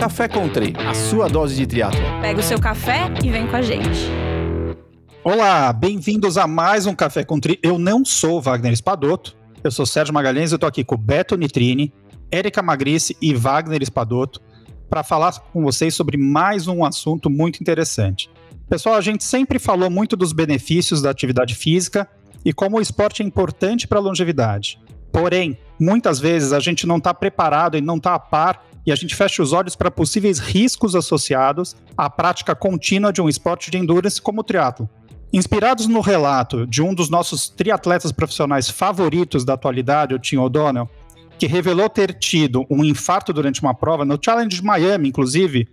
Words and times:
Café 0.00 0.26
Country, 0.26 0.72
a 0.78 0.94
sua 0.94 1.28
dose 1.28 1.54
de 1.54 1.66
triatlo. 1.66 2.00
Pega 2.22 2.40
o 2.40 2.42
seu 2.42 2.58
café 2.58 3.12
e 3.22 3.28
vem 3.28 3.46
com 3.46 3.54
a 3.54 3.60
gente. 3.60 4.08
Olá, 5.22 5.70
bem-vindos 5.74 6.38
a 6.38 6.46
mais 6.46 6.86
um 6.86 6.94
Café 6.94 7.22
Country. 7.22 7.58
Eu 7.62 7.78
não 7.78 8.02
sou 8.02 8.40
Wagner 8.40 8.72
Espadoto, 8.72 9.36
eu 9.62 9.70
sou 9.70 9.84
Sérgio 9.84 10.14
Magalhães, 10.14 10.52
eu 10.52 10.58
tô 10.58 10.64
aqui 10.64 10.82
com 10.82 10.96
Beto 10.96 11.36
Nitrini, 11.36 11.92
Érica 12.32 12.62
Magrice 12.62 13.14
e 13.20 13.34
Wagner 13.34 13.82
Espadoto 13.82 14.40
para 14.88 15.02
falar 15.02 15.38
com 15.52 15.62
vocês 15.62 15.94
sobre 15.94 16.16
mais 16.16 16.66
um 16.66 16.82
assunto 16.82 17.28
muito 17.28 17.60
interessante. 17.60 18.30
Pessoal, 18.70 18.94
a 18.94 19.02
gente 19.02 19.22
sempre 19.22 19.58
falou 19.58 19.90
muito 19.90 20.16
dos 20.16 20.32
benefícios 20.32 21.02
da 21.02 21.10
atividade 21.10 21.54
física 21.54 22.08
e 22.42 22.54
como 22.54 22.78
o 22.78 22.80
esporte 22.80 23.22
é 23.22 23.26
importante 23.26 23.86
para 23.86 23.98
a 23.98 24.02
longevidade. 24.02 24.80
Porém, 25.12 25.58
muitas 25.78 26.18
vezes 26.18 26.54
a 26.54 26.60
gente 26.60 26.86
não 26.86 26.96
está 26.96 27.12
preparado 27.12 27.76
e 27.76 27.82
não 27.82 27.98
está 27.98 28.14
a 28.14 28.18
par 28.18 28.64
e 28.86 28.92
a 28.92 28.96
gente 28.96 29.14
fecha 29.14 29.42
os 29.42 29.52
olhos 29.52 29.76
para 29.76 29.90
possíveis 29.90 30.38
riscos 30.38 30.94
associados 30.94 31.76
à 31.96 32.08
prática 32.08 32.54
contínua 32.54 33.12
de 33.12 33.20
um 33.20 33.28
esporte 33.28 33.70
de 33.70 33.78
endurance 33.78 34.20
como 34.20 34.40
o 34.40 34.44
triatlo. 34.44 34.88
Inspirados 35.32 35.86
no 35.86 36.00
relato 36.00 36.66
de 36.66 36.82
um 36.82 36.92
dos 36.92 37.08
nossos 37.08 37.48
triatletas 37.48 38.10
profissionais 38.10 38.68
favoritos 38.68 39.44
da 39.44 39.54
atualidade, 39.54 40.14
o 40.14 40.18
Tim 40.18 40.38
O'Donnell, 40.38 40.88
que 41.38 41.46
revelou 41.46 41.88
ter 41.88 42.12
tido 42.14 42.66
um 42.68 42.84
infarto 42.84 43.32
durante 43.32 43.62
uma 43.62 43.74
prova 43.74 44.04
no 44.04 44.18
Challenge 44.22 44.54
de 44.54 44.64
Miami, 44.64 45.08
inclusive, 45.08 45.68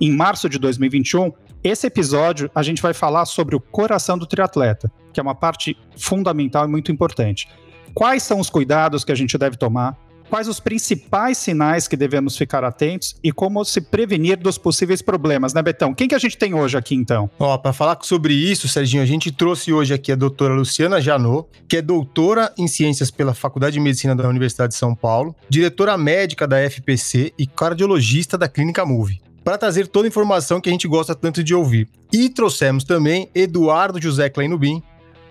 em 0.00 0.12
março 0.12 0.48
de 0.48 0.58
2021. 0.58 1.32
Esse 1.64 1.86
episódio 1.86 2.50
a 2.54 2.62
gente 2.62 2.82
vai 2.82 2.92
falar 2.92 3.24
sobre 3.24 3.56
o 3.56 3.60
coração 3.60 4.18
do 4.18 4.26
triatleta, 4.26 4.92
que 5.12 5.18
é 5.18 5.22
uma 5.22 5.34
parte 5.34 5.76
fundamental 5.96 6.66
e 6.66 6.68
muito 6.68 6.92
importante. 6.92 7.48
Quais 7.94 8.22
são 8.22 8.40
os 8.40 8.50
cuidados 8.50 9.04
que 9.04 9.12
a 9.12 9.14
gente 9.14 9.38
deve 9.38 9.56
tomar? 9.56 9.96
Quais 10.32 10.48
os 10.48 10.58
principais 10.58 11.36
sinais 11.36 11.86
que 11.86 11.94
devemos 11.94 12.38
ficar 12.38 12.64
atentos 12.64 13.14
e 13.22 13.30
como 13.30 13.62
se 13.66 13.82
prevenir 13.82 14.38
dos 14.38 14.56
possíveis 14.56 15.02
problemas, 15.02 15.52
né, 15.52 15.60
Betão? 15.60 15.92
Quem 15.92 16.08
que 16.08 16.14
a 16.14 16.18
gente 16.18 16.38
tem 16.38 16.54
hoje 16.54 16.74
aqui, 16.74 16.94
então? 16.94 17.28
Ó, 17.38 17.58
para 17.58 17.74
falar 17.74 17.98
sobre 18.00 18.32
isso, 18.32 18.66
Serginho, 18.66 19.02
a 19.02 19.06
gente 19.06 19.30
trouxe 19.30 19.74
hoje 19.74 19.92
aqui 19.92 20.10
a 20.10 20.16
doutora 20.16 20.54
Luciana 20.54 21.02
Janot, 21.02 21.46
que 21.68 21.76
é 21.76 21.82
doutora 21.82 22.50
em 22.56 22.66
ciências 22.66 23.10
pela 23.10 23.34
Faculdade 23.34 23.74
de 23.74 23.80
Medicina 23.80 24.16
da 24.16 24.26
Universidade 24.26 24.72
de 24.72 24.78
São 24.78 24.94
Paulo, 24.94 25.36
diretora 25.50 25.98
médica 25.98 26.48
da 26.48 26.56
FPC 26.56 27.34
e 27.38 27.46
cardiologista 27.46 28.38
da 28.38 28.48
Clínica 28.48 28.86
Move 28.86 29.20
para 29.44 29.58
trazer 29.58 29.86
toda 29.86 30.06
a 30.06 30.08
informação 30.08 30.62
que 30.62 30.70
a 30.70 30.72
gente 30.72 30.88
gosta 30.88 31.14
tanto 31.14 31.44
de 31.44 31.54
ouvir. 31.54 31.90
E 32.10 32.30
trouxemos 32.30 32.84
também 32.84 33.28
Eduardo 33.34 34.00
José 34.00 34.30
Kleinubin, 34.30 34.82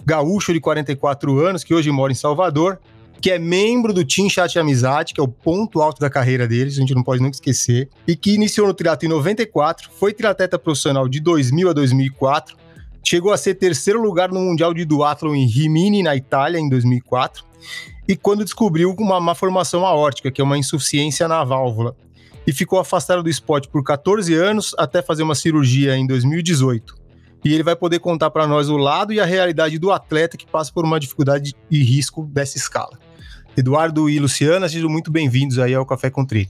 gaúcho 0.06 0.54
de 0.54 0.60
44 0.60 1.40
anos, 1.40 1.64
que 1.64 1.74
hoje 1.74 1.90
mora 1.90 2.12
em 2.12 2.16
Salvador, 2.16 2.78
que 3.22 3.30
é 3.30 3.38
membro 3.38 3.94
do 3.94 4.04
Team 4.04 4.28
Chat 4.28 4.58
Amizade, 4.58 5.14
que 5.14 5.22
é 5.22 5.24
o 5.24 5.28
ponto 5.28 5.80
alto 5.80 6.00
da 6.00 6.10
carreira 6.10 6.48
deles, 6.48 6.76
a 6.76 6.82
gente 6.82 6.96
não 6.96 7.04
pode 7.04 7.22
nunca 7.22 7.36
esquecer, 7.36 7.88
e 8.08 8.16
que 8.16 8.34
iniciou 8.34 8.68
no 8.68 8.74
triatlo 8.74 9.06
em 9.06 9.12
94, 9.12 9.92
foi 10.00 10.12
triatleta 10.12 10.58
profissional 10.58 11.08
de 11.08 11.20
2000 11.20 11.70
a 11.70 11.74
2004, 11.74 12.58
chegou 13.04 13.32
a 13.32 13.38
ser 13.38 13.56
terceiro 13.56 14.02
lugar 14.02 14.30
no 14.30 14.40
Mundial 14.40 14.74
de 14.74 14.84
Duathlon 14.86 15.36
em 15.36 15.46
Rimini, 15.46 16.02
na 16.02 16.16
Itália, 16.16 16.60
em 16.60 16.68
2004, 16.68 17.46
e 18.08 18.16
quando 18.16 18.44
descobriu 18.44 18.94
uma 18.98 19.20
má 19.20 19.36
formação 19.36 19.86
aórtica, 19.86 20.32
que 20.32 20.42
é 20.42 20.44
uma 20.44 20.58
insuficiência 20.58 21.28
na 21.28 21.44
válvula, 21.44 21.96
e 22.46 22.52
ficou 22.52 22.80
afastado 22.80 23.22
do 23.22 23.30
esporte 23.30 23.70
por 23.70 23.84
14 23.84 24.34
anos 24.34 24.74
até 24.80 25.00
fazer 25.04 25.22
uma 25.22 25.36
cirurgia 25.36 25.96
em 25.96 26.08
2018 26.08 27.02
e 27.44 27.54
ele 27.54 27.64
vai 27.64 27.76
poder 27.76 28.00
contar 28.00 28.30
para 28.30 28.48
nós 28.48 28.70
o 28.70 28.78
lado 28.78 29.12
e 29.12 29.20
a 29.20 29.26
realidade 29.26 29.80
do 29.80 29.92
atleta 29.92 30.38
que 30.38 30.46
passa 30.46 30.72
por 30.72 30.86
uma 30.86 31.00
dificuldade 31.00 31.56
e 31.70 31.84
risco 31.84 32.24
dessa 32.26 32.58
escala. 32.58 33.00
Eduardo 33.56 34.10
e 34.10 34.18
Luciana, 34.18 34.70
sejam 34.70 34.90
muito 34.90 35.12
bem-vindos 35.12 35.60
aí 35.60 35.76
ao 35.76 35.86
Café 35.86 36.10
com 36.10 36.26
Tri. 36.26 36.50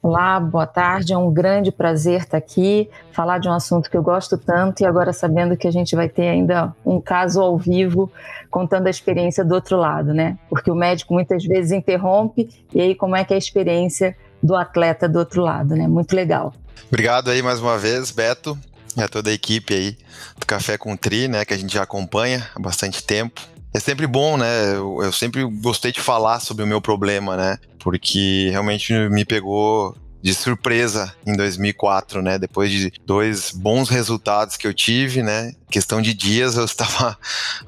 Olá, 0.00 0.38
boa 0.38 0.66
tarde. 0.66 1.12
É 1.12 1.18
um 1.18 1.32
grande 1.32 1.72
prazer 1.72 2.20
estar 2.20 2.36
aqui, 2.38 2.88
falar 3.10 3.38
de 3.38 3.48
um 3.48 3.52
assunto 3.52 3.90
que 3.90 3.96
eu 3.96 4.02
gosto 4.02 4.38
tanto 4.38 4.82
e 4.82 4.86
agora 4.86 5.12
sabendo 5.12 5.56
que 5.56 5.66
a 5.66 5.70
gente 5.72 5.96
vai 5.96 6.08
ter 6.08 6.28
ainda 6.28 6.72
um 6.84 7.00
caso 7.00 7.40
ao 7.40 7.58
vivo 7.58 8.10
contando 8.48 8.86
a 8.86 8.90
experiência 8.90 9.44
do 9.44 9.54
outro 9.54 9.76
lado, 9.76 10.14
né? 10.14 10.38
Porque 10.48 10.70
o 10.70 10.76
médico 10.76 11.12
muitas 11.12 11.44
vezes 11.44 11.72
interrompe 11.72 12.48
e 12.72 12.80
aí 12.80 12.94
como 12.94 13.16
é 13.16 13.24
que 13.24 13.32
é 13.32 13.36
a 13.36 13.38
experiência 13.38 14.16
do 14.40 14.54
atleta 14.54 15.08
do 15.08 15.18
outro 15.18 15.42
lado, 15.42 15.74
né? 15.74 15.88
Muito 15.88 16.14
legal. 16.14 16.54
Obrigado 16.86 17.28
aí 17.28 17.42
mais 17.42 17.58
uma 17.58 17.76
vez, 17.76 18.12
Beto, 18.12 18.56
e 18.96 19.02
a 19.02 19.08
toda 19.08 19.30
a 19.30 19.32
equipe 19.32 19.74
aí 19.74 19.98
do 20.38 20.46
Café 20.46 20.78
com 20.78 20.96
Tri, 20.96 21.26
né, 21.26 21.44
que 21.44 21.52
a 21.52 21.58
gente 21.58 21.74
já 21.74 21.82
acompanha 21.82 22.46
há 22.54 22.60
bastante 22.60 23.02
tempo 23.02 23.55
é 23.74 23.80
sempre 23.80 24.06
bom, 24.06 24.36
né? 24.36 24.74
Eu, 24.74 25.02
eu, 25.02 25.12
sempre 25.12 25.44
gostei 25.44 25.92
de 25.92 26.00
falar 26.00 26.40
sobre 26.40 26.64
o 26.64 26.66
meu 26.66 26.80
problema, 26.80 27.36
né? 27.36 27.58
Porque 27.78 28.48
realmente 28.50 28.92
me 29.10 29.24
pegou 29.24 29.96
de 30.22 30.34
surpresa 30.34 31.14
em 31.24 31.36
2004, 31.36 32.20
né? 32.20 32.38
Depois 32.38 32.70
de 32.70 32.92
dois 33.04 33.52
bons 33.52 33.88
resultados 33.88 34.56
que 34.56 34.66
eu 34.66 34.74
tive, 34.74 35.22
né? 35.22 35.52
Questão 35.70 36.02
de 36.02 36.12
dias 36.14 36.56
eu 36.56 36.64
estava 36.66 37.16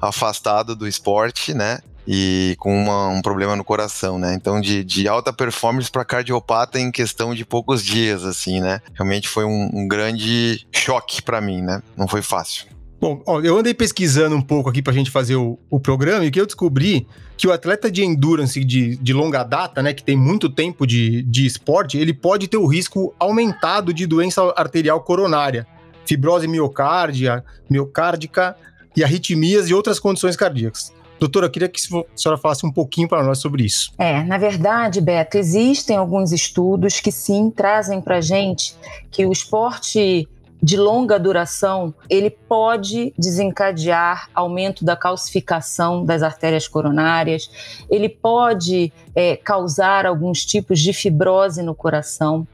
afastado 0.01 0.75
do 0.75 0.87
esporte, 0.87 1.53
né? 1.53 1.79
E 2.07 2.55
com 2.59 2.75
uma, 2.75 3.07
um 3.09 3.21
problema 3.21 3.55
no 3.55 3.63
coração, 3.63 4.17
né? 4.17 4.33
Então, 4.33 4.59
de, 4.59 4.83
de 4.83 5.07
alta 5.07 5.31
performance 5.31 5.91
para 5.91 6.03
cardiopata 6.03 6.79
em 6.79 6.91
questão 6.91 7.35
de 7.35 7.45
poucos 7.45 7.83
dias, 7.83 8.25
assim, 8.25 8.59
né? 8.59 8.81
Realmente 8.93 9.27
foi 9.27 9.45
um, 9.45 9.69
um 9.71 9.87
grande 9.87 10.67
choque 10.71 11.21
para 11.21 11.39
mim, 11.39 11.61
né? 11.61 11.83
Não 11.95 12.07
foi 12.07 12.21
fácil. 12.21 12.65
Bom, 12.99 13.21
ó, 13.25 13.39
eu 13.39 13.57
andei 13.57 13.73
pesquisando 13.73 14.35
um 14.35 14.41
pouco 14.41 14.69
aqui 14.69 14.81
pra 14.81 14.91
gente 14.91 15.09
fazer 15.09 15.35
o, 15.35 15.57
o 15.69 15.79
programa 15.79 16.25
e 16.25 16.31
que 16.31 16.39
eu 16.39 16.45
descobri 16.45 17.07
que 17.37 17.47
o 17.47 17.53
atleta 17.53 17.89
de 17.89 18.03
endurance 18.03 18.61
de, 18.63 18.97
de 18.97 19.13
longa 19.13 19.41
data, 19.43 19.81
né, 19.81 19.93
que 19.93 20.03
tem 20.03 20.17
muito 20.17 20.49
tempo 20.49 20.85
de, 20.85 21.23
de 21.23 21.45
esporte, 21.45 21.97
ele 21.97 22.13
pode 22.13 22.47
ter 22.49 22.57
o 22.57 22.67
risco 22.67 23.13
aumentado 23.17 23.93
de 23.93 24.05
doença 24.05 24.53
arterial 24.57 25.01
coronária, 25.01 25.65
fibrose 26.05 26.45
miocárdia, 26.47 27.43
miocárdica 27.69 28.55
e 28.95 29.03
arritmias 29.03 29.69
e 29.69 29.73
outras 29.73 29.97
condições 29.97 30.35
cardíacas. 30.35 30.93
Doutora, 31.19 31.45
eu 31.45 31.49
queria 31.49 31.67
que 31.67 31.79
a 31.79 32.17
senhora 32.17 32.39
falasse 32.39 32.65
um 32.65 32.71
pouquinho 32.71 33.07
para 33.07 33.21
nós 33.23 33.39
sobre 33.39 33.63
isso. 33.63 33.91
É, 33.97 34.23
na 34.23 34.37
verdade, 34.37 35.01
Beto, 35.01 35.37
existem 35.37 35.97
alguns 35.97 36.31
estudos 36.31 36.99
que 36.99 37.11
sim 37.11 37.49
trazem 37.49 38.01
para 38.01 38.21
gente 38.21 38.75
que 39.11 39.25
o 39.25 39.31
esporte 39.31 40.27
de 40.61 40.77
longa 40.77 41.17
duração, 41.17 41.93
ele 42.09 42.29
pode 42.29 43.13
desencadear 43.17 44.29
aumento 44.33 44.83
da 44.83 44.95
calcificação 44.95 46.03
das 46.03 46.21
artérias 46.21 46.67
coronárias, 46.67 47.49
ele 47.89 48.09
pode 48.09 48.91
é, 49.15 49.35
causar 49.37 50.05
alguns 50.05 50.45
tipos 50.45 50.79
de 50.79 50.91
fibrose 50.91 51.63
no 51.63 51.73
coração. 51.73 52.47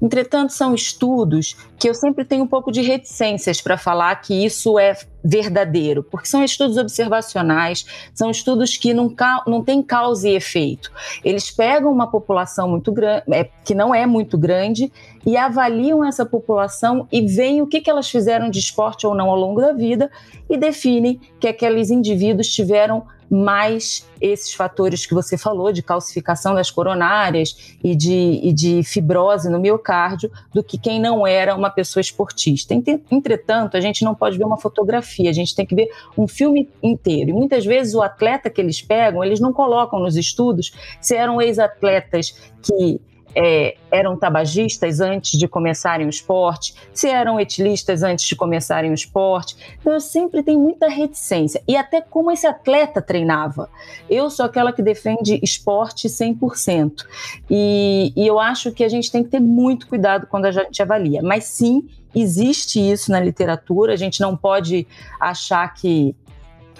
Entretanto, 0.00 0.52
são 0.52 0.74
estudos 0.74 1.56
que 1.78 1.88
eu 1.88 1.94
sempre 1.94 2.24
tenho 2.24 2.44
um 2.44 2.48
pouco 2.48 2.72
de 2.72 2.80
reticências 2.80 3.60
para 3.60 3.76
falar 3.76 4.14
que 4.16 4.44
isso 4.44 4.78
é 4.78 4.96
verdadeiro, 5.22 6.02
porque 6.02 6.26
são 6.26 6.42
estudos 6.42 6.76
observacionais, 6.76 7.84
são 8.14 8.30
estudos 8.30 8.76
que 8.76 8.94
não, 8.94 9.14
não 9.46 9.62
têm 9.62 9.82
causa 9.82 10.28
e 10.28 10.34
efeito. 10.34 10.90
Eles 11.24 11.50
pegam 11.50 11.92
uma 11.92 12.10
população 12.10 12.68
muito 12.68 12.90
grande, 12.92 13.22
é, 13.30 13.48
que 13.64 13.74
não 13.74 13.94
é 13.94 14.06
muito 14.06 14.38
grande, 14.38 14.90
e 15.24 15.36
avaliam 15.36 16.04
essa 16.04 16.24
população 16.24 17.06
e 17.12 17.20
veem 17.26 17.60
o 17.60 17.66
que, 17.66 17.80
que 17.80 17.90
elas 17.90 18.08
fizeram 18.08 18.48
de 18.48 18.58
esporte 18.58 19.06
ou 19.06 19.14
não 19.14 19.28
ao 19.28 19.36
longo 19.36 19.60
da 19.60 19.72
vida 19.72 20.10
e 20.48 20.56
definem 20.56 21.20
que 21.38 21.48
aqueles 21.48 21.90
indivíduos 21.90 22.48
tiveram 22.48 23.04
mais 23.30 24.06
esses 24.20 24.52
fatores 24.52 25.06
que 25.06 25.14
você 25.14 25.38
falou, 25.38 25.72
de 25.72 25.82
calcificação 25.82 26.54
das 26.54 26.70
coronárias 26.70 27.76
e 27.82 27.94
de, 27.94 28.40
e 28.42 28.52
de 28.52 28.82
fibrose 28.82 29.48
no 29.48 29.60
miocárdio, 29.60 30.30
do 30.52 30.62
que 30.62 30.76
quem 30.76 31.00
não 31.00 31.26
era 31.26 31.54
uma 31.54 31.70
pessoa 31.70 32.00
esportista. 32.00 32.74
Entretanto, 33.10 33.76
a 33.76 33.80
gente 33.80 34.04
não 34.04 34.14
pode 34.14 34.36
ver 34.36 34.44
uma 34.44 34.58
fotografia, 34.58 35.30
a 35.30 35.32
gente 35.32 35.54
tem 35.54 35.64
que 35.64 35.74
ver 35.74 35.88
um 36.18 36.26
filme 36.26 36.68
inteiro. 36.82 37.30
E 37.30 37.32
muitas 37.32 37.64
vezes 37.64 37.94
o 37.94 38.02
atleta 38.02 38.50
que 38.50 38.60
eles 38.60 38.82
pegam, 38.82 39.22
eles 39.22 39.38
não 39.38 39.52
colocam 39.52 40.00
nos 40.00 40.16
estudos 40.16 40.72
se 41.00 41.14
eram 41.14 41.40
ex-atletas 41.40 42.34
que 42.62 43.00
é, 43.34 43.76
eram 43.90 44.16
tabagistas 44.16 45.00
antes 45.00 45.38
de 45.38 45.46
começarem 45.46 46.06
o 46.06 46.10
esporte, 46.10 46.74
se 46.92 47.08
eram 47.08 47.38
etilistas 47.38 48.02
antes 48.02 48.26
de 48.26 48.36
começarem 48.36 48.90
o 48.90 48.94
esporte. 48.94 49.56
Então 49.80 49.92
eu 49.92 50.00
sempre 50.00 50.42
tenho 50.42 50.60
muita 50.60 50.88
reticência. 50.88 51.62
E 51.66 51.76
até 51.76 52.00
como 52.00 52.30
esse 52.30 52.46
atleta 52.46 53.00
treinava. 53.00 53.68
Eu 54.08 54.30
sou 54.30 54.44
aquela 54.46 54.72
que 54.72 54.82
defende 54.82 55.40
esporte 55.42 56.08
100%. 56.08 57.04
E, 57.48 58.12
e 58.16 58.26
eu 58.26 58.38
acho 58.38 58.72
que 58.72 58.84
a 58.84 58.88
gente 58.88 59.10
tem 59.10 59.22
que 59.22 59.30
ter 59.30 59.40
muito 59.40 59.86
cuidado 59.86 60.26
quando 60.26 60.46
a 60.46 60.52
gente 60.52 60.82
avalia. 60.82 61.22
Mas 61.22 61.44
sim, 61.44 61.88
existe 62.14 62.80
isso 62.80 63.10
na 63.10 63.20
literatura, 63.20 63.92
a 63.92 63.96
gente 63.96 64.20
não 64.20 64.36
pode 64.36 64.86
achar 65.20 65.72
que 65.74 66.14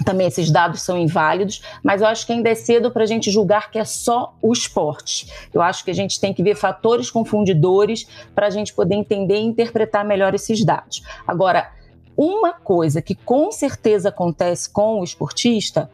também 0.04 0.26
esses 0.26 0.50
dados 0.50 0.82
são 0.82 0.96
inválidos, 0.98 1.62
mas 1.82 2.00
eu 2.00 2.08
acho 2.08 2.26
que 2.26 2.32
ainda 2.32 2.48
é 2.48 2.54
cedo 2.54 2.90
para 2.90 3.02
a 3.02 3.06
gente 3.06 3.30
julgar 3.30 3.70
que 3.70 3.78
é 3.78 3.84
só 3.84 4.34
o 4.40 4.52
esporte. 4.52 5.30
Eu 5.52 5.62
acho 5.62 5.84
que 5.84 5.90
a 5.90 5.94
gente 5.94 6.20
tem 6.20 6.32
que 6.32 6.42
ver 6.42 6.54
fatores 6.54 7.10
confundidores 7.10 8.06
para 8.34 8.46
a 8.46 8.50
gente 8.50 8.72
poder 8.72 8.94
entender 8.94 9.36
e 9.36 9.44
interpretar 9.44 10.04
melhor 10.04 10.34
esses 10.34 10.64
dados. 10.64 11.02
Agora, 11.26 11.70
uma 12.16 12.52
coisa 12.52 13.00
que 13.00 13.14
com 13.14 13.50
certeza 13.50 14.10
acontece 14.10 14.68
com 14.68 15.00
o 15.00 15.04
esportista, 15.04 15.90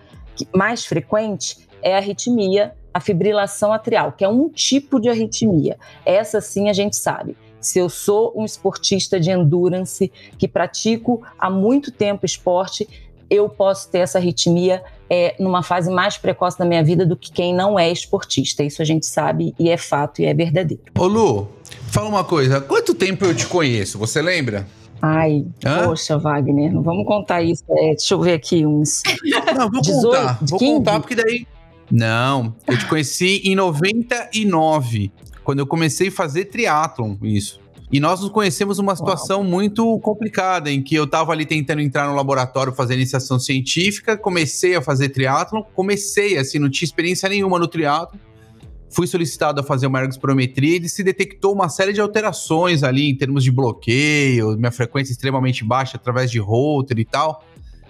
mais 0.52 0.84
frequente, 0.84 1.56
é 1.80 1.94
a 1.94 1.98
arritmia, 1.98 2.74
a 2.92 3.00
fibrilação 3.00 3.72
atrial, 3.72 4.12
que 4.12 4.24
é 4.24 4.28
um 4.28 4.48
tipo 4.48 4.98
de 4.98 5.08
arritmia. 5.08 5.78
Essa 6.04 6.40
sim 6.40 6.68
a 6.68 6.72
gente 6.72 6.96
sabe 6.96 7.36
Se 7.60 7.78
eu 7.78 7.88
sou 7.88 8.32
um 8.34 8.44
esportista 8.44 9.20
de 9.20 9.30
endurance 9.30 10.10
que 10.38 10.48
pratico 10.48 11.22
há 11.38 11.48
muito 11.48 11.92
tempo 11.92 12.26
esporte, 12.26 12.88
eu 13.30 13.48
posso 13.48 13.90
ter 13.90 13.98
essa 13.98 14.18
arritmia 14.18 14.82
é, 15.08 15.34
numa 15.38 15.62
fase 15.62 15.90
mais 15.90 16.18
precoce 16.18 16.58
da 16.58 16.64
minha 16.64 16.82
vida 16.82 17.06
do 17.06 17.16
que 17.16 17.30
quem 17.30 17.54
não 17.54 17.78
é 17.78 17.90
esportista. 17.90 18.62
Isso 18.62 18.82
a 18.82 18.84
gente 18.84 19.06
sabe 19.06 19.54
e 19.58 19.68
é 19.68 19.76
fato 19.76 20.20
e 20.20 20.26
é 20.26 20.34
verdadeiro. 20.34 20.82
Ô 20.98 21.06
Lu, 21.06 21.48
fala 21.88 22.08
uma 22.08 22.24
coisa. 22.24 22.60
Quanto 22.60 22.94
tempo 22.94 23.24
eu 23.24 23.34
te 23.34 23.46
conheço? 23.46 23.98
Você 23.98 24.20
lembra? 24.20 24.66
Ai, 25.00 25.44
Hã? 25.64 25.84
poxa, 25.84 26.18
Wagner, 26.18 26.72
não 26.72 26.82
vamos 26.82 27.06
contar 27.06 27.42
isso. 27.42 27.64
É, 27.70 27.90
deixa 27.90 28.14
eu 28.14 28.20
ver 28.20 28.32
aqui 28.32 28.66
uns. 28.66 29.02
Não, 29.54 29.70
vou 29.70 29.80
18, 29.80 30.02
contar. 30.02 30.38
Vou 30.42 30.58
15? 30.58 30.72
contar 30.72 31.00
porque 31.00 31.14
daí. 31.14 31.46
Não, 31.90 32.54
eu 32.66 32.76
te 32.76 32.86
conheci 32.86 33.42
em 33.44 33.54
99, 33.54 35.12
quando 35.44 35.60
eu 35.60 35.66
comecei 35.66 36.08
a 36.08 36.12
fazer 36.12 36.46
triatlon, 36.46 37.14
isso. 37.22 37.60
E 37.90 38.00
nós 38.00 38.20
nos 38.20 38.30
conhecemos 38.30 38.78
numa 38.78 38.96
situação 38.96 39.40
Uau. 39.40 39.48
muito 39.48 40.00
complicada, 40.00 40.70
em 40.70 40.82
que 40.82 40.94
eu 40.94 41.04
estava 41.04 41.32
ali 41.32 41.46
tentando 41.46 41.80
entrar 41.80 42.08
no 42.08 42.16
laboratório 42.16 42.72
fazer 42.72 42.94
iniciação 42.94 43.38
científica, 43.38 44.16
comecei 44.16 44.74
a 44.74 44.82
fazer 44.82 45.10
triatlon, 45.10 45.62
comecei 45.74 46.36
assim, 46.36 46.58
não 46.58 46.68
tinha 46.68 46.86
experiência 46.86 47.28
nenhuma 47.28 47.58
no 47.58 47.68
triatlon, 47.68 48.18
fui 48.90 49.06
solicitado 49.06 49.60
a 49.60 49.64
fazer 49.64 49.86
uma 49.86 50.00
ergospirometria 50.00 50.78
e 50.78 50.88
se 50.88 51.02
detectou 51.04 51.52
uma 51.52 51.68
série 51.68 51.92
de 51.92 52.00
alterações 52.00 52.82
ali 52.82 53.08
em 53.08 53.14
termos 53.14 53.44
de 53.44 53.52
bloqueio, 53.52 54.56
minha 54.56 54.72
frequência 54.72 55.12
extremamente 55.12 55.62
baixa 55.62 55.96
através 55.96 56.30
de 56.30 56.38
router 56.38 56.98
e 56.98 57.04
tal. 57.04 57.44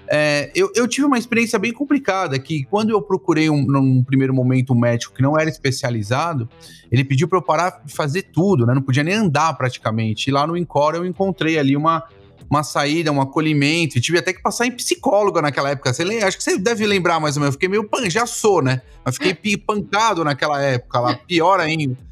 É, 0.08 0.50
eu, 0.54 0.70
eu, 0.74 0.86
tive 0.86 1.06
uma 1.06 1.18
experiência 1.18 1.58
bem 1.58 1.72
complicada, 1.72 2.38
que 2.38 2.64
quando 2.64 2.90
eu 2.90 3.02
procurei 3.02 3.50
um, 3.50 3.64
num 3.64 4.04
primeiro 4.04 4.32
momento 4.32 4.72
um 4.72 4.78
médico 4.78 5.14
que 5.14 5.22
não 5.22 5.38
era 5.38 5.50
especializado, 5.50 6.48
ele 6.90 7.04
pediu 7.04 7.26
para 7.26 7.38
eu 7.38 7.42
parar 7.42 7.82
de 7.84 7.92
fazer 7.92 8.22
tudo, 8.22 8.64
né? 8.64 8.74
Não 8.74 8.82
podia 8.82 9.02
nem 9.02 9.14
andar 9.14 9.52
praticamente. 9.54 10.28
E 10.28 10.32
lá 10.32 10.46
no 10.46 10.56
Encore 10.56 10.96
eu 10.96 11.04
encontrei 11.04 11.58
ali 11.58 11.76
uma, 11.76 12.04
uma 12.48 12.62
saída, 12.62 13.10
um 13.10 13.20
acolhimento, 13.20 13.98
e 13.98 14.00
tive 14.00 14.18
até 14.18 14.32
que 14.32 14.42
passar 14.42 14.66
em 14.66 14.70
psicóloga 14.70 15.42
naquela 15.42 15.70
época. 15.70 15.92
Você? 15.92 16.02
Acho 16.22 16.36
que 16.36 16.44
você 16.44 16.56
deve 16.56 16.86
lembrar 16.86 17.18
mais 17.18 17.36
ou 17.36 17.40
menos. 17.40 17.54
Eu 17.54 17.58
fiquei 17.58 17.68
meio 17.68 17.84
pan, 17.84 18.08
já 18.08 18.26
sou, 18.26 18.62
né? 18.62 18.82
Mas 19.04 19.16
fiquei 19.16 19.56
pancado 19.56 20.22
naquela 20.22 20.62
época 20.62 21.00
lá, 21.00 21.14
pior 21.14 21.58
ainda. 21.58 22.05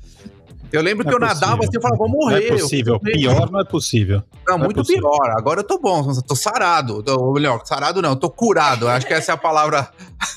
Eu 0.72 0.82
lembro 0.82 1.04
não 1.04 1.10
que 1.10 1.14
é 1.14 1.16
eu 1.16 1.20
possível. 1.20 1.48
nadava 1.48 1.62
assim, 1.64 1.76
eu 1.76 1.80
falava, 1.80 1.98
vou 1.98 2.08
morrer. 2.08 2.48
Não 2.48 2.56
é 2.56 2.60
possível, 2.60 3.00
pior 3.00 3.50
não 3.50 3.60
é 3.60 3.64
possível. 3.64 4.22
Não, 4.46 4.58
não 4.58 4.64
é 4.64 4.66
muito 4.66 4.80
é 4.80 4.84
pior. 4.84 5.30
Agora 5.36 5.60
eu 5.60 5.64
tô 5.64 5.78
bom, 5.78 6.12
tô 6.22 6.34
sarado. 6.34 7.04
Ou 7.06 7.34
melhor, 7.34 7.64
sarado 7.64 8.02
não, 8.02 8.16
tô 8.16 8.28
curado. 8.28 8.88
Acho 8.88 9.06
que 9.06 9.12
essa 9.12 9.32
é 9.32 9.34
a 9.34 9.38
palavra 9.38 9.88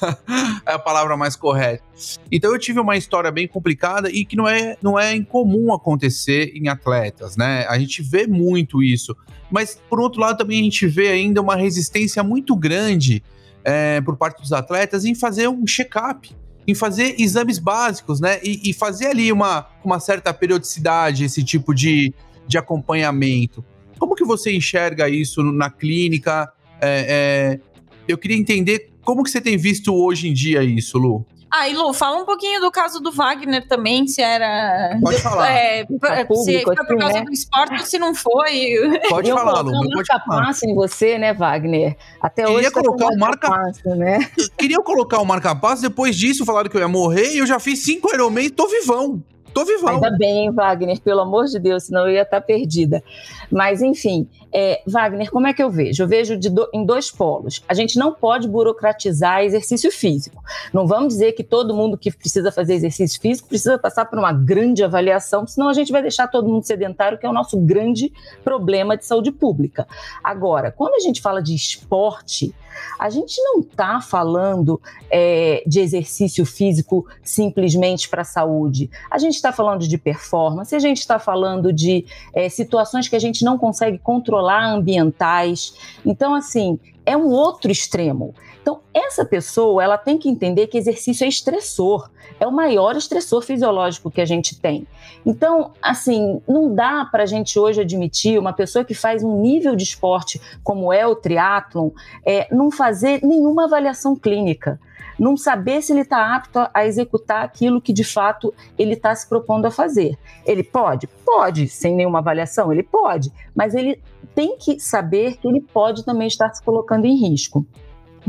é 0.66 0.74
a 0.74 0.80
palavra 0.80 1.18
mais 1.18 1.36
correta. 1.36 1.84
Então 2.32 2.52
eu 2.52 2.60
tive 2.60 2.80
uma 2.80 2.96
história 2.96 3.32
bem 3.32 3.48
complicada 3.48 4.10
e 4.10 4.24
que 4.26 4.36
não 4.36 4.48
é, 4.48 4.78
não 4.82 5.00
é 5.00 5.16
incomum 5.16 5.74
acontecer 5.74 6.52
em 6.56 6.68
atletas, 6.68 7.36
né? 7.36 7.66
A 7.68 7.78
gente 7.80 8.02
vê 8.02 8.28
muito 8.28 8.84
isso. 8.84 9.16
Mas, 9.50 9.82
por 9.90 10.00
outro 10.00 10.20
lado, 10.20 10.38
também 10.38 10.60
a 10.60 10.64
gente 10.64 10.86
vê 10.88 11.08
ainda 11.08 11.42
uma 11.42 11.56
resistência 11.56 12.22
muito 12.22 12.56
grande 12.56 13.24
é, 13.64 14.02
por 14.02 14.18
parte 14.18 14.42
dos 14.42 14.52
atletas 14.54 15.06
em 15.06 15.16
fazer 15.16 15.48
um 15.48 15.66
check-up 15.66 16.36
em 16.68 16.76
fazer 16.76 17.16
exames 17.18 17.58
básicos, 17.60 18.20
né? 18.20 18.40
E, 18.44 18.70
e, 18.70 18.74
fazer 18.74 19.08
ali 19.08 19.32
uma, 19.32 19.68
uma 19.84 20.00
certa 20.00 20.34
periodicidade, 20.34 21.24
esse 21.24 21.44
tipo 21.44 21.74
de, 21.74 22.14
de 22.46 22.58
acompanhamento. 22.58 23.64
Como 23.98 24.16
que 24.16 24.26
você 24.26 24.54
enxerga 24.54 25.08
isso 25.08 25.42
na 25.42 25.70
clínica? 25.70 26.52
É, 26.82 27.60
é, 27.60 27.60
eu 28.08 28.18
queria 28.18 28.38
entender 28.38 28.92
como 29.02 29.24
que 29.24 29.30
você 29.30 29.40
tem 29.40 29.58
visto 29.58 29.96
hoje 29.96 30.28
em 30.28 30.34
dia 30.34 30.62
isso, 30.62 30.98
Lu? 30.98 31.26
Ah, 31.50 31.70
e 31.70 31.74
Lu, 31.74 31.94
fala 31.94 32.18
um 32.18 32.26
pouquinho 32.26 32.60
do 32.60 32.70
caso 32.70 33.00
do 33.00 33.12
Wagner 33.12 33.68
também, 33.68 34.08
se 34.08 34.22
era. 34.22 34.98
Pode 35.02 35.22
falar. 35.22 35.50
É, 35.50 35.86
tá 35.86 36.26
público, 36.26 36.44
se 36.44 36.64
foi 36.64 36.76
por 36.76 36.98
causa 36.98 37.14
né? 37.14 37.24
do 37.24 37.32
esporte 37.32 37.74
ou 37.74 37.86
se 37.86 37.98
não 37.98 38.14
foi. 38.14 39.00
Pode 39.10 39.32
falar, 39.32 39.62
Lu. 39.62 39.72
Pode 39.72 39.94
marca 39.94 40.20
falar. 40.26 40.56
em 40.64 40.76
você, 40.76 41.18
né, 41.18 41.34
Wagner? 41.34 41.96
Até 42.22 42.44
Queria 42.44 42.58
hoje. 42.58 42.72
Queria 42.72 42.84
colocar 42.84 43.08
o 43.08 43.18
marca. 43.18 43.50
Passo, 43.50 43.96
né? 43.96 44.30
Queria 44.58 44.78
colocar 44.78 45.20
o 45.20 45.26
marca-passo, 45.26 45.82
depois 45.82 46.16
disso 46.16 46.46
falaram 46.46 46.70
que 46.70 46.76
eu 46.76 46.82
ia 46.82 46.88
morrer 46.88 47.34
e 47.34 47.38
eu 47.38 47.46
já 47.46 47.60
fiz 47.60 47.84
cinco 47.84 48.14
Ironman 48.14 48.46
e 48.46 48.50
tô 48.50 48.68
vivão. 48.68 49.24
Tô 49.58 49.66
vivão. 49.66 49.96
Ainda 49.96 50.12
bem, 50.12 50.52
Wagner, 50.52 51.02
pelo 51.02 51.22
amor 51.22 51.46
de 51.46 51.58
Deus, 51.58 51.86
senão 51.86 52.08
eu 52.08 52.14
ia 52.14 52.22
estar 52.22 52.40
perdida. 52.42 53.04
Mas, 53.52 53.82
enfim, 53.82 54.28
é, 54.54 54.84
Wagner, 54.86 55.32
como 55.32 55.48
é 55.48 55.54
que 55.54 55.64
eu 55.64 55.72
vejo? 55.72 56.04
Eu 56.04 56.08
vejo 56.08 56.38
do, 56.38 56.70
em 56.72 56.86
dois 56.86 57.10
polos. 57.10 57.64
A 57.68 57.74
gente 57.74 57.98
não 57.98 58.14
pode 58.14 58.48
burocratizar 58.48 59.44
exercício 59.44 59.92
físico. 59.92 60.44
Não 60.72 60.86
vamos 60.86 61.14
dizer 61.14 61.32
que 61.32 61.44
todo 61.44 61.74
mundo 61.74 61.98
que 61.98 62.12
precisa 62.12 62.52
fazer 62.52 62.76
exercício 62.76 63.20
físico 63.20 63.48
precisa 63.48 63.80
passar 63.80 64.06
por 64.06 64.20
uma 64.20 64.32
grande 64.32 64.84
avaliação, 64.84 65.48
senão 65.48 65.70
a 65.70 65.74
gente 65.74 65.92
vai 65.92 66.04
deixar 66.04 66.28
todo 66.28 66.48
mundo 66.48 66.64
sedentário, 66.64 67.18
que 67.18 67.26
é 67.26 67.30
o 67.30 67.34
nosso 67.34 67.58
grande 67.58 68.14
problema 68.44 68.96
de 68.96 69.06
saúde 69.06 69.32
pública. 69.32 69.88
Agora, 70.24 70.72
quando 70.72 70.94
a 70.94 71.00
gente 71.00 71.20
fala 71.20 71.42
de 71.42 71.56
esporte, 71.56 72.54
a 73.00 73.10
gente 73.10 73.42
não 73.42 73.60
está 73.60 74.02
falando 74.02 74.82
é, 75.10 75.64
de 75.66 75.80
exercício 75.80 76.46
físico 76.46 77.06
simplesmente 77.24 78.10
para 78.10 78.22
a 78.22 78.26
saúde. 78.26 78.90
A 79.10 79.18
gente 79.18 79.36
está 79.36 79.52
falando 79.52 79.88
de 79.88 79.98
performance, 79.98 80.76
a 80.76 80.80
gente 80.80 81.00
está 81.00 81.20
falando 81.20 81.72
de 81.72 82.06
é, 82.34 82.50
situações 82.50 83.08
que 83.08 83.16
a 83.16 83.20
gente 83.20 83.44
não 83.44 83.58
consegue 83.58 83.98
controlar 83.98 84.66
ambientais. 84.66 85.74
Então, 86.06 86.34
assim, 86.34 86.80
é 87.06 87.16
um 87.16 87.30
outro 87.30 87.72
extremo. 87.72 88.34
Então, 88.68 88.82
essa 88.94 89.24
pessoa, 89.24 89.82
ela 89.82 89.98
tem 89.98 90.18
que 90.18 90.28
entender 90.28 90.68
que 90.68 90.78
exercício 90.78 91.24
é 91.24 91.28
estressor, 91.30 92.10
é 92.38 92.46
o 92.46 92.52
maior 92.52 92.98
estressor 92.98 93.42
fisiológico 93.42 94.12
que 94.12 94.20
a 94.20 94.26
gente 94.26 94.60
tem. 94.60 94.86
Então, 95.26 95.72
assim, 95.82 96.42
não 96.46 96.76
dá 96.76 97.08
para 97.10 97.24
a 97.24 97.26
gente 97.26 97.58
hoje 97.58 97.80
admitir 97.80 98.38
uma 98.38 98.52
pessoa 98.52 98.84
que 98.84 98.94
faz 98.94 99.24
um 99.24 99.40
nível 99.40 99.74
de 99.74 99.84
esporte 99.84 100.42
como 100.66 100.92
é 100.92 101.08
o 101.08 101.16
triatlon, 101.16 101.92
é, 102.26 102.54
não 102.54 102.70
fazer 102.70 103.24
nenhuma 103.24 103.64
avaliação 103.64 104.18
clínica 104.18 104.78
não 105.18 105.36
saber 105.36 105.82
se 105.82 105.92
ele 105.92 106.02
está 106.02 106.36
apto 106.36 106.60
a 106.72 106.86
executar 106.86 107.44
aquilo 107.44 107.82
que 107.82 107.92
de 107.92 108.04
fato 108.04 108.54
ele 108.78 108.94
está 108.94 109.16
se 109.16 109.28
propondo 109.28 109.66
a 109.66 109.72
fazer. 109.72 110.16
Ele 110.46 110.62
pode? 110.62 111.08
Pode, 111.08 111.68
sem 111.68 111.96
nenhuma 111.96 112.20
avaliação, 112.20 112.72
ele 112.72 112.84
pode, 112.84 113.34
mas 113.56 113.74
ele 113.74 114.00
tem 114.36 114.56
que 114.60 114.80
saber 114.80 115.38
que 115.38 115.48
ele 115.48 115.60
pode 115.60 116.06
também 116.06 116.28
estar 116.28 116.54
se 116.54 116.62
colocando 116.62 117.06
em 117.06 117.16
risco. 117.16 117.66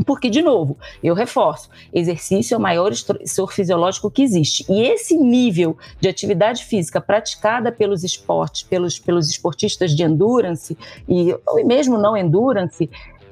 Porque, 0.05 0.29
de 0.29 0.41
novo, 0.41 0.77
eu 1.03 1.13
reforço: 1.13 1.69
exercício 1.93 2.55
é 2.55 2.57
o 2.57 2.61
maior 2.61 2.91
estressor 2.91 3.51
fisiológico 3.51 4.11
que 4.11 4.21
existe. 4.21 4.65
E 4.69 4.81
esse 4.81 5.17
nível 5.17 5.77
de 5.99 6.07
atividade 6.07 6.65
física 6.65 7.01
praticada 7.01 7.71
pelos 7.71 8.03
esportes, 8.03 8.63
pelos, 8.63 8.99
pelos 8.99 9.29
esportistas 9.29 9.95
de 9.95 10.03
endurance, 10.03 10.77
e 11.07 11.35
mesmo 11.65 11.97
não 11.97 12.15
endurance, 12.15 12.89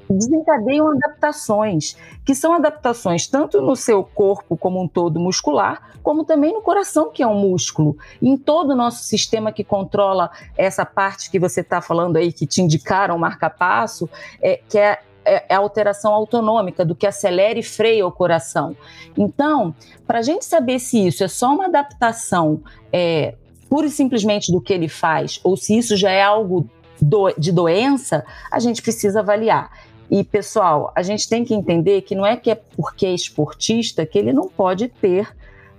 desencadeiam 0.09 0.89
adaptações, 0.91 1.97
que 2.25 2.33
são 2.33 2.53
adaptações 2.53 3.27
tanto 3.27 3.61
no 3.61 3.75
seu 3.75 4.03
corpo 4.03 4.55
como 4.55 4.81
um 4.81 4.87
todo 4.87 5.19
muscular, 5.19 5.91
como 6.01 6.23
também 6.23 6.53
no 6.53 6.61
coração, 6.61 7.11
que 7.11 7.21
é 7.21 7.27
um 7.27 7.37
músculo, 7.37 7.97
em 8.21 8.37
todo 8.37 8.71
o 8.71 8.75
nosso 8.75 9.03
sistema 9.03 9.51
que 9.51 9.63
controla 9.63 10.31
essa 10.57 10.85
parte 10.85 11.29
que 11.29 11.39
você 11.39 11.61
está 11.61 11.81
falando 11.81 12.17
aí, 12.17 12.31
que 12.31 12.45
te 12.45 12.61
indicaram 12.61 13.17
marca-passo, 13.17 14.09
é, 14.41 14.61
que 14.69 14.77
é 14.77 15.01
é, 15.27 15.45
é 15.49 15.55
a 15.55 15.59
alteração 15.59 16.13
autonômica 16.13 16.85
do 16.85 16.95
que 16.95 17.05
acelera 17.05 17.59
e 17.59 17.63
freia 17.63 18.05
o 18.07 18.11
coração. 18.11 18.75
Então, 19.17 19.75
para 20.05 20.19
a 20.19 20.21
gente 20.21 20.45
saber 20.45 20.79
se 20.79 21.05
isso 21.05 21.23
é 21.23 21.27
só 21.27 21.53
uma 21.53 21.65
adaptação 21.65 22.61
é, 22.91 23.35
pura 23.69 23.87
e 23.87 23.91
simplesmente 23.91 24.51
do 24.51 24.61
que 24.61 24.73
ele 24.73 24.87
faz, 24.87 25.39
ou 25.43 25.57
se 25.57 25.77
isso 25.77 25.95
já 25.97 26.11
é 26.11 26.23
algo 26.23 26.69
do, 27.01 27.31
de 27.37 27.51
doença, 27.51 28.25
a 28.51 28.59
gente 28.59 28.81
precisa 28.81 29.19
avaliar. 29.19 29.71
E, 30.09 30.23
pessoal, 30.23 30.91
a 30.95 31.01
gente 31.01 31.27
tem 31.27 31.43
que 31.43 31.53
entender 31.53 32.01
que 32.01 32.15
não 32.15 32.25
é 32.25 32.37
que 32.37 32.49
é 32.49 32.55
porque 32.55 33.05
é 33.05 33.13
esportista 33.13 34.05
que 34.05 34.17
ele 34.17 34.31
não 34.31 34.47
pode 34.47 34.87
ter 34.87 35.27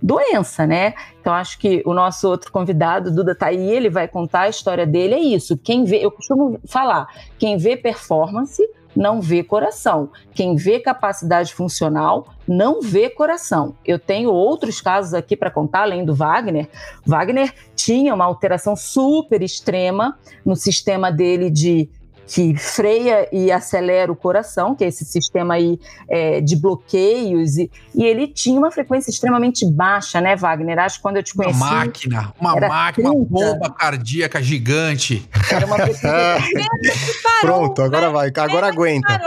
doença, 0.01 0.67
né? 0.67 0.95
Então 1.21 1.33
acho 1.33 1.59
que 1.59 1.83
o 1.85 1.93
nosso 1.93 2.29
outro 2.29 2.53
convidado, 2.53 3.11
Duda 3.11 3.35
tá 3.35 3.47
aí, 3.47 3.71
ele 3.71 3.91
vai 3.91 4.07
contar 4.07 4.43
a 4.43 4.49
história 4.49 4.87
dele, 4.87 5.15
é 5.15 5.19
isso. 5.19 5.57
Quem 5.57 5.85
vê, 5.85 6.05
eu 6.05 6.11
costumo 6.11 6.61
falar, 6.67 7.07
quem 7.39 7.57
vê 7.57 7.77
performance 7.77 8.63
não 8.99 9.21
vê 9.21 9.45
coração. 9.45 10.11
Quem 10.35 10.57
vê 10.57 10.81
capacidade 10.81 11.55
funcional 11.55 12.35
não 12.49 12.83
vê 12.83 13.09
coração. 13.09 13.77
Eu 13.87 13.97
tenho 13.97 14.31
outros 14.31 14.81
casos 14.81 15.15
aqui 15.15 15.37
para 15.37 15.53
contar, 15.53 15.83
além 15.83 16.05
do 16.05 16.17
Wagner. 16.17 16.69
Wagner 17.07 17.55
tinha 17.77 18.13
uma 18.13 18.25
alteração 18.25 18.75
super 18.75 19.41
extrema 19.41 20.19
no 20.45 20.57
sistema 20.57 21.13
dele 21.13 21.49
de 21.49 21.89
que 22.29 22.55
freia 22.55 23.27
e 23.33 23.51
acelera 23.51 24.13
o 24.13 24.15
coração, 24.15 24.75
que 24.75 24.85
é 24.85 24.89
esse 24.89 25.03
sistema 25.03 25.55
aí 25.55 25.81
é, 26.07 26.43
de 26.43 26.57
bloqueios, 26.57 27.57
e, 27.57 27.71
e, 27.95 28.05
ele 28.05 28.29
tinha 28.29 28.59
uma 28.59 28.71
frequência 28.71 29.11
extremamente 29.11 29.65
baixa, 29.65 30.21
né, 30.21 30.37
Wagner? 30.37 30.79
Acho 30.79 30.97
que 30.97 31.03
quando 31.03 31.17
eu 31.17 31.23
te 31.23 31.35
conheci... 31.35 31.57
Uma 31.57 31.71
máquina, 31.71 32.35
uma 32.39 32.55
máquina, 32.55 33.11
30. 33.11 33.11
uma 33.11 33.25
bomba 33.25 33.71
cardíaca 33.71 34.43
gigante. 34.43 35.27
Era 35.51 35.65
uma 35.65 35.77
Pronto, 37.41 37.81
agora 37.81 38.11
vai, 38.11 38.31
agora 38.37 38.69
aguenta. 38.69 39.19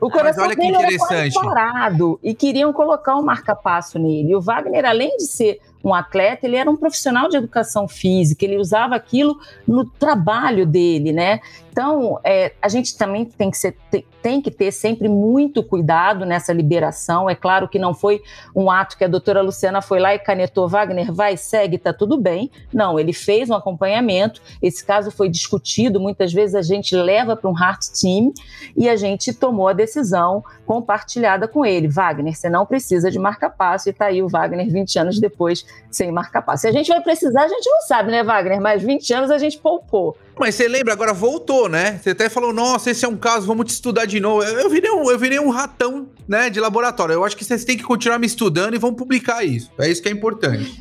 O 0.00 0.10
coração 0.10 0.44
olha 0.44 0.56
dele 0.56 0.68
que 0.72 0.76
interessante. 0.76 1.36
era 1.36 1.46
parado 1.46 2.18
e 2.22 2.34
queriam 2.34 2.72
colocar 2.72 3.16
um 3.16 3.22
marca-passo 3.22 3.98
nele. 3.98 4.30
E 4.30 4.34
o 4.34 4.40
Wagner, 4.40 4.84
além 4.84 5.16
de 5.16 5.26
ser 5.26 5.60
um 5.82 5.94
atleta, 5.94 6.46
ele 6.46 6.56
era 6.56 6.70
um 6.70 6.76
profissional 6.76 7.28
de 7.28 7.36
educação 7.36 7.86
física, 7.86 8.44
ele 8.44 8.56
usava 8.56 8.94
aquilo 8.94 9.38
no 9.66 9.84
trabalho 9.84 10.66
dele, 10.66 11.12
né? 11.12 11.40
Então, 11.78 12.18
é, 12.24 12.54
a 12.60 12.68
gente 12.68 12.98
também 12.98 13.24
tem 13.24 13.52
que, 13.52 13.56
ser, 13.56 13.76
tem, 14.20 14.42
que 14.42 14.50
ter 14.50 14.72
sempre 14.72 15.08
muito 15.08 15.62
cuidado 15.62 16.26
nessa 16.26 16.52
liberação. 16.52 17.30
É 17.30 17.36
claro 17.36 17.68
que 17.68 17.78
não 17.78 17.94
foi 17.94 18.20
um 18.52 18.68
ato 18.68 18.98
que 18.98 19.04
a 19.04 19.06
doutora 19.06 19.40
Luciana 19.42 19.80
foi 19.80 20.00
lá 20.00 20.12
e 20.12 20.18
canetou 20.18 20.68
Wagner, 20.68 21.12
vai, 21.12 21.36
segue, 21.36 21.78
tá 21.78 21.92
tudo 21.92 22.20
bem. 22.20 22.50
Não, 22.74 22.98
ele 22.98 23.12
fez 23.12 23.48
um 23.48 23.54
acompanhamento. 23.54 24.42
Esse 24.60 24.84
caso 24.84 25.12
foi 25.12 25.28
discutido. 25.28 26.00
Muitas 26.00 26.32
vezes 26.32 26.56
a 26.56 26.62
gente 26.62 26.96
leva 26.96 27.36
para 27.36 27.48
um 27.48 27.56
heart 27.56 27.86
team 27.90 28.32
e 28.76 28.88
a 28.88 28.96
gente 28.96 29.32
tomou 29.32 29.68
a 29.68 29.72
decisão 29.72 30.42
compartilhada 30.66 31.46
com 31.46 31.64
ele. 31.64 31.86
Wagner, 31.86 32.34
você 32.34 32.50
não 32.50 32.66
precisa 32.66 33.08
de 33.08 33.20
marca-passo. 33.20 33.88
E 33.88 33.92
tá 33.92 34.06
aí 34.06 34.20
o 34.20 34.26
Wagner 34.26 34.68
20 34.68 34.98
anos 34.98 35.20
depois 35.20 35.64
sem 35.92 36.10
marca-passo. 36.10 36.62
Se 36.62 36.66
a 36.66 36.72
gente 36.72 36.88
vai 36.88 37.00
precisar, 37.00 37.44
a 37.44 37.48
gente 37.48 37.70
não 37.70 37.82
sabe, 37.82 38.10
né, 38.10 38.24
Wagner? 38.24 38.60
Mas 38.60 38.82
20 38.82 39.14
anos 39.14 39.30
a 39.30 39.38
gente 39.38 39.58
poupou. 39.58 40.16
Mas 40.38 40.54
você 40.54 40.68
lembra, 40.68 40.92
agora 40.92 41.12
voltou, 41.12 41.68
né? 41.68 41.98
Você 42.02 42.10
até 42.10 42.28
falou, 42.28 42.52
nossa, 42.52 42.90
esse 42.90 43.04
é 43.04 43.08
um 43.08 43.16
caso, 43.16 43.46
vamos 43.46 43.66
te 43.66 43.70
estudar 43.70 44.04
de 44.04 44.20
novo. 44.20 44.42
Eu 44.44 44.70
virei 44.70 44.90
um, 44.90 45.10
eu 45.10 45.18
virei 45.18 45.40
um 45.40 45.50
ratão, 45.50 46.08
né, 46.26 46.48
de 46.48 46.60
laboratório. 46.60 47.14
Eu 47.14 47.24
acho 47.24 47.36
que 47.36 47.44
vocês 47.44 47.64
têm 47.64 47.76
que 47.76 47.82
continuar 47.82 48.18
me 48.18 48.26
estudando 48.26 48.74
e 48.74 48.78
vão 48.78 48.94
publicar 48.94 49.44
isso. 49.44 49.70
É 49.78 49.90
isso 49.90 50.02
que 50.02 50.08
é 50.08 50.12
importante. 50.12 50.78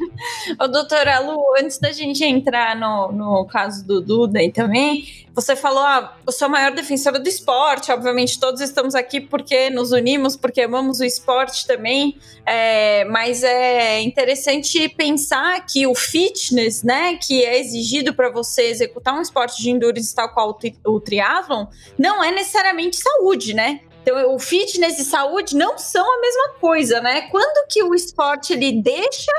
Ô, 0.59 0.67
doutora 0.67 1.19
Lu, 1.19 1.39
antes 1.59 1.77
da 1.77 1.91
gente 1.91 2.24
entrar 2.24 2.75
no, 2.75 3.12
no 3.12 3.45
caso 3.45 3.86
do 3.86 4.01
Duda 4.01 4.41
e 4.41 4.51
também, 4.51 5.05
você 5.33 5.55
falou, 5.55 5.83
ah, 5.83 6.17
eu 6.25 6.31
sou 6.31 6.47
a 6.47 6.50
maior 6.50 6.71
defensora 6.71 7.19
do 7.19 7.29
esporte, 7.29 7.91
obviamente 7.91 8.39
todos 8.39 8.59
estamos 8.59 8.95
aqui 8.95 9.21
porque 9.21 9.69
nos 9.69 9.91
unimos, 9.91 10.36
porque 10.36 10.62
amamos 10.62 11.00
o 11.00 11.03
esporte 11.03 11.67
também, 11.67 12.17
é, 12.45 13.05
mas 13.05 13.43
é 13.43 14.01
interessante 14.01 14.89
pensar 14.89 15.63
que 15.65 15.86
o 15.86 15.93
fitness, 15.93 16.81
né, 16.81 17.15
que 17.21 17.45
é 17.45 17.59
exigido 17.59 18.15
para 18.15 18.31
você 18.31 18.63
executar 18.63 19.13
um 19.13 19.21
esporte 19.21 19.62
de 19.62 19.69
endurance 19.69 20.15
tal 20.15 20.29
qual 20.33 20.50
o, 20.50 20.91
o 20.91 21.00
triatlon, 21.00 21.67
não 22.00 22.24
é 22.24 22.31
necessariamente 22.31 22.97
saúde, 22.97 23.53
né? 23.53 23.81
Então, 24.01 24.33
o 24.33 24.39
fitness 24.39 24.97
e 25.00 25.03
saúde 25.03 25.55
não 25.55 25.77
são 25.77 26.01
a 26.01 26.21
mesma 26.21 26.50
coisa, 26.62 27.01
né? 27.01 27.24
Quando 27.29 27.67
que 27.67 27.83
o 27.83 27.93
esporte 27.93 28.53
ele 28.53 28.71
deixa 28.81 29.31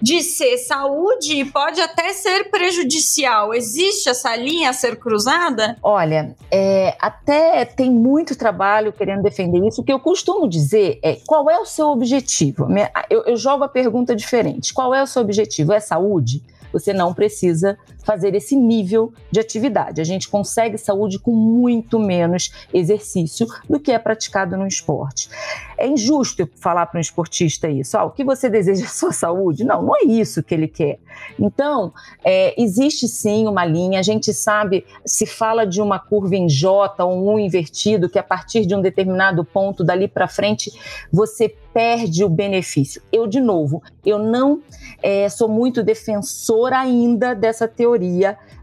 de 0.00 0.22
ser 0.22 0.58
saúde 0.58 1.40
e 1.40 1.44
pode 1.44 1.80
até 1.80 2.12
ser 2.12 2.50
prejudicial. 2.50 3.54
Existe 3.54 4.08
essa 4.08 4.34
linha 4.36 4.70
a 4.70 4.72
ser 4.72 4.96
cruzada? 4.96 5.76
Olha, 5.82 6.34
é, 6.50 6.96
até 7.00 7.64
tem 7.64 7.90
muito 7.90 8.36
trabalho 8.36 8.92
querendo 8.92 9.22
defender 9.22 9.66
isso. 9.66 9.80
O 9.80 9.84
que 9.84 9.92
eu 9.92 10.00
costumo 10.00 10.48
dizer 10.48 10.98
é 11.02 11.18
qual 11.26 11.50
é 11.50 11.58
o 11.58 11.64
seu 11.64 11.88
objetivo? 11.88 12.68
Eu, 13.10 13.24
eu 13.24 13.36
jogo 13.36 13.64
a 13.64 13.68
pergunta 13.68 14.14
diferente. 14.14 14.72
Qual 14.72 14.94
é 14.94 15.02
o 15.02 15.06
seu 15.06 15.22
objetivo? 15.22 15.72
É 15.72 15.80
saúde? 15.80 16.42
você 16.72 16.92
não 16.92 17.14
precisa 17.14 17.78
fazer 18.06 18.36
esse 18.36 18.54
nível 18.54 19.12
de 19.32 19.40
atividade. 19.40 20.00
A 20.00 20.04
gente 20.04 20.28
consegue 20.28 20.78
saúde 20.78 21.18
com 21.18 21.32
muito 21.32 21.98
menos 21.98 22.52
exercício 22.72 23.48
do 23.68 23.80
que 23.80 23.90
é 23.90 23.98
praticado 23.98 24.56
no 24.56 24.66
esporte. 24.66 25.28
É 25.76 25.88
injusto 25.88 26.48
falar 26.54 26.86
para 26.86 26.98
um 26.98 27.00
esportista 27.00 27.68
isso. 27.68 27.98
Ah, 27.98 28.04
o 28.04 28.10
que 28.12 28.22
você 28.22 28.48
deseja 28.50 28.84
é 28.84 28.88
sua 28.88 29.12
saúde? 29.12 29.64
Não, 29.64 29.82
não 29.82 29.96
é 29.96 30.04
isso 30.04 30.42
que 30.42 30.54
ele 30.54 30.68
quer. 30.68 31.00
Então, 31.38 31.92
é, 32.24 32.54
existe 32.60 33.08
sim 33.08 33.48
uma 33.48 33.64
linha. 33.64 33.98
A 33.98 34.02
gente 34.02 34.32
sabe, 34.32 34.86
se 35.04 35.26
fala 35.26 35.66
de 35.66 35.82
uma 35.82 35.98
curva 35.98 36.36
em 36.36 36.46
J 36.46 37.04
ou 37.04 37.34
um 37.34 37.38
invertido, 37.38 38.08
que 38.08 38.18
a 38.18 38.22
partir 38.22 38.64
de 38.64 38.74
um 38.74 38.80
determinado 38.80 39.44
ponto 39.44 39.82
dali 39.82 40.06
para 40.06 40.28
frente 40.28 40.72
você 41.12 41.52
perde 41.76 42.24
o 42.24 42.28
benefício. 42.28 43.02
Eu, 43.12 43.26
de 43.26 43.38
novo, 43.38 43.82
eu 44.02 44.18
não 44.18 44.62
é, 45.02 45.28
sou 45.28 45.46
muito 45.46 45.82
defensor 45.82 46.72
ainda 46.72 47.34
dessa 47.34 47.68
teoria, 47.68 47.95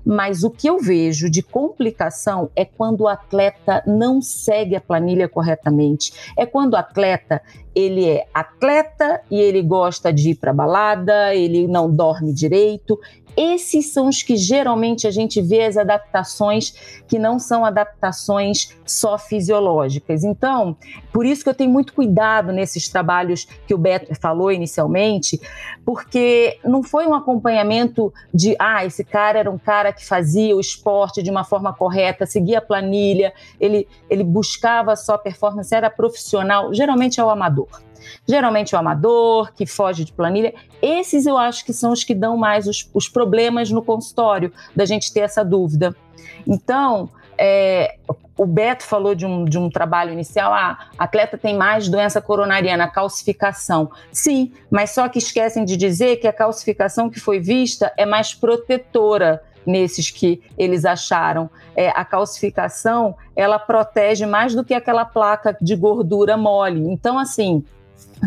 mas 0.06 0.44
o 0.44 0.50
que 0.50 0.68
eu 0.70 0.80
vejo 0.80 1.30
de 1.30 1.42
complicação 1.42 2.50
é 2.56 2.66
quando 2.66 3.02
o 3.02 3.08
atleta 3.08 3.84
não 3.88 4.22
segue 4.22 4.76
a 4.76 4.82
planilha 4.82 5.30
corretamente. 5.30 6.14
É 6.38 6.46
quando 6.46 6.74
o 6.74 6.78
atleta 6.78 7.42
ele 7.76 8.08
é 8.08 8.28
atleta 8.34 9.22
e 9.32 9.40
ele 9.40 9.62
gosta 9.62 10.14
de 10.14 10.32
ir 10.32 10.36
para 10.36 10.54
balada, 10.54 11.34
ele 11.34 11.68
não 11.68 11.90
dorme 11.90 12.34
direito, 12.34 13.00
esses 13.36 13.92
são 13.92 14.08
os 14.08 14.22
que 14.22 14.36
geralmente 14.36 15.08
a 15.08 15.12
gente 15.12 15.42
vê 15.42 15.64
as 15.64 15.78
adaptações 15.78 16.74
que 17.08 17.18
não 17.18 17.40
são 17.40 17.66
adaptações 17.66 18.70
só 18.86 19.18
fisiológicas. 19.18 20.24
Então, 20.24 20.76
por 21.12 21.26
isso 21.26 21.44
que 21.44 21.50
eu 21.50 21.54
tenho 21.54 21.72
muito 21.72 21.94
cuidado 21.94 22.52
nesses 22.52 22.88
trabalhos 22.88 23.48
que 23.68 23.74
o 23.74 23.78
Beto 23.78 24.14
falou 24.16 24.52
inicialmente, 24.52 25.40
porque 25.86 26.60
não 26.64 26.84
foi 26.84 27.06
um 27.08 27.14
acompanhamento 27.14 28.14
de, 28.34 28.56
ah, 28.60 28.86
esse 28.86 29.04
cara 29.04 29.40
era 29.40 29.52
um 29.52 29.58
cara 29.58 29.92
que 29.92 30.06
fazia 30.06 30.56
o 30.56 30.60
esporte 30.60 31.24
de 31.24 31.30
uma 31.30 31.44
forma 31.44 31.74
correta, 31.74 32.26
seguia 32.26 32.60
a 32.60 32.62
planilha, 32.62 33.34
ele, 33.60 33.88
ele 34.10 34.24
buscava 34.24 34.96
só 34.96 35.18
performance, 35.18 35.74
era 35.74 35.90
profissional, 35.90 36.74
geralmente 36.74 37.20
é 37.20 37.24
o 37.24 37.30
amador. 37.30 37.68
Geralmente 38.28 38.76
o 38.76 38.78
amador, 38.78 39.54
que 39.54 39.66
foge 39.66 40.04
de 40.04 40.14
planilha. 40.14 40.54
Esses 40.82 41.26
eu 41.26 41.38
acho 41.38 41.66
que 41.66 41.74
são 41.74 41.92
os 41.92 42.04
que 42.04 42.14
dão 42.16 42.38
mais 42.38 42.68
os, 42.68 42.90
os 42.94 43.08
problemas 43.08 43.70
no 43.72 43.82
consultório, 43.82 44.52
da 44.76 44.86
gente 44.86 45.14
ter 45.14 45.22
essa 45.22 45.44
dúvida. 45.44 45.96
Então, 46.48 47.10
é, 47.38 47.96
o 48.38 48.46
Beto 48.46 48.84
falou 48.84 49.14
de 49.14 49.26
um, 49.26 49.46
de 49.46 49.58
um 49.58 49.70
trabalho 49.70 50.12
inicial, 50.12 50.54
ah, 50.54 50.88
atleta 50.98 51.38
tem 51.38 51.56
mais 51.56 51.88
doença 51.88 52.22
coronariana, 52.22 52.88
calcificação. 52.88 53.92
Sim, 54.12 54.52
mas 54.70 54.92
só 54.92 55.08
que 55.08 55.20
esquecem 55.20 55.64
de 55.66 55.78
dizer 55.78 56.18
que 56.18 56.28
a 56.28 56.34
calcificação 56.34 57.10
que 57.10 57.20
foi 57.20 57.40
vista 57.40 57.94
é 57.98 58.06
mais 58.06 58.34
protetora 58.34 59.42
nesses 59.66 60.10
que 60.10 60.42
eles 60.58 60.84
acharam. 60.84 61.50
É, 61.76 61.90
a 61.90 62.04
calcificação, 62.04 63.16
ela 63.36 63.58
protege 63.58 64.26
mais 64.26 64.54
do 64.54 64.64
que 64.64 64.74
aquela 64.74 65.06
placa 65.06 65.56
de 65.62 65.76
gordura 65.76 66.36
mole. 66.36 66.82
Então, 66.88 67.18
assim, 67.18 67.64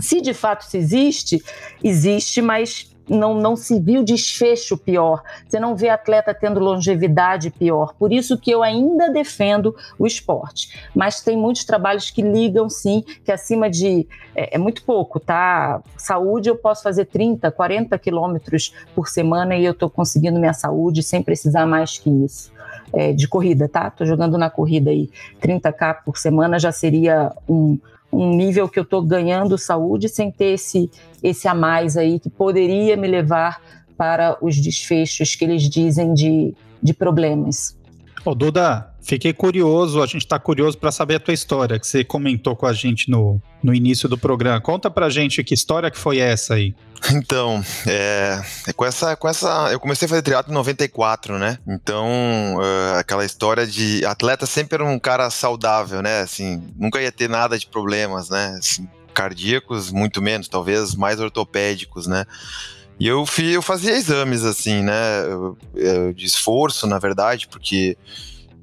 se 0.01 0.21
de 0.21 0.35
fato 0.35 0.65
se 0.65 0.79
existe, 0.79 1.43
existe, 1.83 2.43
mas 2.43 2.95
não, 3.09 3.35
não 3.35 3.57
se 3.57 3.79
viu 3.81 4.03
desfecho 4.03 4.77
pior. 4.77 5.23
Você 5.47 5.61
não 5.61 5.77
vê 5.77 5.89
atleta 5.89 6.35
tendo 6.35 6.61
longevidade 6.61 7.51
pior. 7.51 7.95
Por 7.99 8.13
isso 8.13 8.39
que 8.39 8.51
eu 8.51 8.63
ainda 8.63 9.11
defendo 9.11 9.75
o 9.99 10.07
esporte. 10.07 10.89
Mas 10.95 11.21
tem 11.21 11.37
muitos 11.37 11.65
trabalhos 11.65 12.11
que 12.11 12.23
ligam, 12.23 12.69
sim, 12.69 13.05
que 13.25 13.31
acima 13.31 13.71
de. 13.71 14.07
É, 14.35 14.57
é 14.57 14.59
muito 14.59 14.85
pouco, 14.85 15.21
tá? 15.21 15.81
Saúde, 15.97 16.49
eu 16.49 16.57
posso 16.57 16.83
fazer 16.83 17.07
30, 17.07 17.51
40 17.51 17.99
quilômetros 17.99 18.73
por 18.95 19.09
semana 19.09 19.57
e 19.57 19.65
eu 19.65 19.73
estou 19.73 19.89
conseguindo 19.89 20.41
minha 20.41 20.55
saúde 20.55 21.03
sem 21.03 21.23
precisar 21.23 21.67
mais 21.67 21.99
que 21.99 22.11
isso. 22.11 22.55
É, 22.93 23.13
de 23.13 23.29
corrida, 23.29 23.69
tá? 23.69 23.91
Tô 23.91 24.05
jogando 24.05 24.39
na 24.39 24.49
corrida 24.49 24.91
aí. 24.91 25.11
30k 25.41 25.99
por 26.05 26.17
semana 26.17 26.59
já 26.59 26.71
seria 26.71 27.33
um, 27.49 27.79
um 28.17 28.35
nível 28.35 28.69
que 28.69 28.79
eu 28.79 28.83
estou 28.83 29.03
ganhando 29.03 29.59
saúde 29.59 30.09
sem 30.09 30.31
ter 30.31 30.55
esse, 30.55 30.91
esse 31.23 31.47
a 31.47 31.55
mais 31.55 31.97
aí 31.97 32.19
que 32.19 32.31
poderia 32.31 32.97
me 32.97 33.07
levar 33.07 33.61
para 33.97 34.37
os 34.41 34.57
desfechos 34.57 35.35
que 35.35 35.45
eles 35.45 35.63
dizem 35.63 36.15
de, 36.15 36.55
de 36.83 36.95
problemas. 36.95 37.77
Ô, 38.25 38.35
Duda, 38.35 38.91
fiquei 39.07 39.33
curioso, 39.33 40.03
a 40.03 40.07
gente 40.07 40.19
está 40.19 40.39
curioso 40.39 40.77
para 40.77 40.91
saber 40.91 41.15
a 41.15 41.21
tua 41.21 41.33
história, 41.33 41.79
que 41.79 41.87
você 41.87 42.05
comentou 42.05 42.57
com 42.57 42.67
a 42.67 42.73
gente 42.73 43.09
no, 43.09 43.41
no 43.63 43.73
início 43.73 44.09
do 44.09 44.19
programa. 44.19 44.61
Conta 44.61 44.91
pra 44.91 45.09
gente 45.09 45.43
que 45.45 45.55
história 45.55 45.91
que 45.91 45.99
foi 45.99 46.19
essa 46.19 46.55
aí. 46.55 46.75
Então, 47.13 47.63
é, 47.87 48.41
é 48.67 48.73
com 48.73 48.85
essa, 48.85 49.15
com 49.15 49.29
essa, 49.29 49.71
eu 49.71 49.79
comecei 49.79 50.07
a 50.07 50.09
fazer 50.09 50.23
triatlo 50.23 50.51
em 50.51 50.55
94, 50.55 51.39
né? 51.39 51.59
Então, 51.69 52.07
uh, 52.57 52.99
aquela 52.99 53.25
história 53.25 53.67
de 53.67 54.05
atleta 54.05 54.45
sempre 54.45 54.77
era 54.77 54.85
um 54.85 54.99
cara 54.99 55.29
saudável, 55.31 56.03
né? 56.03 56.21
Assim, 56.21 56.67
nunca 56.77 57.01
ia 57.01 57.13
ter 57.13 57.29
nada 57.29 57.59
de 57.59 57.67
problemas, 57.67 58.31
né? 58.31 58.57
Assim, 58.59 58.89
cardíacos, 59.15 59.93
muito 59.93 60.21
menos, 60.21 60.49
talvez 60.49 60.95
mais 60.95 61.21
ortopédicos, 61.21 62.07
né? 62.07 62.25
E 62.99 63.07
eu, 63.07 63.27
fui, 63.27 63.55
eu 63.55 63.63
fazia 63.63 63.95
exames, 63.95 64.43
assim, 64.43 64.83
né? 64.83 64.95
De 66.15 66.25
esforço, 66.25 66.87
na 66.87 66.99
verdade, 66.99 67.47
porque, 67.47 67.97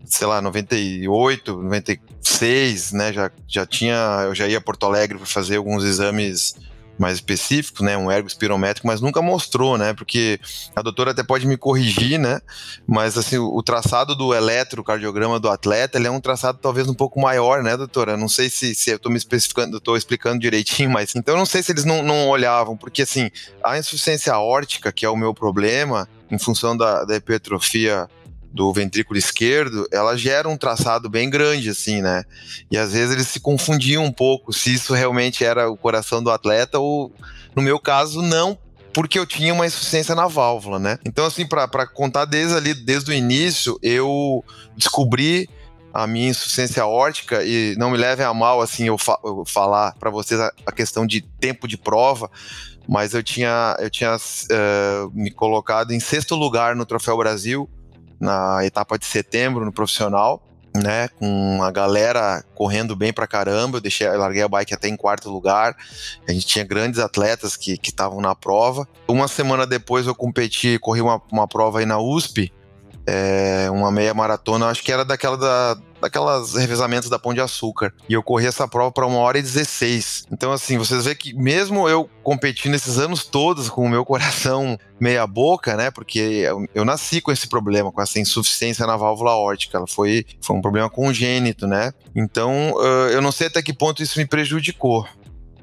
sei 0.03 0.27
lá, 0.27 0.41
98, 0.41 1.61
96, 1.61 2.91
né? 2.91 3.13
Já, 3.13 3.31
já 3.47 3.65
tinha. 3.65 3.95
Eu 4.25 4.35
já 4.35 4.47
ia 4.47 4.57
a 4.57 4.61
Porto 4.61 4.85
Alegre 4.85 5.17
para 5.17 5.27
fazer 5.27 5.57
alguns 5.57 5.83
exames 5.83 6.55
mais 6.97 7.15
específicos, 7.15 7.81
né, 7.81 7.97
um 7.97 8.11
ergo 8.11 8.27
espirométrico, 8.27 8.87
mas 8.87 9.01
nunca 9.01 9.21
mostrou, 9.21 9.77
né, 9.77 9.93
porque 9.93 10.39
a 10.75 10.81
doutora 10.81 11.11
até 11.11 11.23
pode 11.23 11.47
me 11.47 11.57
corrigir, 11.57 12.19
né, 12.19 12.39
mas 12.87 13.17
assim, 13.17 13.37
o, 13.37 13.61
traçado 13.63 14.15
do 14.15 14.33
eletrocardiograma 14.33 15.39
do 15.39 15.49
atleta, 15.49 15.97
ele 15.97 16.07
é 16.07 16.11
um 16.11 16.21
traçado 16.21 16.59
talvez 16.61 16.87
um 16.87 16.93
pouco 16.93 17.19
maior, 17.19 17.63
né, 17.63 17.75
doutora? 17.75 18.15
Não 18.15 18.29
sei 18.29 18.49
se, 18.49 18.75
se 18.75 18.91
eu 18.91 18.97
estou 18.97 19.11
me 19.11 19.17
especificando, 19.17 19.77
estou 19.77 19.97
explicando 19.97 20.39
direitinho, 20.39 20.89
mas 20.89 21.15
então 21.15 21.33
eu 21.35 21.39
não 21.39 21.45
sei 21.45 21.63
se 21.63 21.71
eles 21.71 21.85
não, 21.85 22.03
não 22.03 22.27
olhavam, 22.27 22.77
porque 22.77 23.01
assim, 23.01 23.29
a 23.63 23.77
insuficiência 23.77 24.33
aórtica, 24.33 24.91
que 24.91 25.05
é 25.05 25.09
o 25.09 25.17
meu 25.17 25.33
problema, 25.33 26.07
em 26.29 26.37
função 26.37 26.75
da, 26.75 27.03
da 27.05 27.15
hipertrofia 27.15 28.07
do 28.53 28.71
ventrículo 28.71 29.17
esquerdo, 29.17 29.87
ela 29.91 30.15
gera 30.15 30.47
um 30.47 30.55
traçado 30.55 31.09
bem 31.09 31.27
grande, 31.29 31.69
assim, 31.69 32.01
né? 32.01 32.23
E 32.69 32.77
às 32.77 32.93
vezes 32.93 33.11
eles 33.11 33.27
se 33.27 33.39
confundiam 33.39 34.05
um 34.05 34.11
pouco 34.11 34.53
se 34.53 34.71
isso 34.71 34.93
realmente 34.93 35.43
era 35.43 35.69
o 35.69 35.75
coração 35.75 36.21
do 36.21 36.29
atleta 36.29 36.77
ou, 36.77 37.11
no 37.55 37.61
meu 37.63 37.79
caso, 37.79 38.21
não 38.21 38.57
porque 38.93 39.17
eu 39.17 39.25
tinha 39.25 39.51
uma 39.51 39.65
insuficiência 39.65 40.13
na 40.13 40.27
válvula, 40.27 40.77
né? 40.77 40.99
Então, 41.03 41.25
assim, 41.25 41.47
para 41.47 41.87
contar 41.87 42.25
desde 42.25 42.55
ali, 42.55 42.75
desde 42.75 43.09
o 43.09 43.13
início, 43.13 43.79
eu 43.81 44.45
descobri 44.77 45.49
a 45.91 46.05
minha 46.05 46.29
insuficiência 46.29 46.85
órtica 46.85 47.43
e 47.43 47.75
não 47.77 47.89
me 47.89 47.97
levem 47.97 48.25
a 48.25 48.33
mal 48.33 48.61
assim 48.61 48.85
eu, 48.85 48.97
fa 48.97 49.19
eu 49.23 49.43
falar 49.45 49.93
para 49.99 50.09
vocês 50.09 50.39
a, 50.39 50.51
a, 50.65 50.71
questão 50.71 51.05
de 51.05 51.21
tempo 51.21 51.67
de 51.67 51.77
prova, 51.77 52.31
mas 52.87 53.13
eu 53.13 53.21
tinha 53.21 53.77
eu 53.79 53.91
tinha 53.91 54.15
uh, 54.15 55.11
me 55.13 55.29
colocado 55.29 55.91
em 55.91 55.99
sexto 55.99 56.35
lugar 56.35 56.75
no 56.75 56.85
Troféu 56.85 57.15
Brasil 57.15 57.69
na 58.19 58.65
etapa 58.65 58.97
de 58.97 59.05
setembro 59.05 59.65
no 59.65 59.71
profissional 59.71 60.41
né, 60.75 61.07
com 61.19 61.61
a 61.61 61.69
galera 61.69 62.43
correndo 62.55 62.95
bem 62.95 63.13
pra 63.13 63.27
caramba, 63.27 63.77
eu 63.77 63.81
deixei, 63.81 64.07
eu 64.07 64.17
larguei 64.17 64.41
a 64.41 64.47
bike 64.47 64.73
até 64.73 64.87
em 64.87 64.97
quarto 64.97 65.29
lugar, 65.29 65.75
a 66.27 66.31
gente 66.31 66.47
tinha 66.47 66.65
grandes 66.65 66.99
atletas 66.99 67.55
que 67.55 67.79
estavam 67.83 68.19
na 68.19 68.33
prova. 68.33 68.87
Uma 69.07 69.27
semana 69.27 69.67
depois 69.67 70.07
eu 70.07 70.15
competi, 70.15 70.79
corri 70.79 71.01
uma, 71.01 71.21
uma 71.31 71.47
prova 71.47 71.79
aí 71.79 71.85
na 71.85 71.99
USP, 71.99 72.51
é, 73.05 73.69
uma 73.69 73.91
meia 73.91 74.13
maratona, 74.13 74.67
acho 74.67 74.83
que 74.83 74.91
era 74.91 75.05
daquela 75.05 75.37
da, 75.37 75.77
daquelas 76.03 76.55
revezamentos 76.55 77.09
da 77.09 77.17
Pão 77.17 77.33
de 77.33 77.39
Açúcar. 77.39 77.93
E 78.09 78.13
eu 78.13 78.21
corri 78.21 78.45
essa 78.45 78.67
prova 78.67 78.91
para 78.91 79.07
uma 79.07 79.19
hora 79.19 79.39
e 79.39 79.41
16. 79.41 80.25
Então, 80.31 80.51
assim, 80.51 80.77
vocês 80.77 81.05
veem 81.05 81.15
que 81.15 81.33
mesmo 81.33 81.87
eu 81.87 82.09
competindo 82.21 82.75
esses 82.75 82.99
anos 82.99 83.23
todos 83.23 83.69
com 83.69 83.85
o 83.85 83.89
meu 83.89 84.03
coração 84.03 84.77
meia 84.99 85.25
boca, 85.25 85.77
né? 85.77 85.89
Porque 85.89 86.19
eu, 86.19 86.65
eu 86.75 86.83
nasci 86.83 87.21
com 87.21 87.31
esse 87.31 87.47
problema, 87.47 87.91
com 87.91 88.01
essa 88.01 88.19
insuficiência 88.19 88.85
na 88.85 88.97
válvula 88.97 89.31
órtica. 89.31 89.77
Ela 89.77 89.87
foi, 89.87 90.25
foi 90.41 90.55
um 90.57 90.61
problema 90.61 90.89
congênito, 90.89 91.65
né? 91.67 91.93
Então, 92.13 92.73
uh, 92.73 93.09
eu 93.09 93.21
não 93.21 93.31
sei 93.31 93.47
até 93.47 93.61
que 93.61 93.73
ponto 93.73 94.03
isso 94.03 94.19
me 94.19 94.25
prejudicou. 94.25 95.07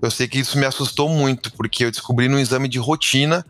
Eu 0.03 0.11
sei 0.11 0.27
que 0.27 0.39
isso 0.39 0.59
me 0.59 0.65
assustou 0.65 1.09
muito, 1.09 1.53
porque 1.53 1.85
eu 1.85 1.91
descobri 1.91 2.29
no 2.29 2.39
exame 2.39 2.69
de 2.69 2.79
rotina 2.79 3.45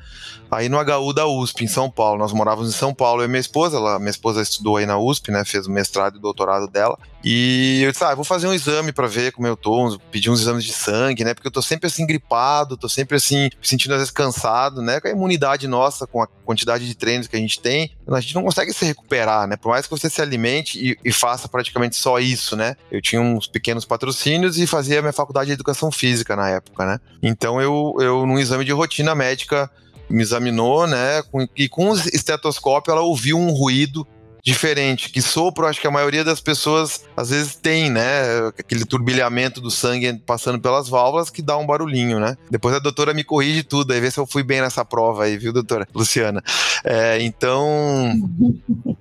aí 0.50 0.68
no 0.68 0.78
HU 0.78 1.12
da 1.12 1.26
USP, 1.26 1.64
em 1.64 1.68
São 1.68 1.88
Paulo. 1.88 2.18
Nós 2.18 2.32
morávamos 2.32 2.68
em 2.68 2.76
São 2.76 2.92
Paulo, 2.92 3.22
eu 3.22 3.26
e 3.26 3.28
minha 3.28 3.40
esposa, 3.40 3.76
ela, 3.76 3.98
minha 3.98 4.10
esposa 4.10 4.42
estudou 4.42 4.76
aí 4.76 4.86
na 4.86 4.98
USP, 4.98 5.30
né, 5.30 5.44
fez 5.44 5.66
o 5.66 5.70
mestrado 5.70 6.18
e 6.18 6.20
doutorado 6.20 6.66
dela. 6.66 6.98
E 7.22 7.82
eu 7.84 7.92
disse, 7.92 8.02
ah, 8.02 8.14
vou 8.14 8.24
fazer 8.24 8.48
um 8.48 8.54
exame 8.54 8.92
para 8.92 9.06
ver 9.06 9.30
como 9.30 9.46
eu 9.46 9.56
tô, 9.56 9.98
pedir 10.10 10.30
uns 10.30 10.40
exames 10.40 10.64
de 10.64 10.72
sangue, 10.72 11.22
né, 11.22 11.34
porque 11.34 11.46
eu 11.46 11.52
tô 11.52 11.62
sempre 11.62 11.86
assim 11.86 12.06
gripado, 12.06 12.76
tô 12.76 12.88
sempre 12.88 13.16
assim, 13.16 13.50
sentindo 13.62 13.92
às 13.92 13.98
vezes 13.98 14.10
cansado, 14.10 14.82
né, 14.82 15.00
com 15.00 15.06
a 15.06 15.10
imunidade 15.10 15.68
nossa, 15.68 16.06
com 16.06 16.22
a 16.22 16.26
quantidade 16.26 16.86
de 16.86 16.94
treinos 16.94 17.28
que 17.28 17.36
a 17.36 17.38
gente 17.38 17.60
tem, 17.60 17.92
a 18.08 18.20
gente 18.20 18.34
não 18.34 18.42
consegue 18.42 18.72
se 18.72 18.84
recuperar, 18.84 19.46
né, 19.46 19.56
por 19.56 19.68
mais 19.68 19.86
que 19.86 19.90
você 19.90 20.10
se 20.10 20.20
alimente 20.20 20.78
e, 20.78 20.98
e 21.04 21.12
faça 21.12 21.46
praticamente 21.46 21.96
só 21.96 22.18
isso, 22.18 22.56
né. 22.56 22.74
Eu 22.90 23.00
tinha 23.00 23.20
uns 23.20 23.46
pequenos 23.46 23.84
patrocínios 23.84 24.58
e 24.58 24.66
fazia 24.66 25.02
minha 25.02 25.12
faculdade 25.12 25.48
de 25.48 25.52
educação 25.52 25.92
física 25.92 26.34
na 26.40 26.48
época, 26.48 26.86
né. 26.86 26.98
Então 27.22 27.60
eu, 27.60 27.94
eu 28.00 28.26
num 28.26 28.38
exame 28.38 28.64
de 28.64 28.72
rotina 28.72 29.14
médica, 29.14 29.70
me 30.08 30.22
examinou, 30.22 30.86
né? 30.86 31.22
Com, 31.30 31.46
e 31.56 31.68
com 31.68 31.90
o 31.90 31.94
estetoscópio 31.94 32.90
ela 32.90 33.02
ouviu 33.02 33.38
um 33.38 33.50
ruído 33.50 34.06
diferente, 34.42 35.10
que 35.10 35.20
sopro, 35.20 35.66
acho 35.66 35.80
que 35.80 35.86
a 35.86 35.90
maioria 35.90 36.24
das 36.24 36.40
pessoas 36.40 37.04
às 37.16 37.30
vezes 37.30 37.56
tem, 37.56 37.90
né? 37.90 38.48
Aquele 38.58 38.84
turbilhamento 38.84 39.60
do 39.60 39.70
sangue 39.70 40.14
passando 40.26 40.58
pelas 40.58 40.88
válvulas 40.88 41.30
que 41.30 41.42
dá 41.42 41.56
um 41.58 41.66
barulhinho, 41.66 42.18
né? 42.18 42.36
Depois 42.50 42.74
a 42.74 42.78
doutora 42.78 43.12
me 43.12 43.22
corrige 43.22 43.62
tudo, 43.62 43.92
aí 43.92 44.00
vê 44.00 44.10
se 44.10 44.18
eu 44.18 44.26
fui 44.26 44.42
bem 44.42 44.60
nessa 44.60 44.84
prova 44.84 45.24
aí, 45.24 45.36
viu, 45.36 45.52
doutora 45.52 45.86
Luciana? 45.94 46.42
É, 46.82 47.18
então, 47.20 48.14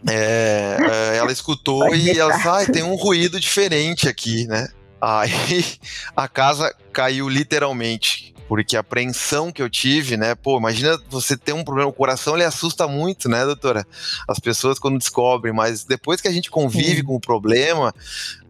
é, 0.07 0.77
é 1.13 1.17
ela 1.17 1.31
escutou 1.31 1.95
e 1.95 2.19
ela 2.19 2.35
disse, 2.35 2.47
ah, 2.47 2.65
tem 2.65 2.83
um 2.83 2.95
ruído 2.95 3.39
diferente 3.39 4.09
aqui, 4.09 4.45
né? 4.45 4.67
Aí 5.01 5.65
a 6.15 6.27
casa 6.27 6.73
caiu 6.91 7.29
literalmente 7.29 8.29
porque 8.49 8.75
a 8.75 8.79
apreensão 8.79 9.51
que 9.51 9.61
eu 9.61 9.69
tive, 9.69 10.17
né? 10.17 10.33
Pô, 10.33 10.57
imagina 10.57 10.99
você 11.07 11.37
ter 11.37 11.53
um 11.53 11.63
problema, 11.63 11.87
o 11.87 11.93
coração 11.93 12.33
ele 12.33 12.43
assusta 12.43 12.87
muito, 12.87 13.29
né, 13.29 13.45
doutora? 13.45 13.85
As 14.27 14.39
pessoas 14.39 14.79
quando 14.79 14.97
descobrem, 14.97 15.53
mas 15.53 15.83
depois 15.83 16.19
que 16.19 16.27
a 16.27 16.31
gente 16.31 16.49
convive 16.49 16.97
Sim. 16.97 17.03
com 17.03 17.15
o 17.15 17.19
problema, 17.19 17.93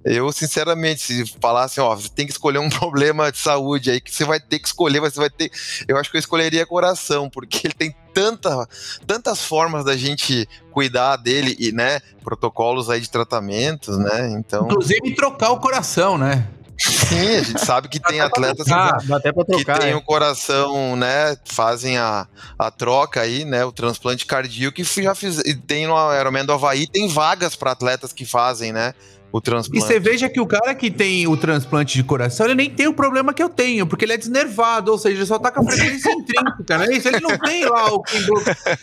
eu, 0.03 0.31
sinceramente, 0.31 1.01
se 1.01 1.25
falasse, 1.41 1.79
ó, 1.79 1.95
você 1.95 2.09
tem 2.09 2.25
que 2.25 2.31
escolher 2.31 2.59
um 2.59 2.69
problema 2.69 3.31
de 3.31 3.37
saúde 3.37 3.91
aí 3.91 3.99
que 3.99 4.13
você 4.13 4.23
vai 4.23 4.39
ter 4.39 4.59
que 4.59 4.67
escolher, 4.67 4.99
você 4.99 5.19
vai 5.19 5.29
ter. 5.29 5.51
Eu 5.87 5.97
acho 5.97 6.09
que 6.09 6.17
eu 6.17 6.19
escolheria 6.19 6.65
coração, 6.65 7.29
porque 7.29 7.67
ele 7.67 7.73
tem 7.73 7.95
tanta, 8.13 8.67
tantas 9.05 9.43
formas 9.43 9.85
da 9.85 9.95
gente 9.95 10.47
cuidar 10.71 11.17
dele 11.17 11.55
e, 11.59 11.71
né, 11.71 11.99
protocolos 12.23 12.89
aí 12.89 12.99
de 12.99 13.09
tratamentos, 13.09 13.97
né? 13.97 14.31
Então. 14.37 14.65
Inclusive 14.65 15.15
trocar 15.15 15.51
o 15.51 15.59
coração, 15.59 16.17
né? 16.17 16.47
Sim, 16.79 17.35
a 17.35 17.43
gente 17.43 17.59
sabe 17.59 17.89
que 17.89 17.99
tem 17.99 18.21
atletas 18.21 18.65
trocar, 18.65 18.99
que, 19.01 19.79
tem 19.81 19.91
é. 19.91 19.95
o 19.95 20.01
coração, 20.01 20.95
né? 20.95 21.35
Fazem 21.43 21.97
a, 21.97 22.25
a 22.57 22.71
troca 22.71 23.19
aí, 23.19 23.43
né? 23.43 23.65
O 23.65 23.71
transplante 23.71 24.25
cardíaco 24.25 24.75
que 24.75 25.03
já 25.03 25.13
fiz. 25.13 25.39
E 25.39 25.53
tem 25.55 25.87
no 25.87 25.93
Ironman 26.17 26.45
do 26.45 26.53
Havaí, 26.53 26.87
tem 26.87 27.09
vagas 27.09 27.53
para 27.53 27.71
atletas 27.71 28.13
que 28.13 28.25
fazem, 28.25 28.71
né? 28.71 28.93
O 29.31 29.39
transplante. 29.39 29.77
E 29.77 29.81
você 29.81 29.99
veja 29.99 30.29
que 30.29 30.39
o 30.39 30.45
cara 30.45 30.73
que 30.73 30.89
tem 30.89 31.27
o 31.27 31.37
transplante 31.37 31.95
de 31.95 32.03
coração, 32.03 32.45
ele 32.45 32.55
nem 32.55 32.69
tem 32.69 32.87
o 32.87 32.93
problema 32.93 33.33
que 33.33 33.41
eu 33.41 33.49
tenho, 33.49 33.85
porque 33.85 34.05
ele 34.05 34.13
é 34.13 34.17
desnervado, 34.17 34.91
ou 34.91 34.97
seja, 34.97 35.17
ele 35.17 35.25
só 35.25 35.37
tá 35.37 35.51
com 35.51 35.61
a 35.61 35.71
frequência 35.71 36.11
intrínseca, 36.13 36.77
né? 36.77 36.95
Isso, 36.95 37.07
ele 37.07 37.19
não 37.19 37.37
tem 37.37 37.65
lá 37.65 37.93
o, 37.93 38.03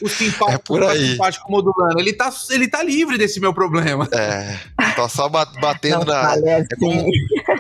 o 0.03 0.09
simpático, 0.09 0.79
é 0.79 0.97
simpático 0.97 1.51
modulando. 1.51 1.99
Ele 1.99 2.13
tá, 2.13 2.33
ele 2.51 2.69
tá 2.69 2.83
livre 2.83 3.19
desse 3.19 3.41
meu 3.41 3.53
problema. 3.53 4.09
É, 4.13 4.57
tá 4.95 5.09
só 5.09 5.29
batendo 5.29 6.05
não, 6.05 6.15
na. 6.15 6.35
É 6.37 6.65
como, 6.79 7.11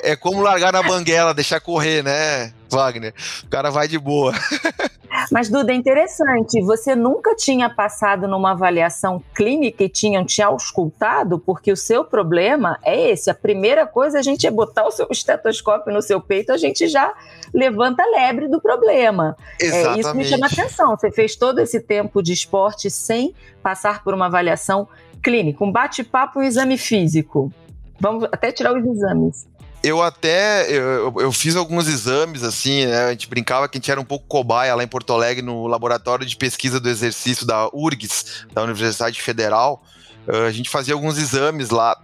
é 0.03 0.16
como 0.16 0.42
largar 0.42 0.72
na 0.72 0.83
banguela, 0.83 1.35
deixar 1.35 1.61
correr, 1.61 2.03
né? 2.03 2.53
Wagner. 2.70 3.14
O 3.44 3.49
cara 3.49 3.70
vai 3.70 3.88
de 3.88 3.99
boa. 3.99 4.33
Mas, 5.30 5.48
Duda, 5.48 5.72
é 5.72 5.74
interessante. 5.74 6.60
Você 6.62 6.94
nunca 6.94 7.34
tinha 7.34 7.68
passado 7.68 8.28
numa 8.28 8.52
avaliação 8.52 9.22
clínica 9.34 9.84
e 9.84 9.88
tinham 9.88 10.24
te 10.24 10.40
auscultado? 10.42 11.38
Porque 11.38 11.72
o 11.72 11.76
seu 11.76 12.04
problema 12.04 12.78
é 12.82 13.10
esse. 13.10 13.30
A 13.30 13.34
primeira 13.34 13.86
coisa 13.86 14.18
a 14.18 14.22
gente 14.22 14.46
é 14.46 14.50
botar 14.50 14.86
o 14.86 14.90
seu 14.90 15.06
estetoscópio 15.10 15.92
no 15.92 16.02
seu 16.02 16.20
peito, 16.20 16.52
a 16.52 16.56
gente 16.56 16.86
já 16.86 17.12
levanta 17.52 18.02
a 18.02 18.06
lebre 18.06 18.48
do 18.48 18.60
problema. 18.60 19.36
Exatamente. 19.60 19.98
É, 19.98 20.00
isso 20.00 20.14
me 20.14 20.24
chama 20.24 20.46
atenção. 20.46 20.96
Você 20.96 21.10
fez 21.10 21.36
todo 21.36 21.58
esse 21.58 21.80
tempo 21.80 22.22
de 22.22 22.32
esporte 22.32 22.90
sem 22.90 23.34
passar 23.62 24.04
por 24.04 24.14
uma 24.14 24.26
avaliação 24.26 24.88
clínica, 25.22 25.64
um 25.64 25.72
bate-papo 25.72 26.40
e 26.40 26.44
um 26.44 26.46
exame 26.46 26.78
físico. 26.78 27.52
Vamos 27.98 28.24
até 28.24 28.52
tirar 28.52 28.76
os 28.76 28.84
exames 28.84 29.46
eu 29.87 30.03
até 30.03 30.68
eu, 30.70 31.14
eu, 31.18 31.31
fiz 31.31 31.55
alguns 31.55 31.87
exames 31.87 32.42
assim, 32.42 32.87
né? 32.87 33.05
A 33.05 33.11
gente 33.11 33.29
brincava 33.29 33.68
que 33.68 33.79
a 33.79 33.81
gente 33.81 33.90
era 33.90 34.01
um 34.01 34.05
pouco 34.05 34.27
cobaia 34.27 34.75
lá 34.75 34.83
em 34.83 34.88
Porto 34.88 35.12
Alegre 35.12 35.42
no 35.42 35.68
laboratório 35.68 36.27
de 36.27 36.37
pesquisa 36.37 36.81
do 36.81 36.88
exercício 36.88 37.46
da 37.46 37.68
URGS, 37.72 38.46
da 38.53 38.64
Universidade 38.64 39.22
Federal. 39.22 39.83
Uh, 40.27 40.46
a 40.49 40.51
gente 40.51 40.68
fazia 40.68 40.92
alguns 40.92 41.18
exames 41.18 41.70
lá, 41.70 41.96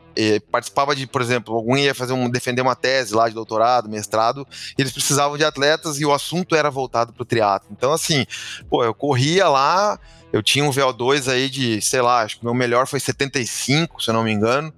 participava 0.53 0.95
de, 0.95 1.09
por 1.09 1.21
exemplo, 1.21 1.57
algum 1.57 1.77
ia 1.77 1.93
fazer 1.93 2.13
um 2.13 2.31
defender 2.31 2.63
uma 2.63 2.77
tese 2.77 3.15
lá 3.15 3.29
de 3.29 3.35
doutorado, 3.35 3.89
mestrado, 3.89 4.47
eles 4.79 4.93
precisavam 4.93 5.37
de 5.37 5.45
atletas 5.45 5.99
e 5.99 6.07
o 6.07 6.13
assunto 6.13 6.55
era 6.55 6.71
voltado 6.71 7.13
para 7.13 7.23
o 7.23 7.27
triatlo. 7.27 7.69
Então 7.73 7.93
assim, 7.93 8.25
pô, 8.71 8.85
eu 8.85 8.95
corria 8.95 9.49
lá, 9.49 9.99
eu 10.33 10.41
tinha 10.41 10.65
um 10.65 10.71
VO2 10.71 11.29
aí 11.29 11.51
de, 11.51 11.83
sei 11.83 12.01
lá, 12.01 12.23
acho 12.23 12.37
que 12.37 12.43
o 12.43 12.45
meu 12.45 12.55
melhor 12.55 12.87
foi 12.87 13.01
75, 13.01 14.01
se 14.01 14.11
eu 14.11 14.15
não 14.15 14.23
me 14.23 14.31
engano. 14.31 14.73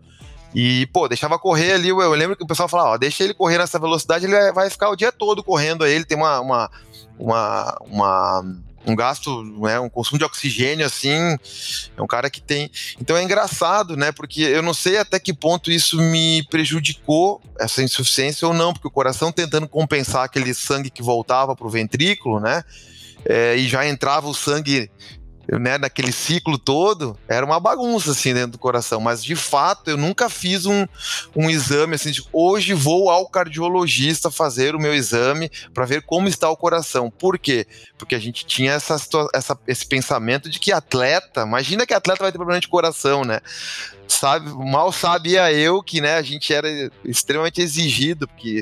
E, 0.55 0.87
pô, 0.87 1.09
deixava 1.09 1.38
correr 1.38 1.73
ali. 1.73 1.88
Eu, 1.88 2.11
lembro 2.11 2.37
que 2.37 2.45
o 2.45 2.47
pessoal 2.47 2.69
falava, 2.69 2.90
ó, 2.90 2.99
deixa 2.99 3.25
ele 3.25 3.35
correr 3.35 3.59
nessa 3.59 3.79
velocidade, 3.79 4.27
ele 4.27 4.53
vai 4.53 4.71
ficar 4.71 4.88
o 4.88 4.97
dia 4.97 5.11
todo 5.11 5.43
correndo 5.43 5.83
aí. 5.83 5.93
Ele 5.93 6.05
tem 6.05 6.17
uma, 6.17 6.40
uma, 6.40 6.71
uma, 7.19 7.79
uma 7.81 8.45
um 8.87 8.95
gasto, 8.95 9.43
né, 9.61 9.81
um 9.81 9.88
consumo 9.88 10.19
de 10.19 10.25
oxigênio 10.25 10.85
assim, 10.85 11.38
é 11.97 12.03
um 12.03 12.07
cara 12.07 12.29
que 12.29 12.40
tem. 12.40 12.71
Então 13.01 13.17
é 13.17 13.23
engraçado, 13.23 13.97
né? 13.97 14.12
Porque 14.12 14.43
eu 14.43 14.62
não 14.62 14.75
sei 14.75 14.99
até 14.99 15.19
que 15.19 15.33
ponto 15.33 15.71
isso 15.71 16.01
me 16.01 16.47
prejudicou 16.51 17.40
essa 17.59 17.83
insuficiência 17.83 18.47
ou 18.47 18.53
não, 18.53 18.73
porque 18.73 18.88
o 18.88 18.90
coração 18.90 19.33
tentando 19.33 19.67
compensar 19.67 20.25
aquele 20.25 20.53
sangue 20.53 20.90
que 20.90 21.03
voltava 21.03 21.57
para 21.57 21.67
o 21.67 21.71
ventrículo, 21.71 22.40
né? 22.40 22.62
É, 23.25 23.57
e 23.57 23.67
já 23.67 23.88
entrava 23.88 24.29
o 24.29 24.35
sangue 24.35 24.90
né, 25.48 25.78
naquele 25.78 26.12
ciclo 26.12 26.59
todo, 26.59 27.18
era 27.28 27.44
uma 27.44 27.61
bagunça 27.61 28.12
assim 28.12 28.33
dentro 28.33 28.52
do 28.52 28.59
coração. 28.59 29.00
Mas 29.00 29.22
de 29.22 29.37
fato, 29.37 29.90
eu 29.90 29.96
nunca 29.96 30.28
fiz 30.28 30.66
um, 30.66 30.87
um 31.37 31.50
exame 31.50 31.94
assim. 31.94 32.11
De, 32.11 32.24
hoje 32.33 32.72
vou 32.72 33.11
ao 33.11 33.28
cardiologista 33.28 34.30
fazer 34.30 34.74
o 34.74 34.80
meu 34.80 34.94
exame 34.94 35.50
para 35.72 35.85
ver 35.85 36.02
como 36.02 36.28
está 36.28 36.48
o 36.48 36.57
coração. 36.57 37.11
Por 37.11 37.38
quê? 37.38 37.66
Porque 37.98 38.14
a 38.14 38.18
gente 38.18 38.46
tinha 38.46 38.72
essa, 38.72 38.96
essa, 39.35 39.59
esse 39.66 39.87
pensamento 39.87 40.48
de 40.48 40.59
que 40.59 40.72
atleta, 40.72 41.42
imagina 41.42 41.87
que 41.87 41.94
atleta 41.94 42.22
vai 42.22 42.33
ter 42.33 42.38
problema 42.38 42.61
de 42.61 42.68
coração, 42.68 43.24
né? 43.24 43.40
Sabe, 44.09 44.50
mal 44.50 44.92
sabia 44.92 45.52
eu 45.52 45.83
que 45.83 46.00
né, 46.00 46.16
a 46.16 46.22
gente 46.22 46.52
era 46.52 46.68
extremamente 47.04 47.61
exigido, 47.61 48.28
porque 48.28 48.61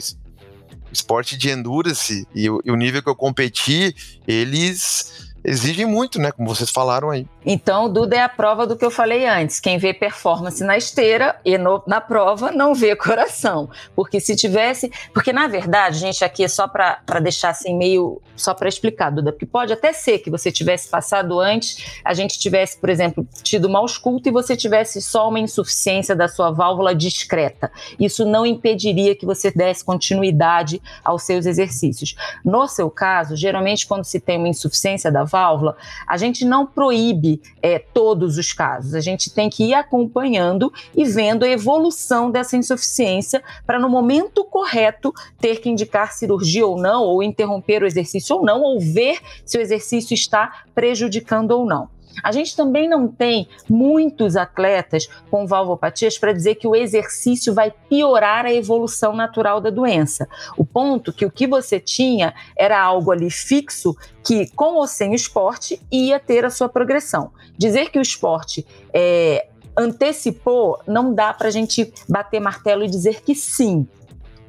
esporte 0.93 1.37
de 1.37 1.51
endurance 1.51 2.27
e 2.35 2.43
e 2.43 2.71
o 2.71 2.77
nível 2.77 3.03
que 3.03 3.09
eu 3.09 3.17
competi, 3.17 3.95
eles 4.27 5.32
exigem 5.45 5.87
muito, 5.87 6.21
né? 6.21 6.31
Como 6.31 6.49
vocês 6.49 6.71
falaram 6.71 7.11
aí. 7.11 7.27
Então, 7.45 7.93
Duda 7.93 8.17
é 8.17 8.23
a 8.23 8.29
prova 8.29 8.67
do 8.67 8.77
que 8.77 8.85
eu 8.85 8.91
falei 8.91 9.27
antes. 9.27 9.59
Quem 9.59 9.79
vê 9.79 9.93
performance 9.93 10.63
na 10.63 10.77
esteira 10.77 11.37
e 11.45 11.59
no, 11.59 11.83
na 11.87 12.01
prova 12.01 12.53
não 12.53 12.75
vê 12.75 12.95
coração. 12.97 13.69
Porque 13.95 14.21
se 14.21 14.37
tivesse. 14.37 14.91
Porque, 15.13 15.33
na 15.33 15.49
verdade, 15.49 15.99
gente, 15.99 16.25
aqui 16.25 16.45
é 16.45 16.49
só 16.49 16.69
para 16.69 17.21
deixar 17.21 17.51
assim 17.51 17.77
meio. 17.77 18.21
Só 18.37 18.55
para 18.55 18.69
explicar, 18.69 19.11
Duda. 19.11 19.33
Porque 19.33 19.47
pode 19.47 19.73
até 19.73 19.93
ser 19.93 20.19
que 20.19 20.31
você 20.31 20.51
tivesse 20.51 20.89
passado 20.89 21.41
antes, 21.41 22.01
a 22.05 22.15
gente 22.15 22.39
tivesse, 22.39 22.79
por 22.79 22.89
exemplo, 22.89 23.27
tido 23.43 23.69
mau 23.69 23.85
escuto 23.85 24.29
e 24.29 24.33
você 24.33 24.57
tivesse 24.57 25.03
só 25.03 25.29
uma 25.29 25.39
insuficiência 25.39 26.15
da 26.15 26.29
sua 26.29 26.51
válvula 26.51 26.95
discreta. 26.95 27.71
Isso 27.99 28.25
não 28.25 28.47
impediria 28.47 29.15
que 29.15 29.27
você 29.27 29.51
desse 29.51 29.85
continuidade 29.85 30.81
aos 31.05 31.23
seus 31.23 31.47
exercícios. 31.47 32.15
No 32.45 32.67
seu 32.67 32.91
caso, 32.91 33.37
geralmente, 33.37 33.87
quando 33.87 34.05
se 34.05 34.21
tem 34.21 34.39
uma 34.39 34.49
insuficiência 34.49 35.11
da 35.11 35.25
válvula, 35.33 35.77
a 36.07 36.19
gente 36.19 36.45
não 36.45 36.67
proíbe 36.67 37.41
é, 37.63 37.79
todos 37.79 38.37
os 38.37 38.53
casos. 38.53 38.95
A 38.95 39.01
gente 39.01 39.33
tem 39.33 39.49
que 39.49 39.65
ir 39.65 39.75
acompanhando 39.75 40.71
e 40.95 41.05
vendo 41.05 41.45
a 41.45 41.49
evolução 41.49 42.31
dessa 42.31 42.57
insuficiência 42.57 43.43
para, 43.67 43.79
no 43.79 43.89
momento 43.89 44.45
correto, 44.45 45.13
ter 45.41 45.57
que 45.61 45.71
indicar 45.71 46.13
cirurgia 46.13 46.67
ou 46.67 46.77
não, 46.77 47.03
ou 47.03 47.23
interromper 47.23 47.83
o 47.83 47.87
exercício 47.87 48.37
ou 48.37 48.45
não, 48.45 48.61
ou 48.61 48.79
ver 48.79 49.19
se 49.47 49.57
o 49.57 49.61
exercício 49.61 50.13
está 50.13 50.65
prejudicando 50.75 51.53
ou 51.53 51.65
não. 51.65 51.89
A 52.23 52.33
gente 52.33 52.57
também 52.57 52.89
não 52.89 53.09
tem 53.09 53.49
muitos 53.69 54.37
atletas 54.37 55.09
com 55.31 55.47
valvopatias 55.47 56.19
para 56.19 56.33
dizer 56.33 56.57
que 56.57 56.67
o 56.67 56.75
exercício 56.75 57.55
vai 57.55 57.73
piorar 57.89 58.47
a 58.47 58.53
evolução 58.53 59.15
natural 59.15 59.61
da 59.61 59.71
doença. 59.71 60.29
O 60.57 60.65
ponto 60.65 61.13
que 61.13 61.25
o 61.25 61.31
que 61.31 61.47
você 61.47 61.79
tinha 61.79 62.35
era 62.57 62.81
algo 62.81 63.11
ali 63.11 63.31
fixo 63.31 63.95
que, 64.25 64.51
com 64.53 64.75
ou 64.75 64.87
sem 64.87 65.13
o 65.13 65.15
esporte, 65.15 65.81
ia 65.91 66.19
ter 66.19 66.45
a 66.45 66.51
sua 66.51 66.69
progressão. 66.69 67.31
Dizer 67.57 67.91
que 67.91 67.99
o 67.99 68.03
esporte 68.03 68.67
é, 68.93 69.49
antecipou, 69.77 70.81
não 70.87 71.15
dá 71.15 71.33
para 71.33 71.49
a 71.49 71.51
gente 71.51 71.93
bater 72.09 72.41
martelo 72.41 72.85
e 72.85 72.89
dizer 72.89 73.23
que 73.23 73.35
sim. 73.35 73.87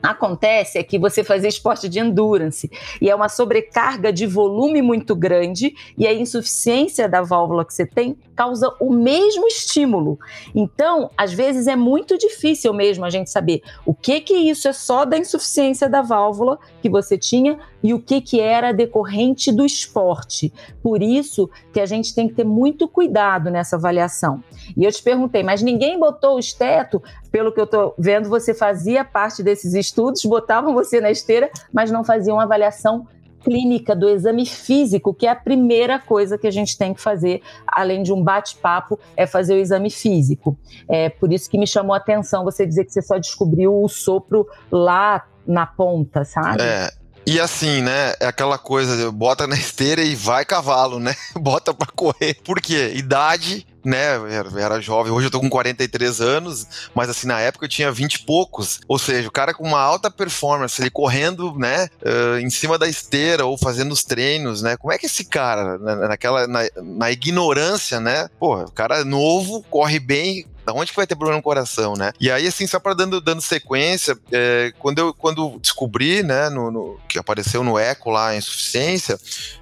Acontece 0.04 0.78
é 0.78 0.84
que 0.84 1.00
você 1.00 1.24
fazia 1.24 1.48
esporte 1.48 1.88
de 1.88 1.98
endurance 1.98 2.70
e 3.02 3.10
é 3.10 3.16
uma 3.16 3.30
sobrecarga 3.30 4.12
de 4.12 4.28
volume 4.28 4.82
muito 4.82 5.16
grande 5.16 5.74
e 5.98 6.06
a 6.06 6.14
insuficiência 6.14 7.08
da 7.08 7.22
válvula 7.22 7.64
que 7.64 7.74
você 7.74 7.86
tem 7.86 8.18
causa 8.36 8.76
o 8.82 8.92
mesmo 8.92 9.48
estímulo. 9.48 10.20
Então, 10.54 11.10
às 11.16 11.32
vezes 11.32 11.68
é 11.68 11.78
muito 11.78 12.18
difícil 12.18 12.74
mesmo 12.74 13.06
a 13.06 13.10
gente 13.10 13.30
saber 13.30 13.62
o 13.86 13.94
que 13.94 14.20
que 14.20 14.34
isso 14.34 14.68
é 14.68 14.74
só 14.74 15.06
da 15.06 15.18
insuficiência 15.18 15.88
da 15.88 16.02
válvula 16.02 16.60
que 16.82 16.90
você 16.90 17.18
tinha 17.18 17.58
e 17.82 17.94
o 17.94 18.00
que 18.00 18.20
que 18.20 18.42
era 18.42 18.74
decorrente 18.74 19.54
do 19.54 19.66
esporte. 19.66 20.52
Por 20.82 21.02
isso 21.02 21.50
que 21.72 21.80
a 21.80 21.86
gente 21.86 22.14
tem 22.14 22.28
que 22.28 22.34
ter 22.34 22.46
muito 22.46 22.90
cuidado 22.90 23.50
nessa 23.50 23.78
avaliação. 23.78 24.44
E 24.76 24.84
eu 24.84 24.92
te 24.92 25.02
perguntei, 25.02 25.44
mas 25.44 25.62
ninguém 25.62 25.98
botou 25.98 26.36
o 26.36 26.40
esteto? 26.40 27.02
Pelo 27.34 27.52
que 27.52 27.60
eu 27.60 27.64
estou 27.64 27.96
vendo, 27.98 28.30
você 28.30 28.54
fazia 28.54 29.04
parte 29.04 29.42
desses 29.42 29.74
estudos, 29.74 30.24
botavam 30.24 30.72
você 30.72 31.02
na 31.02 31.10
esteira, 31.10 31.50
mas 31.74 31.90
não 31.90 32.04
faziam 32.04 32.40
avaliação 32.40 33.08
clínica 33.44 33.96
do 33.96 34.08
exame 34.08 34.46
físico, 34.46 35.16
que 35.16 35.26
é 35.26 35.32
a 35.32 35.36
primeira 35.36 35.98
coisa 35.98 36.38
que 36.38 36.46
a 36.46 36.52
gente 36.52 36.78
tem 36.78 36.94
que 36.94 37.02
fazer, 37.02 37.42
além 37.66 38.04
de 38.04 38.14
um 38.14 38.22
bate-papo, 38.22 39.00
é 39.18 39.26
fazer 39.26 39.56
o 39.56 39.58
exame 39.58 39.90
físico. 39.90 40.56
É 40.88 41.10
por 41.10 41.34
isso 41.34 41.50
que 41.50 41.58
me 41.58 41.66
chamou 41.66 41.96
a 41.96 41.98
atenção 41.98 42.44
você 42.44 42.68
dizer 42.68 42.86
que 42.86 42.94
você 42.94 43.02
só 43.02 43.18
descobriu 43.18 43.82
o 43.82 43.90
sopro 43.90 44.48
lá 44.72 45.26
na 45.48 45.66
ponta, 45.66 46.24
sabe? 46.24 46.62
É. 46.62 46.92
E 47.26 47.40
assim, 47.40 47.82
né? 47.82 48.14
É 48.20 48.28
aquela 48.28 48.60
coisa, 48.60 49.12
bota 49.12 49.48
na 49.48 49.56
esteira 49.56 50.04
e 50.04 50.14
vai 50.14 50.46
cavalo, 50.46 51.00
né? 51.00 51.16
Bota 51.36 51.74
para 51.74 51.88
correr. 51.96 52.36
Por 52.44 52.62
quê? 52.62 52.92
Idade, 52.96 53.66
né, 53.84 54.16
era, 54.34 54.62
era, 54.62 54.82
jovem, 54.82 55.12
hoje 55.12 55.28
eu 55.28 55.32
tô 55.32 55.40
com 55.40 55.50
43 55.50 56.22
anos, 56.22 56.90
mas 56.94 57.10
assim, 57.10 57.28
na 57.28 57.40
época 57.40 57.66
eu 57.66 57.70
tinha 57.70 57.92
20 57.92 58.16
e 58.16 58.20
poucos, 58.26 58.80
ou 58.88 58.98
seja, 58.98 59.28
o 59.28 59.32
cara 59.32 59.54
com 59.54 59.64
uma 59.64 59.80
alta 59.80 60.10
performance, 60.10 60.82
ele 60.82 60.90
correndo, 60.90 61.58
né, 61.58 61.90
uh, 62.02 62.40
em 62.40 62.50
cima 62.50 62.78
da 62.78 62.88
esteira 62.88 63.46
ou 63.46 63.58
fazendo 63.58 63.92
os 63.92 64.04
treinos, 64.04 64.62
né, 64.62 64.78
como 64.78 64.94
é 64.94 64.98
que 64.98 65.06
esse 65.06 65.26
cara, 65.26 65.78
naquela, 65.78 66.48
na, 66.48 66.62
na 66.82 67.12
ignorância, 67.12 68.00
né, 68.00 68.30
pô, 68.40 68.62
o 68.64 68.72
cara 68.72 69.00
é 69.00 69.04
novo, 69.04 69.64
corre 69.70 70.00
bem, 70.00 70.46
da 70.66 70.74
onde 70.74 70.92
que 70.92 70.96
vai 70.96 71.08
ter 71.08 71.16
problema 71.16 71.38
no 71.38 71.44
coração, 71.44 71.94
né? 71.94 72.12
E 72.20 72.32
aí, 72.32 72.48
assim, 72.48 72.66
só 72.66 72.80
para 72.80 72.94
dando, 72.94 73.20
dando 73.20 73.42
sequência, 73.42 74.18
é, 74.32 74.74
quando 74.80 75.00
eu 75.00 75.14
quando 75.14 75.60
descobri, 75.60 76.24
né, 76.24 76.50
no, 76.50 76.72
no, 76.72 77.00
que 77.08 77.20
apareceu 77.20 77.64
no 77.64 77.78
eco 77.78 78.10
lá 78.10 78.30
a 78.30 78.36
insuficiência, 78.36 79.20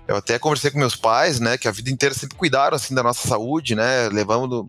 eu 0.07 0.15
até 0.15 0.37
conversei 0.37 0.71
com 0.71 0.79
meus 0.79 0.95
pais, 0.95 1.39
né, 1.39 1.57
que 1.57 1.67
a 1.67 1.71
vida 1.71 1.89
inteira 1.89 2.13
sempre 2.13 2.37
cuidaram, 2.37 2.75
assim, 2.75 2.93
da 2.93 3.03
nossa 3.03 3.27
saúde, 3.27 3.75
né, 3.75 4.09
levamos 4.09 4.67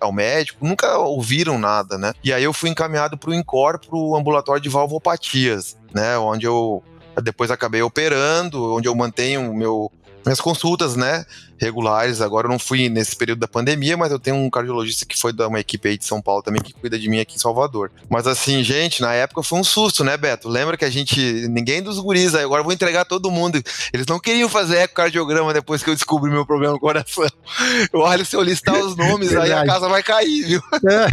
ao 0.00 0.12
médico, 0.12 0.66
nunca 0.66 0.98
ouviram 0.98 1.58
nada, 1.58 1.98
né? 1.98 2.12
E 2.22 2.32
aí 2.32 2.44
eu 2.44 2.52
fui 2.52 2.70
encaminhado 2.70 3.18
para 3.18 3.30
o 3.30 3.34
INCOR, 3.34 3.78
para 3.78 3.96
o 3.96 4.16
ambulatório 4.16 4.62
de 4.62 4.68
valvopatias, 4.68 5.76
né, 5.94 6.16
onde 6.18 6.46
eu 6.46 6.82
depois 7.22 7.50
acabei 7.50 7.82
operando, 7.82 8.74
onde 8.74 8.88
eu 8.88 8.94
mantenho 8.94 9.50
o 9.50 9.54
meu 9.54 9.90
minhas 10.28 10.40
consultas, 10.40 10.94
né, 10.94 11.24
regulares. 11.58 12.20
Agora 12.20 12.46
eu 12.46 12.50
não 12.50 12.58
fui 12.58 12.88
nesse 12.88 13.16
período 13.16 13.40
da 13.40 13.48
pandemia, 13.48 13.96
mas 13.96 14.12
eu 14.12 14.18
tenho 14.18 14.36
um 14.36 14.50
cardiologista 14.50 15.06
que 15.06 15.18
foi 15.18 15.32
da 15.32 15.48
uma 15.48 15.58
equipe 15.58 15.88
aí 15.88 15.98
de 15.98 16.04
São 16.04 16.20
Paulo 16.20 16.42
também 16.42 16.60
que 16.62 16.72
cuida 16.72 16.98
de 16.98 17.08
mim 17.08 17.18
aqui 17.18 17.36
em 17.36 17.38
Salvador. 17.38 17.90
Mas 18.08 18.26
assim, 18.26 18.62
gente, 18.62 19.00
na 19.00 19.12
época 19.14 19.42
foi 19.42 19.58
um 19.58 19.64
susto, 19.64 20.04
né, 20.04 20.16
Beto? 20.16 20.48
Lembra 20.48 20.76
que 20.76 20.84
a 20.84 20.90
gente, 20.90 21.48
ninguém 21.48 21.82
dos 21.82 21.98
guris, 21.98 22.34
aí 22.34 22.44
agora 22.44 22.60
eu 22.60 22.64
vou 22.64 22.72
entregar 22.72 23.04
todo 23.06 23.30
mundo. 23.30 23.60
Eles 23.92 24.06
não 24.06 24.20
queriam 24.20 24.48
fazer 24.48 24.82
ecocardiograma 24.82 25.52
depois 25.54 25.82
que 25.82 25.90
eu 25.90 25.94
descobri 25.94 26.30
meu 26.30 26.44
problema 26.44 26.74
no 26.74 26.80
coração. 26.80 27.26
Eu 27.92 28.00
olho 28.00 28.24
se 28.24 28.36
eu 28.36 28.42
listar 28.42 28.74
os 28.74 28.96
nomes, 28.96 29.34
aí 29.34 29.52
a 29.52 29.64
casa 29.64 29.88
vai 29.88 30.02
cair, 30.02 30.44
viu? 30.44 30.62
É. 30.88 31.06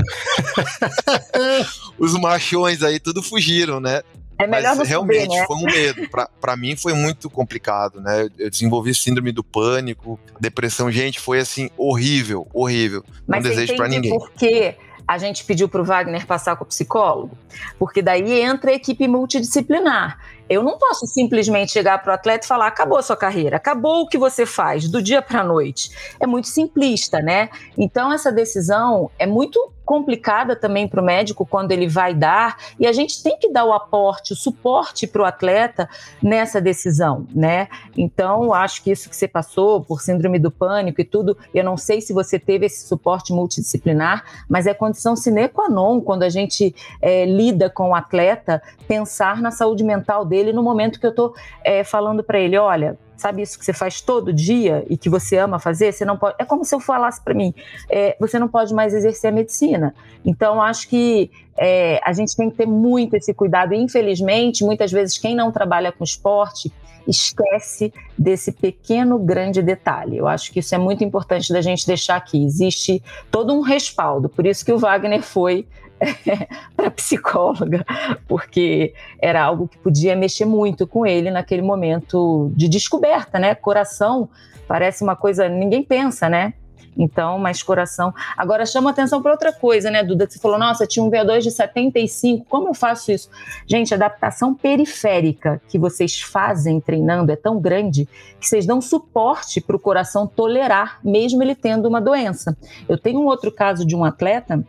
os 1.97 2.13
machões 2.13 2.83
aí 2.83 2.99
tudo 2.99 3.21
fugiram, 3.21 3.79
né? 3.79 4.01
É 4.37 4.45
melhor 4.45 4.75
Mas 4.75 4.89
realmente 4.89 5.29
né? 5.29 5.45
foi 5.45 5.55
um 5.55 5.63
medo. 5.63 6.09
Para 6.41 6.57
mim 6.57 6.75
foi 6.75 6.93
muito 6.93 7.29
complicado, 7.29 8.01
né? 8.01 8.27
Eu 8.37 8.49
desenvolvi 8.49 8.93
síndrome 8.93 9.31
do 9.31 9.43
pânico, 9.43 10.19
depressão, 10.39 10.91
gente, 10.91 11.19
foi 11.19 11.39
assim 11.39 11.69
horrível, 11.77 12.47
horrível. 12.53 13.03
Mas 13.25 13.43
Não 13.43 13.49
desejo 13.49 13.75
para 13.75 13.87
ninguém. 13.87 14.11
Por 14.11 14.31
quê? 14.31 14.75
a 15.07 15.17
gente 15.17 15.45
pediu 15.45 15.69
para 15.69 15.81
o 15.81 15.85
Wagner 15.85 16.25
passar 16.25 16.55
com 16.55 16.63
o 16.63 16.67
psicólogo, 16.67 17.37
porque 17.77 18.01
daí 18.01 18.41
entra 18.41 18.71
a 18.71 18.73
equipe 18.73 19.07
multidisciplinar. 19.07 20.19
Eu 20.49 20.61
não 20.63 20.77
posso 20.77 21.07
simplesmente 21.07 21.71
chegar 21.71 22.01
para 22.01 22.11
o 22.11 22.13
atleta 22.13 22.45
e 22.45 22.47
falar: 22.47 22.67
acabou 22.67 22.97
a 22.97 23.01
sua 23.01 23.17
carreira, 23.17 23.57
acabou 23.57 24.01
o 24.01 24.07
que 24.07 24.17
você 24.17 24.45
faz 24.45 24.87
do 24.87 25.01
dia 25.01 25.21
para 25.21 25.41
a 25.41 25.43
noite. 25.43 25.91
É 26.19 26.27
muito 26.27 26.47
simplista, 26.47 27.19
né? 27.19 27.49
Então, 27.77 28.11
essa 28.11 28.31
decisão 28.31 29.09
é 29.17 29.25
muito 29.25 29.71
complicada 29.85 30.55
também 30.55 30.87
para 30.87 30.99
o 30.99 31.05
médico 31.05 31.45
quando 31.45 31.71
ele 31.71 31.87
vai 31.87 32.13
dar, 32.13 32.57
e 32.79 32.87
a 32.87 32.91
gente 32.91 33.21
tem 33.21 33.37
que 33.37 33.51
dar 33.51 33.65
o 33.65 33.71
aporte, 33.71 34.33
o 34.33 34.35
suporte 34.35 35.05
para 35.05 35.21
o 35.21 35.25
atleta 35.25 35.87
nessa 36.21 36.59
decisão, 36.59 37.27
né? 37.33 37.67
Então, 37.95 38.51
acho 38.51 38.81
que 38.81 38.91
isso 38.91 39.07
que 39.09 39.15
você 39.15 39.27
passou 39.27 39.81
por 39.81 40.01
síndrome 40.01 40.39
do 40.39 40.49
pânico 40.49 40.99
e 40.99 41.05
tudo, 41.05 41.37
eu 41.53 41.63
não 41.63 41.77
sei 41.77 42.01
se 42.01 42.11
você 42.11 42.39
teve 42.39 42.65
esse 42.65 42.87
suporte 42.87 43.31
multidisciplinar, 43.31 44.23
mas 44.49 44.65
é 44.65 44.73
condição 44.73 45.15
sine 45.15 45.47
qua 45.47 45.69
non 45.69 46.01
quando 46.01 46.23
a 46.23 46.29
gente 46.29 46.75
é, 46.99 47.25
lida 47.25 47.69
com 47.69 47.89
o 47.89 47.95
atleta, 47.95 48.61
pensar 48.87 49.39
na 49.39 49.51
saúde 49.51 49.83
mental 49.83 50.25
dele 50.25 50.34
no 50.53 50.63
momento 50.63 50.99
que 50.99 51.05
eu 51.05 51.11
estou 51.11 51.33
é, 51.63 51.83
falando 51.83 52.23
para 52.23 52.39
ele, 52.39 52.57
olha, 52.57 52.97
sabe 53.17 53.41
isso 53.41 53.57
que 53.57 53.65
você 53.65 53.73
faz 53.73 54.01
todo 54.01 54.33
dia 54.33 54.85
e 54.89 54.97
que 54.97 55.09
você 55.09 55.37
ama 55.37 55.59
fazer, 55.59 55.91
você 55.91 56.05
não 56.05 56.17
pode. 56.17 56.35
É 56.37 56.45
como 56.45 56.63
se 56.65 56.73
eu 56.75 56.79
falasse 56.79 57.23
para 57.23 57.33
mim, 57.33 57.53
é, 57.89 58.15
você 58.19 58.37
não 58.37 58.47
pode 58.47 58.73
mais 58.73 58.93
exercer 58.93 59.29
a 59.29 59.33
medicina. 59.33 59.95
Então, 60.23 60.61
acho 60.61 60.87
que 60.87 61.31
é, 61.57 61.99
a 62.03 62.13
gente 62.13 62.35
tem 62.35 62.49
que 62.49 62.57
ter 62.57 62.67
muito 62.67 63.15
esse 63.15 63.33
cuidado. 63.33 63.73
E, 63.73 63.77
infelizmente, 63.77 64.63
muitas 64.63 64.91
vezes 64.91 65.17
quem 65.17 65.35
não 65.35 65.51
trabalha 65.51 65.91
com 65.91 66.03
esporte 66.03 66.71
esquece 67.07 67.93
desse 68.17 68.51
pequeno 68.51 69.19
grande 69.19 69.61
detalhe. 69.61 70.17
Eu 70.17 70.27
acho 70.27 70.51
que 70.51 70.59
isso 70.59 70.73
é 70.73 70.77
muito 70.77 71.03
importante 71.03 71.53
da 71.53 71.61
gente 71.61 71.85
deixar 71.85 72.15
aqui. 72.15 72.43
Existe 72.43 73.01
todo 73.29 73.53
um 73.53 73.61
respaldo. 73.61 74.27
Por 74.27 74.45
isso 74.45 74.65
que 74.65 74.71
o 74.73 74.79
Wagner 74.79 75.21
foi 75.21 75.67
para 76.75 76.91
psicóloga, 76.91 77.85
porque 78.27 78.93
era 79.19 79.43
algo 79.43 79.67
que 79.67 79.77
podia 79.77 80.15
mexer 80.15 80.45
muito 80.45 80.85
com 80.85 81.05
ele 81.05 81.31
naquele 81.31 81.61
momento 81.61 82.51
de 82.55 82.67
descoberta, 82.67 83.39
né? 83.39 83.55
Coração 83.55 84.29
parece 84.67 85.03
uma 85.03 85.15
coisa 85.15 85.47
ninguém 85.47 85.83
pensa, 85.83 86.27
né? 86.27 86.53
Então, 86.97 87.37
mais 87.37 87.61
coração. 87.61 88.13
Agora 88.37 88.65
chama 88.65 88.89
atenção 88.89 89.21
para 89.21 89.31
outra 89.31 89.51
coisa, 89.51 89.91
né, 89.91 90.03
Duda? 90.03 90.27
Você 90.29 90.39
falou, 90.39 90.57
nossa, 90.57 90.87
tinha 90.87 91.03
um 91.03 91.11
VO2 91.11 91.41
de 91.41 91.51
75, 91.51 92.45
como 92.47 92.69
eu 92.69 92.73
faço 92.73 93.11
isso? 93.11 93.29
Gente, 93.67 93.93
a 93.93 93.97
adaptação 93.97 94.53
periférica 94.53 95.61
que 95.67 95.77
vocês 95.77 96.21
fazem 96.21 96.79
treinando 96.79 97.31
é 97.31 97.35
tão 97.35 97.59
grande 97.59 98.07
que 98.39 98.47
vocês 98.47 98.65
dão 98.65 98.79
suporte 98.79 99.59
para 99.59 99.75
o 99.75 99.79
coração 99.79 100.25
tolerar, 100.25 100.99
mesmo 101.03 101.43
ele 101.43 101.53
tendo 101.53 101.87
uma 101.87 101.99
doença. 101.99 102.57
Eu 102.87 102.97
tenho 102.97 103.19
um 103.19 103.25
outro 103.25 103.51
caso 103.51 103.85
de 103.85 103.95
um 103.95 104.05
atleta 104.05 104.63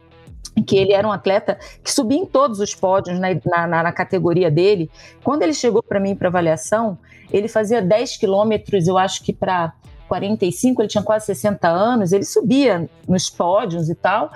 que 0.62 0.76
ele 0.76 0.92
era 0.92 1.06
um 1.06 1.12
atleta 1.12 1.58
que 1.82 1.92
subia 1.92 2.18
em 2.18 2.26
todos 2.26 2.60
os 2.60 2.74
pódios 2.74 3.18
na, 3.18 3.28
na, 3.66 3.82
na 3.82 3.92
categoria 3.92 4.50
dele. 4.50 4.90
Quando 5.22 5.42
ele 5.42 5.52
chegou 5.52 5.82
para 5.82 6.00
mim 6.00 6.14
para 6.14 6.28
avaliação, 6.28 6.98
ele 7.30 7.48
fazia 7.48 7.82
10 7.82 8.16
quilômetros, 8.16 8.88
eu 8.88 8.96
acho 8.96 9.22
que 9.22 9.32
para 9.32 9.72
45, 10.08 10.82
ele 10.82 10.88
tinha 10.88 11.02
quase 11.02 11.26
60 11.26 11.68
anos, 11.68 12.12
ele 12.12 12.24
subia 12.24 12.88
nos 13.08 13.28
pódios 13.28 13.88
e 13.88 13.94
tal, 13.94 14.30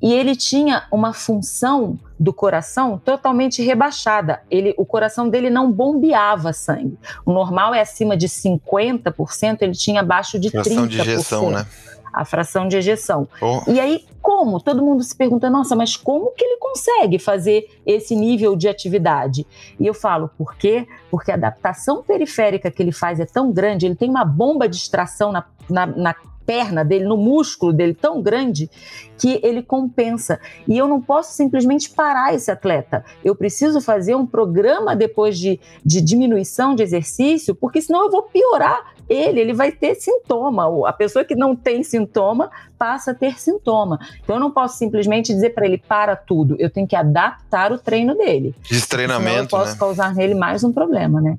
e 0.00 0.12
ele 0.12 0.36
tinha 0.36 0.86
uma 0.92 1.12
função 1.12 1.98
do 2.18 2.32
coração 2.32 3.00
totalmente 3.04 3.62
rebaixada. 3.62 4.40
Ele, 4.48 4.72
o 4.76 4.86
coração 4.86 5.28
dele 5.28 5.50
não 5.50 5.72
bombeava 5.72 6.52
sangue. 6.52 6.96
O 7.26 7.32
normal 7.32 7.74
é 7.74 7.80
acima 7.80 8.16
de 8.16 8.28
50%, 8.28 9.58
ele 9.62 9.72
tinha 9.72 10.00
abaixo 10.00 10.38
de 10.38 10.50
Fração 10.50 10.86
30%. 10.86 10.88
de 10.88 11.00
ejeção, 11.00 11.50
né? 11.50 11.66
A 12.12 12.24
fração 12.24 12.68
de 12.68 12.76
ejeção. 12.76 13.28
Oh. 13.40 13.62
E 13.70 13.78
aí, 13.80 14.04
como? 14.20 14.60
Todo 14.60 14.82
mundo 14.82 15.02
se 15.02 15.16
pergunta, 15.16 15.48
nossa, 15.48 15.74
mas 15.74 15.96
como 15.96 16.32
que 16.32 16.44
ele 16.44 16.58
consegue 16.58 17.18
fazer 17.18 17.68
esse 17.86 18.14
nível 18.14 18.56
de 18.56 18.68
atividade? 18.68 19.46
E 19.78 19.86
eu 19.86 19.94
falo, 19.94 20.30
por 20.36 20.56
quê? 20.56 20.86
Porque 21.10 21.30
a 21.30 21.34
adaptação 21.34 22.02
periférica 22.02 22.70
que 22.70 22.82
ele 22.82 22.92
faz 22.92 23.20
é 23.20 23.26
tão 23.26 23.52
grande, 23.52 23.86
ele 23.86 23.94
tem 23.94 24.10
uma 24.10 24.24
bomba 24.24 24.68
de 24.68 24.76
extração 24.76 25.32
na, 25.32 25.44
na, 25.68 25.86
na 25.86 26.14
perna 26.48 26.82
dele, 26.82 27.04
no 27.04 27.18
músculo 27.18 27.74
dele 27.74 27.92
tão 27.92 28.22
grande 28.22 28.70
que 29.18 29.38
ele 29.42 29.62
compensa. 29.62 30.40
E 30.66 30.78
eu 30.78 30.88
não 30.88 30.98
posso 30.98 31.34
simplesmente 31.34 31.90
parar 31.90 32.34
esse 32.34 32.50
atleta. 32.50 33.04
Eu 33.22 33.36
preciso 33.36 33.82
fazer 33.82 34.14
um 34.14 34.24
programa 34.24 34.96
depois 34.96 35.38
de, 35.38 35.60
de 35.84 36.00
diminuição 36.00 36.74
de 36.74 36.82
exercício, 36.82 37.54
porque 37.54 37.82
senão 37.82 38.06
eu 38.06 38.10
vou 38.10 38.22
piorar 38.22 38.94
ele, 39.06 39.40
ele 39.40 39.52
vai 39.52 39.72
ter 39.72 39.94
sintoma. 39.94 40.88
A 40.88 40.92
pessoa 40.92 41.22
que 41.22 41.34
não 41.34 41.54
tem 41.54 41.82
sintoma 41.82 42.50
passa 42.78 43.10
a 43.10 43.14
ter 43.14 43.38
sintoma. 43.38 43.98
Então 44.22 44.36
eu 44.36 44.40
não 44.40 44.50
posso 44.50 44.78
simplesmente 44.78 45.34
dizer 45.34 45.50
para 45.50 45.66
ele 45.66 45.78
para 45.78 46.16
tudo. 46.16 46.56
Eu 46.58 46.70
tenho 46.70 46.86
que 46.86 46.96
adaptar 46.96 47.72
o 47.72 47.78
treino 47.78 48.16
dele. 48.16 48.54
Destreinamento, 48.62 49.42
eu 49.44 49.48
posso 49.48 49.72
né? 49.72 49.78
causar 49.78 50.14
nele 50.14 50.34
mais 50.34 50.64
um 50.64 50.72
problema, 50.72 51.20
né? 51.20 51.38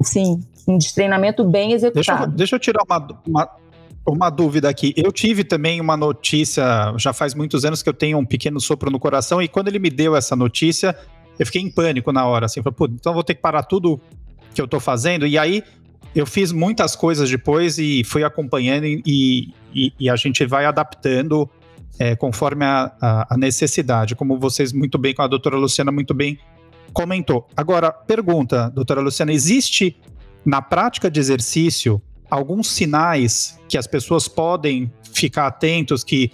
Sim, 0.00 0.40
um 0.68 0.76
destreinamento 0.76 1.44
bem 1.44 1.72
executado. 1.72 2.18
Deixa 2.18 2.22
eu, 2.24 2.36
deixa 2.36 2.56
eu 2.56 2.60
tirar 2.60 2.82
uma, 2.86 3.06
uma, 3.26 3.50
uma 4.06 4.30
dúvida 4.30 4.68
aqui. 4.68 4.94
Eu 4.96 5.10
tive 5.10 5.44
também 5.44 5.80
uma 5.80 5.96
notícia, 5.96 6.94
já 6.96 7.12
faz 7.12 7.34
muitos 7.34 7.64
anos 7.64 7.82
que 7.82 7.88
eu 7.88 7.94
tenho 7.94 8.18
um 8.18 8.24
pequeno 8.24 8.60
sopro 8.60 8.90
no 8.90 8.98
coração, 8.98 9.42
e 9.42 9.48
quando 9.48 9.68
ele 9.68 9.78
me 9.78 9.90
deu 9.90 10.14
essa 10.16 10.36
notícia, 10.36 10.96
eu 11.38 11.46
fiquei 11.46 11.60
em 11.60 11.70
pânico 11.70 12.12
na 12.12 12.26
hora, 12.26 12.46
assim, 12.46 12.62
falei, 12.62 12.94
então 12.94 13.12
vou 13.12 13.24
ter 13.24 13.34
que 13.34 13.42
parar 13.42 13.62
tudo 13.64 14.00
que 14.54 14.60
eu 14.60 14.68
tô 14.68 14.80
fazendo. 14.80 15.26
E 15.26 15.36
aí 15.36 15.62
eu 16.14 16.24
fiz 16.24 16.52
muitas 16.52 16.96
coisas 16.96 17.28
depois 17.28 17.78
e 17.78 18.02
fui 18.04 18.24
acompanhando 18.24 18.86
e, 18.86 19.52
e, 19.74 19.92
e 19.98 20.08
a 20.08 20.16
gente 20.16 20.46
vai 20.46 20.64
adaptando 20.64 21.48
é, 21.98 22.14
conforme 22.16 22.64
a, 22.64 22.92
a, 23.00 23.34
a, 23.34 23.36
necessidade, 23.36 24.14
como 24.14 24.38
vocês 24.38 24.72
muito 24.72 24.98
bem, 24.98 25.14
com 25.14 25.22
a 25.22 25.26
doutora 25.26 25.56
Luciana 25.56 25.92
muito 25.92 26.14
bem 26.14 26.38
comentou. 26.96 27.46
Agora, 27.54 27.92
pergunta, 27.92 28.70
doutora 28.70 29.02
Luciana, 29.02 29.30
existe 29.30 30.00
na 30.42 30.62
prática 30.62 31.10
de 31.10 31.20
exercício 31.20 32.00
alguns 32.30 32.68
sinais 32.68 33.58
que 33.68 33.78
as 33.78 33.86
pessoas 33.86 34.28
podem 34.28 34.90
ficar 35.12 35.46
atentos, 35.46 36.04
que 36.04 36.30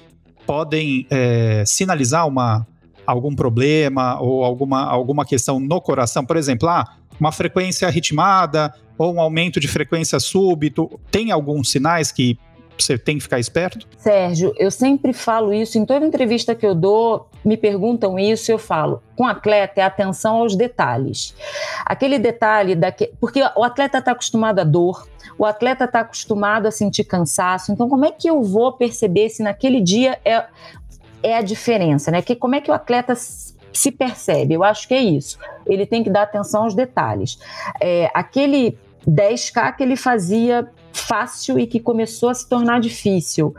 podem 0.47 1.07
é, 1.11 1.65
sinalizar 1.67 2.27
uma, 2.27 2.67
algum 3.07 3.35
problema 3.35 4.21
ou 4.21 4.45
alguma, 4.45 4.85
alguma 4.85 5.25
questão 5.25 5.61
no 5.61 5.81
coração? 5.81 6.25
Por 6.25 6.37
exemplo, 6.37 6.69
ah, 6.69 6.97
uma 7.19 7.33
frequência 7.33 7.89
ritmada 7.89 8.75
ou 8.99 9.15
um 9.15 9.21
aumento 9.21 9.61
de 9.61 9.69
frequência 9.69 10.19
súbito? 10.19 11.01
Tem 11.11 11.31
alguns 11.31 11.71
sinais 11.71 12.11
que 12.11 12.39
você 12.83 12.99
tem 12.99 13.17
que 13.17 13.23
ficar 13.23 13.39
esperto? 13.39 13.87
Sérgio, 13.97 14.53
eu 14.57 14.71
sempre 14.71 15.13
falo 15.13 15.53
isso, 15.53 15.79
em 15.79 15.85
toda 15.85 16.07
entrevista 16.07 16.55
que 16.55 16.67
eu 16.67 16.75
dou, 16.75 17.29
me 17.45 17.57
perguntam 17.57 18.19
isso, 18.19 18.51
eu 18.51 18.59
falo, 18.59 19.03
com 19.17 19.27
atleta 19.27 19.81
é 19.81 19.85
atenção 19.85 20.37
aos 20.37 20.57
detalhes. 20.57 21.35
Aquele 21.85 22.19
detalhe, 22.19 22.75
daque... 22.75 23.13
porque 23.21 23.41
o 23.57 23.65
atleta 23.65 23.99
está 23.99 24.13
acostumado 24.13 24.61
à 24.61 24.65
dor, 24.65 25.07
o 25.39 25.45
atleta 25.45 25.85
está 25.85 26.01
acostumado 26.01 26.67
a 26.67 26.71
sentir 26.71 27.05
cansaço, 27.05 27.73
então 27.73 27.89
como 27.89 28.05
é 28.05 28.13
que 28.13 28.29
eu 28.29 28.43
vou 28.43 28.73
perceber 28.73 29.29
se 29.31 29.43
naquele 29.43 29.81
dia 29.81 30.19
é, 30.25 30.45
é 31.23 31.37
a 31.37 31.43
diferença, 31.43 32.11
né? 32.11 32.21
Que, 32.23 32.37
como 32.37 32.55
é 32.55 32.61
que 32.61 32.71
o 32.71 32.75
atleta 32.75 33.15
se 33.15 33.91
percebe? 33.91 34.55
Eu 34.55 34.63
acho 34.63 34.87
que 34.87 34.95
é 34.95 35.01
isso. 35.01 35.39
Ele 35.67 35.87
tem 35.87 36.03
que 36.05 36.11
dar 36.11 36.23
atenção 36.23 36.65
aos 36.65 36.75
detalhes. 36.75 37.39
É, 37.81 38.11
aquele 38.13 38.79
10K 39.09 39.77
que 39.77 39.83
ele 39.83 39.97
fazia 39.97 40.69
fácil 40.93 41.59
e 41.59 41.67
que 41.67 41.81
começou 41.81 42.29
a 42.29 42.35
se 42.35 42.49
tornar 42.49 42.81
difícil. 42.81 43.55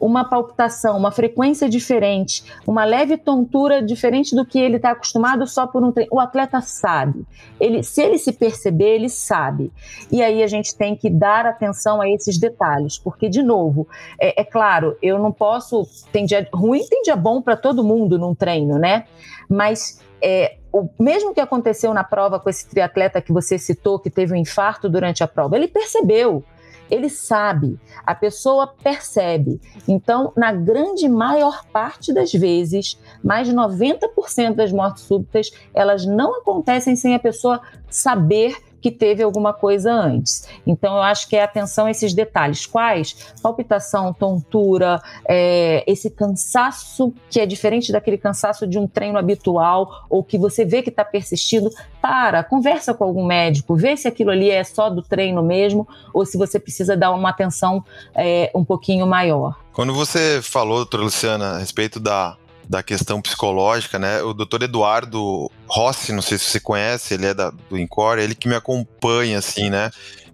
Uma 0.00 0.24
palpitação, 0.24 0.96
uma 0.96 1.10
frequência 1.10 1.68
diferente, 1.68 2.44
uma 2.66 2.84
leve 2.84 3.16
tontura 3.16 3.82
diferente 3.82 4.34
do 4.34 4.44
que 4.44 4.58
ele 4.58 4.76
está 4.76 4.92
acostumado 4.92 5.46
só 5.46 5.66
por 5.66 5.82
um 5.84 5.92
treino. 5.92 6.10
O 6.12 6.20
atleta 6.20 6.60
sabe. 6.60 7.24
Ele, 7.60 7.82
se 7.82 8.02
ele 8.02 8.18
se 8.18 8.32
perceber, 8.32 8.96
ele 8.96 9.08
sabe. 9.08 9.72
E 10.10 10.22
aí 10.22 10.42
a 10.42 10.46
gente 10.46 10.74
tem 10.76 10.96
que 10.96 11.10
dar 11.10 11.46
atenção 11.46 12.00
a 12.00 12.08
esses 12.08 12.38
detalhes, 12.38 12.98
porque, 12.98 13.28
de 13.28 13.42
novo, 13.42 13.86
é, 14.18 14.40
é 14.40 14.44
claro, 14.44 14.96
eu 15.02 15.18
não 15.18 15.32
posso. 15.32 15.86
Tem 16.12 16.24
dia 16.24 16.48
ruim, 16.52 16.84
tem 16.88 17.02
dia 17.02 17.16
bom 17.16 17.42
para 17.42 17.56
todo 17.56 17.84
mundo 17.84 18.18
num 18.18 18.34
treino, 18.34 18.78
né? 18.78 19.04
Mas 19.48 20.00
é, 20.22 20.56
o 20.72 20.88
mesmo 20.98 21.32
que 21.32 21.40
aconteceu 21.40 21.92
na 21.94 22.04
prova 22.04 22.38
com 22.38 22.50
esse 22.50 22.68
triatleta 22.68 23.20
que 23.20 23.32
você 23.32 23.58
citou, 23.58 23.98
que 23.98 24.10
teve 24.10 24.32
um 24.32 24.36
infarto 24.36 24.88
durante 24.88 25.22
a 25.22 25.28
prova, 25.28 25.56
ele 25.56 25.68
percebeu 25.68 26.44
ele 26.90 27.08
sabe, 27.08 27.78
a 28.04 28.14
pessoa 28.14 28.66
percebe. 28.66 29.60
Então, 29.86 30.32
na 30.36 30.52
grande 30.52 31.08
maior 31.08 31.64
parte 31.72 32.12
das 32.12 32.32
vezes, 32.32 32.98
mais 33.22 33.48
de 33.48 33.54
90% 33.54 34.54
das 34.54 34.72
mortes 34.72 35.04
súbitas, 35.04 35.50
elas 35.74 36.04
não 36.06 36.40
acontecem 36.40 36.96
sem 36.96 37.14
a 37.14 37.18
pessoa 37.18 37.60
saber 37.88 38.56
que 38.80 38.90
teve 38.90 39.22
alguma 39.22 39.52
coisa 39.52 39.92
antes. 39.92 40.48
Então, 40.66 40.96
eu 40.96 41.02
acho 41.02 41.28
que 41.28 41.36
é 41.36 41.42
atenção 41.42 41.86
a 41.86 41.90
esses 41.90 42.14
detalhes. 42.14 42.66
Quais? 42.66 43.32
Palpitação, 43.42 44.12
tontura, 44.12 45.00
é, 45.28 45.84
esse 45.86 46.10
cansaço 46.10 47.12
que 47.30 47.40
é 47.40 47.46
diferente 47.46 47.92
daquele 47.92 48.18
cansaço 48.18 48.66
de 48.66 48.78
um 48.78 48.86
treino 48.86 49.18
habitual 49.18 50.04
ou 50.08 50.22
que 50.22 50.38
você 50.38 50.64
vê 50.64 50.82
que 50.82 50.90
está 50.90 51.04
persistindo. 51.04 51.70
Para, 52.00 52.44
conversa 52.44 52.94
com 52.94 53.04
algum 53.04 53.26
médico, 53.26 53.74
vê 53.74 53.96
se 53.96 54.06
aquilo 54.06 54.30
ali 54.30 54.50
é 54.50 54.62
só 54.62 54.88
do 54.88 55.02
treino 55.02 55.42
mesmo 55.42 55.86
ou 56.14 56.24
se 56.24 56.38
você 56.38 56.58
precisa 56.58 56.96
dar 56.96 57.10
uma 57.10 57.30
atenção 57.30 57.84
é, 58.14 58.50
um 58.54 58.64
pouquinho 58.64 59.06
maior. 59.06 59.56
Quando 59.72 59.92
você 59.92 60.40
falou, 60.42 60.78
doutora 60.78 61.02
Luciana, 61.02 61.50
a 61.52 61.58
respeito 61.58 61.98
da 62.00 62.36
da 62.68 62.82
questão 62.82 63.22
psicológica, 63.22 63.98
né? 63.98 64.22
O 64.22 64.34
doutor 64.34 64.62
Eduardo 64.62 65.50
Rossi, 65.66 66.12
não 66.12 66.22
sei 66.22 66.38
se 66.38 66.44
você 66.44 66.60
conhece, 66.60 67.14
ele 67.14 67.26
é 67.26 67.34
da, 67.34 67.50
do 67.50 67.78
Incor, 67.78 68.18
ele 68.18 68.34
que 68.34 68.48
me 68.48 68.54
acompanha, 68.54 69.38
assim, 69.38 69.70
né? 69.70 69.90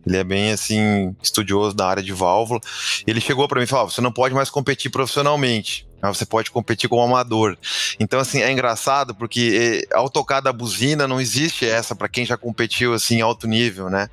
Ele 0.07 0.17
é 0.17 0.25
bem, 0.25 0.53
assim, 0.53 1.17
estudioso 1.23 1.75
da 1.75 1.87
área 1.87 2.03
de 2.03 2.13
válvula. 2.13 2.61
Ele 3.07 3.21
chegou 3.21 3.49
para 3.49 3.59
mim 3.59 3.65
e 3.65 3.69
falou: 3.69 3.89
você 3.89 4.01
não 4.01 4.13
pode 4.13 4.35
mais 4.35 4.51
competir 4.51 4.91
profissionalmente 4.91 5.87
mas 6.05 6.19
você 6.19 6.27
pode 6.27 6.51
competir 6.51 6.89
como 6.89 7.03
amador. 7.03 7.57
Então, 7.99 8.21
assim, 8.21 8.43
é 8.43 8.53
engraçado 8.53 9.15
porque 9.15 9.87
ao 9.93 10.11
tocar 10.11 10.41
da 10.41 10.53
buzina 10.53 11.09
não 11.09 11.21
existe 11.21 11.67
essa 11.67 11.95
para 11.95 12.09
quem 12.09 12.27
já 12.27 12.37
competiu 12.37 12.93
assim 12.93 13.17
em 13.17 13.21
alto 13.23 13.47
nível, 13.47 13.89
né? 13.89 14.09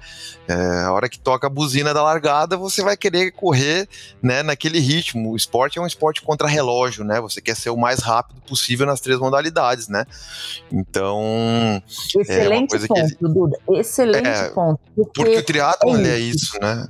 É, 0.48 0.84
a 0.84 0.92
hora 0.94 1.10
que 1.10 1.20
toca 1.20 1.48
a 1.48 1.50
buzina 1.50 1.94
da 1.94 2.02
largada, 2.02 2.56
você 2.56 2.82
vai 2.82 2.96
querer 2.96 3.32
correr, 3.32 3.88
né, 4.22 4.42
naquele 4.42 4.80
ritmo. 4.80 5.32
O 5.32 5.36
esporte 5.36 5.80
é 5.80 5.82
um 5.82 5.88
esporte 5.88 6.22
contra 6.22 6.48
relógio, 6.48 7.04
né? 7.04 7.20
Você 7.20 7.42
quer 7.42 7.56
ser 7.56 7.70
o 7.70 7.78
mais 7.78 8.00
rápido 8.00 8.42
possível 8.42 8.86
nas 8.86 9.02
três 9.02 9.20
modalidades, 9.20 9.88
né? 9.88 10.06
Então, 10.72 11.82
excelente 12.18 12.76
é 12.76 12.88
ponto, 12.88 13.18
que... 13.18 13.28
Duda. 13.28 13.58
Excelente 13.72 14.28
é, 14.28 14.50
ponto. 14.50 14.80
Porque, 14.96 15.12
porque 15.14 15.38
o 15.38 15.44
triatlo 15.44 15.98
é, 15.98 16.10
é 16.10 16.20
isso, 16.20 16.58
né? 16.62 16.88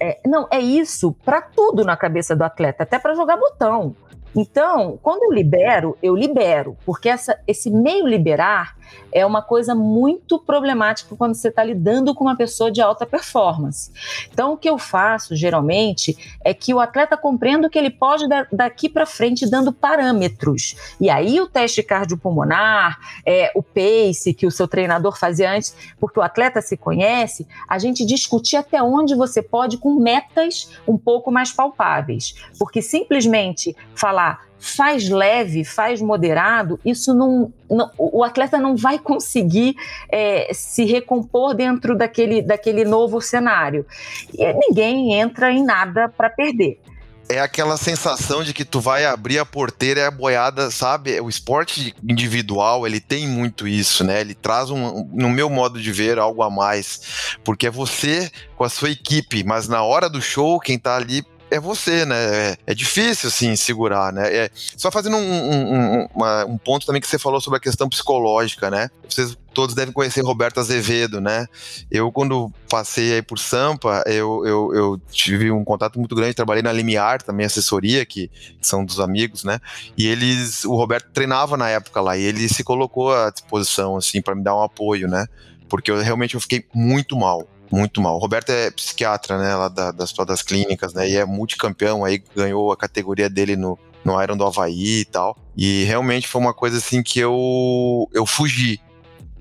É, 0.00 0.20
não, 0.24 0.46
é 0.50 0.60
isso 0.60 1.12
para 1.24 1.42
tudo 1.42 1.84
na 1.84 1.96
cabeça 1.96 2.36
do 2.36 2.44
atleta, 2.44 2.84
até 2.84 2.98
para 2.98 3.14
jogar 3.14 3.36
botão. 3.36 3.96
Então, 4.34 4.98
quando 5.02 5.24
eu 5.24 5.32
libero, 5.32 5.96
eu 6.02 6.14
libero, 6.14 6.76
porque 6.84 7.08
essa, 7.08 7.38
esse 7.46 7.70
meio 7.70 8.06
liberar 8.06 8.76
é 9.12 9.24
uma 9.24 9.42
coisa 9.42 9.74
muito 9.74 10.38
problemática 10.38 11.16
quando 11.16 11.34
você 11.34 11.48
está 11.48 11.64
lidando 11.64 12.14
com 12.14 12.24
uma 12.24 12.36
pessoa 12.36 12.70
de 12.70 12.80
alta 12.80 13.06
performance. 13.06 13.90
Então, 14.32 14.52
o 14.52 14.56
que 14.56 14.68
eu 14.68 14.78
faço 14.78 15.34
geralmente 15.34 16.38
é 16.44 16.52
que 16.52 16.72
o 16.72 16.80
atleta 16.80 17.16
compreenda 17.16 17.68
que 17.68 17.78
ele 17.78 17.90
pode 17.90 18.24
daqui 18.52 18.88
para 18.88 19.06
frente 19.06 19.48
dando 19.48 19.72
parâmetros. 19.72 20.76
E 21.00 21.10
aí 21.10 21.40
o 21.40 21.46
teste 21.46 21.82
cardiopulmonar, 21.82 22.98
é, 23.24 23.50
o 23.54 23.62
pace 23.62 24.34
que 24.34 24.46
o 24.46 24.50
seu 24.50 24.68
treinador 24.68 25.18
fazia 25.18 25.52
antes, 25.52 25.74
porque 25.98 26.18
o 26.18 26.22
atleta 26.22 26.60
se 26.60 26.76
conhece, 26.76 27.46
a 27.68 27.78
gente 27.78 28.04
discutir 28.04 28.56
até 28.56 28.82
onde 28.82 29.14
você 29.14 29.42
pode 29.42 29.78
com 29.78 29.94
metas 29.94 30.70
um 30.86 30.96
pouco 30.96 31.30
mais 31.30 31.52
palpáveis. 31.52 32.34
Porque 32.58 32.82
simplesmente 32.82 33.76
falar 33.94 34.47
faz 34.58 35.08
leve, 35.08 35.64
faz 35.64 36.00
moderado, 36.00 36.80
isso 36.84 37.14
não, 37.14 37.52
não 37.70 37.90
o 37.96 38.24
atleta 38.24 38.58
não 38.58 38.76
vai 38.76 38.98
conseguir 38.98 39.76
é, 40.10 40.50
se 40.52 40.84
recompor 40.84 41.54
dentro 41.54 41.96
daquele, 41.96 42.42
daquele 42.42 42.84
novo 42.84 43.20
cenário. 43.20 43.86
E 44.34 44.52
ninguém 44.54 45.14
entra 45.14 45.52
em 45.52 45.64
nada 45.64 46.08
para 46.08 46.28
perder. 46.28 46.80
é 47.28 47.40
aquela 47.40 47.76
sensação 47.76 48.42
de 48.42 48.54
que 48.54 48.64
tu 48.64 48.80
vai 48.80 49.04
abrir 49.04 49.38
a 49.38 49.44
porteira 49.44 50.00
e 50.00 50.04
a 50.04 50.10
boiada, 50.10 50.70
sabe? 50.70 51.20
O 51.20 51.28
esporte 51.28 51.94
individual, 52.02 52.86
ele 52.86 53.00
tem 53.00 53.28
muito 53.28 53.68
isso, 53.68 54.02
né? 54.02 54.20
Ele 54.20 54.34
traz, 54.34 54.70
um, 54.70 55.04
no 55.12 55.28
meu 55.28 55.50
modo 55.50 55.80
de 55.80 55.92
ver, 55.92 56.18
algo 56.18 56.42
a 56.42 56.50
mais. 56.50 57.36
Porque 57.44 57.66
é 57.66 57.70
você 57.70 58.30
com 58.56 58.64
a 58.64 58.68
sua 58.68 58.90
equipe, 58.90 59.44
mas 59.44 59.68
na 59.68 59.82
hora 59.82 60.08
do 60.08 60.22
show, 60.22 60.58
quem 60.58 60.78
tá 60.78 60.96
ali 60.96 61.22
é 61.50 61.58
você, 61.58 62.04
né? 62.04 62.16
É, 62.16 62.56
é, 62.66 62.74
difícil, 62.74 63.28
assim, 63.28 63.56
segurar, 63.56 64.12
né? 64.12 64.34
É, 64.34 64.50
só 64.54 64.90
fazendo 64.90 65.16
um, 65.16 65.20
um, 65.20 66.08
uma, 66.14 66.44
um, 66.44 66.58
ponto 66.58 66.86
também 66.86 67.00
que 67.00 67.08
você 67.08 67.18
falou 67.18 67.40
sobre 67.40 67.58
a 67.58 67.60
questão 67.60 67.88
psicológica, 67.88 68.70
né? 68.70 68.88
Vocês 69.08 69.36
todos 69.54 69.74
devem 69.74 69.92
conhecer 69.92 70.20
Roberto 70.20 70.60
Azevedo, 70.60 71.20
né? 71.20 71.46
Eu, 71.90 72.12
quando 72.12 72.52
passei 72.68 73.14
aí 73.14 73.22
por 73.22 73.38
Sampa, 73.38 74.04
eu, 74.06 74.46
eu, 74.46 74.74
eu 74.74 75.00
tive 75.10 75.50
um 75.50 75.64
contato 75.64 75.98
muito 75.98 76.14
grande, 76.14 76.34
trabalhei 76.34 76.62
na 76.62 76.72
Limiar, 76.72 77.22
também 77.22 77.44
assessoria, 77.44 78.06
que 78.06 78.30
são 78.60 78.84
dos 78.84 79.00
amigos, 79.00 79.42
né? 79.42 79.58
E 79.96 80.06
eles, 80.06 80.64
o 80.64 80.74
Roberto 80.76 81.10
treinava 81.12 81.56
na 81.56 81.68
época 81.68 82.00
lá, 82.00 82.16
e 82.16 82.22
ele 82.22 82.48
se 82.48 82.62
colocou 82.62 83.12
à 83.12 83.30
disposição, 83.30 83.96
assim, 83.96 84.22
para 84.22 84.34
me 84.34 84.42
dar 84.42 84.54
um 84.54 84.62
apoio, 84.62 85.08
né? 85.08 85.26
Porque 85.68 85.90
eu 85.90 86.00
realmente 86.00 86.34
eu 86.34 86.40
fiquei 86.40 86.64
muito 86.72 87.16
mal, 87.16 87.46
muito 87.70 88.00
mal. 88.00 88.16
O 88.16 88.18
Roberto 88.18 88.50
é 88.50 88.70
psiquiatra, 88.70 89.38
né, 89.38 89.54
lá 89.54 89.68
da, 89.68 89.90
das, 89.90 90.12
das 90.12 90.42
clínicas, 90.42 90.92
né, 90.94 91.08
e 91.08 91.16
é 91.16 91.24
multicampeão, 91.24 92.04
aí 92.04 92.22
ganhou 92.34 92.72
a 92.72 92.76
categoria 92.76 93.28
dele 93.28 93.56
no, 93.56 93.78
no 94.04 94.22
Iron 94.22 94.36
do 94.36 94.44
Havaí 94.44 95.00
e 95.00 95.04
tal. 95.04 95.36
E 95.56 95.84
realmente 95.84 96.28
foi 96.28 96.40
uma 96.40 96.54
coisa 96.54 96.78
assim 96.78 97.02
que 97.02 97.18
eu, 97.18 98.08
eu 98.12 98.24
fugi. 98.24 98.80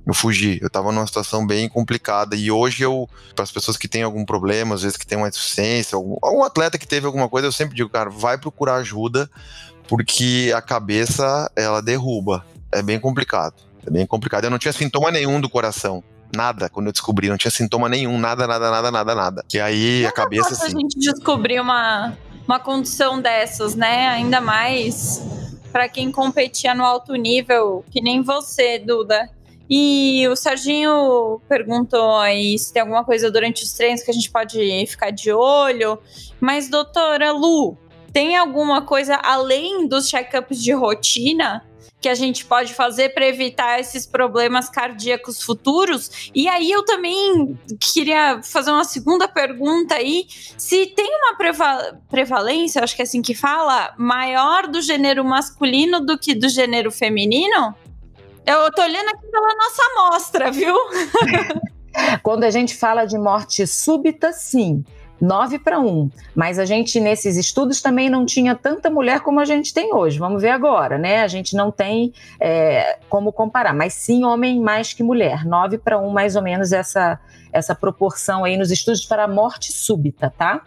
Eu 0.05 0.13
fugi, 0.13 0.57
eu 0.61 0.69
tava 0.69 0.91
numa 0.93 1.05
situação 1.05 1.45
bem 1.45 1.67
complicada. 1.67 2.33
E 2.35 2.49
hoje 2.49 2.81
eu, 2.81 3.09
para 3.35 3.43
as 3.43 3.51
pessoas 3.51 3.75
que 3.75 3.89
têm 3.89 4.03
algum 4.03 4.23
problema, 4.23 4.73
às 4.73 4.81
vezes 4.81 4.97
que 4.97 5.05
tem 5.05 5.17
uma 5.17 5.27
insuficiência, 5.27 5.97
algum, 5.97 6.15
algum 6.21 6.43
atleta 6.43 6.77
que 6.77 6.87
teve 6.87 7.05
alguma 7.05 7.27
coisa, 7.27 7.47
eu 7.47 7.51
sempre 7.51 7.75
digo, 7.75 7.89
cara, 7.89 8.09
vai 8.09 8.37
procurar 8.37 8.75
ajuda, 8.75 9.29
porque 9.85 10.53
a 10.55 10.61
cabeça, 10.61 11.51
ela 11.57 11.81
derruba. 11.81 12.45
É 12.71 12.81
bem 12.81 12.99
complicado. 12.99 13.55
É 13.85 13.89
bem 13.89 14.05
complicado. 14.05 14.45
Eu 14.45 14.49
não 14.49 14.57
tinha 14.57 14.71
sintoma 14.71 15.11
nenhum 15.11 15.41
do 15.41 15.49
coração. 15.49 16.01
Nada, 16.35 16.69
quando 16.69 16.87
eu 16.87 16.91
descobri, 16.91 17.29
não 17.29 17.37
tinha 17.37 17.51
sintoma 17.51 17.87
nenhum, 17.87 18.19
nada, 18.19 18.45
nada, 18.45 18.69
nada, 18.69 18.91
nada, 18.91 19.15
nada. 19.15 19.45
E 19.53 19.59
aí 19.59 20.05
a 20.05 20.11
cabeça 20.11 20.53
assim. 20.53 20.65
a 20.65 20.69
gente 20.69 20.99
descobrir 20.99 21.59
uma, 21.59 22.17
uma 22.47 22.59
condição 22.59 23.21
dessas, 23.21 23.75
né? 23.75 24.07
Ainda 24.09 24.41
mais 24.41 25.21
para 25.71 25.87
quem 25.87 26.11
competia 26.11 26.73
no 26.73 26.83
alto 26.83 27.13
nível, 27.13 27.83
que 27.91 28.01
nem 28.01 28.21
você, 28.21 28.79
Duda. 28.79 29.29
E 29.69 30.25
o 30.29 30.35
Serginho 30.35 31.41
perguntou 31.47 32.17
aí 32.17 32.57
se 32.57 32.71
tem 32.71 32.81
alguma 32.81 33.03
coisa 33.03 33.29
durante 33.29 33.63
os 33.63 33.73
treinos 33.73 34.01
que 34.01 34.09
a 34.09 34.13
gente 34.13 34.31
pode 34.31 34.57
ficar 34.87 35.11
de 35.11 35.31
olho. 35.31 35.99
Mas, 36.39 36.69
doutora 36.69 37.31
Lu, 37.33 37.77
tem 38.13 38.37
alguma 38.37 38.81
coisa 38.81 39.19
além 39.21 39.87
dos 39.87 40.07
check-ups 40.07 40.63
de 40.63 40.71
rotina 40.71 41.63
que 41.99 42.07
a 42.07 42.15
gente 42.15 42.45
pode 42.45 42.73
fazer 42.73 43.09
para 43.13 43.25
evitar 43.25 43.79
esses 43.79 44.05
problemas 44.05 44.69
cardíacos 44.69 45.41
futuros? 45.41 46.29
E 46.33 46.47
aí 46.47 46.69
eu 46.71 46.85
também 46.85 47.57
queria 47.79 48.41
fazer 48.43 48.71
uma 48.71 48.83
segunda 48.83 49.27
pergunta 49.27 49.95
aí, 49.95 50.25
se 50.57 50.87
tem 50.87 51.09
uma 51.17 51.35
preva 51.35 51.99
prevalência, 52.09 52.83
acho 52.83 52.95
que 52.95 53.01
é 53.01 53.05
assim 53.05 53.21
que 53.21 53.33
fala, 53.33 53.93
maior 53.97 54.67
do 54.67 54.81
gênero 54.81 55.23
masculino 55.23 55.99
do 55.99 56.17
que 56.17 56.35
do 56.35 56.47
gênero 56.49 56.91
feminino? 56.91 57.75
Eu 58.45 58.71
tô 58.71 58.81
olhando 58.81 59.09
aqui 59.09 59.27
pela 59.27 59.55
nossa 59.55 59.81
amostra, 59.91 60.51
viu? 60.51 60.75
Quando 62.23 62.43
a 62.43 62.49
gente 62.49 62.75
fala 62.75 63.05
de 63.05 63.17
morte 63.17 63.65
súbita, 63.65 64.31
sim. 64.31 64.85
9 65.19 65.59
para 65.59 65.79
1. 65.79 66.09
Mas 66.35 66.59
a 66.59 66.65
gente, 66.65 66.99
nesses 66.99 67.37
estudos, 67.37 67.81
também 67.81 68.09
não 68.09 68.25
tinha 68.25 68.55
tanta 68.55 68.89
mulher 68.89 69.21
como 69.21 69.39
a 69.39 69.45
gente 69.45 69.73
tem 69.73 69.93
hoje. 69.93 70.19
Vamos 70.19 70.41
ver 70.41 70.49
agora, 70.49 70.97
né? 70.97 71.21
A 71.21 71.27
gente 71.27 71.55
não 71.55 71.71
tem 71.71 72.13
é, 72.39 72.99
como 73.09 73.31
comparar, 73.31 73.73
mas 73.73 73.93
sim 73.93 74.23
homem 74.23 74.59
mais 74.59 74.93
que 74.93 75.03
mulher. 75.03 75.45
9 75.45 75.77
para 75.77 75.97
1, 75.99 76.09
mais 76.09 76.35
ou 76.35 76.41
menos, 76.41 76.71
essa, 76.71 77.19
essa 77.51 77.73
proporção 77.75 78.43
aí 78.43 78.57
nos 78.57 78.71
estudos 78.71 79.05
para 79.05 79.23
a 79.23 79.27
morte 79.27 79.71
súbita, 79.71 80.33
tá? 80.37 80.61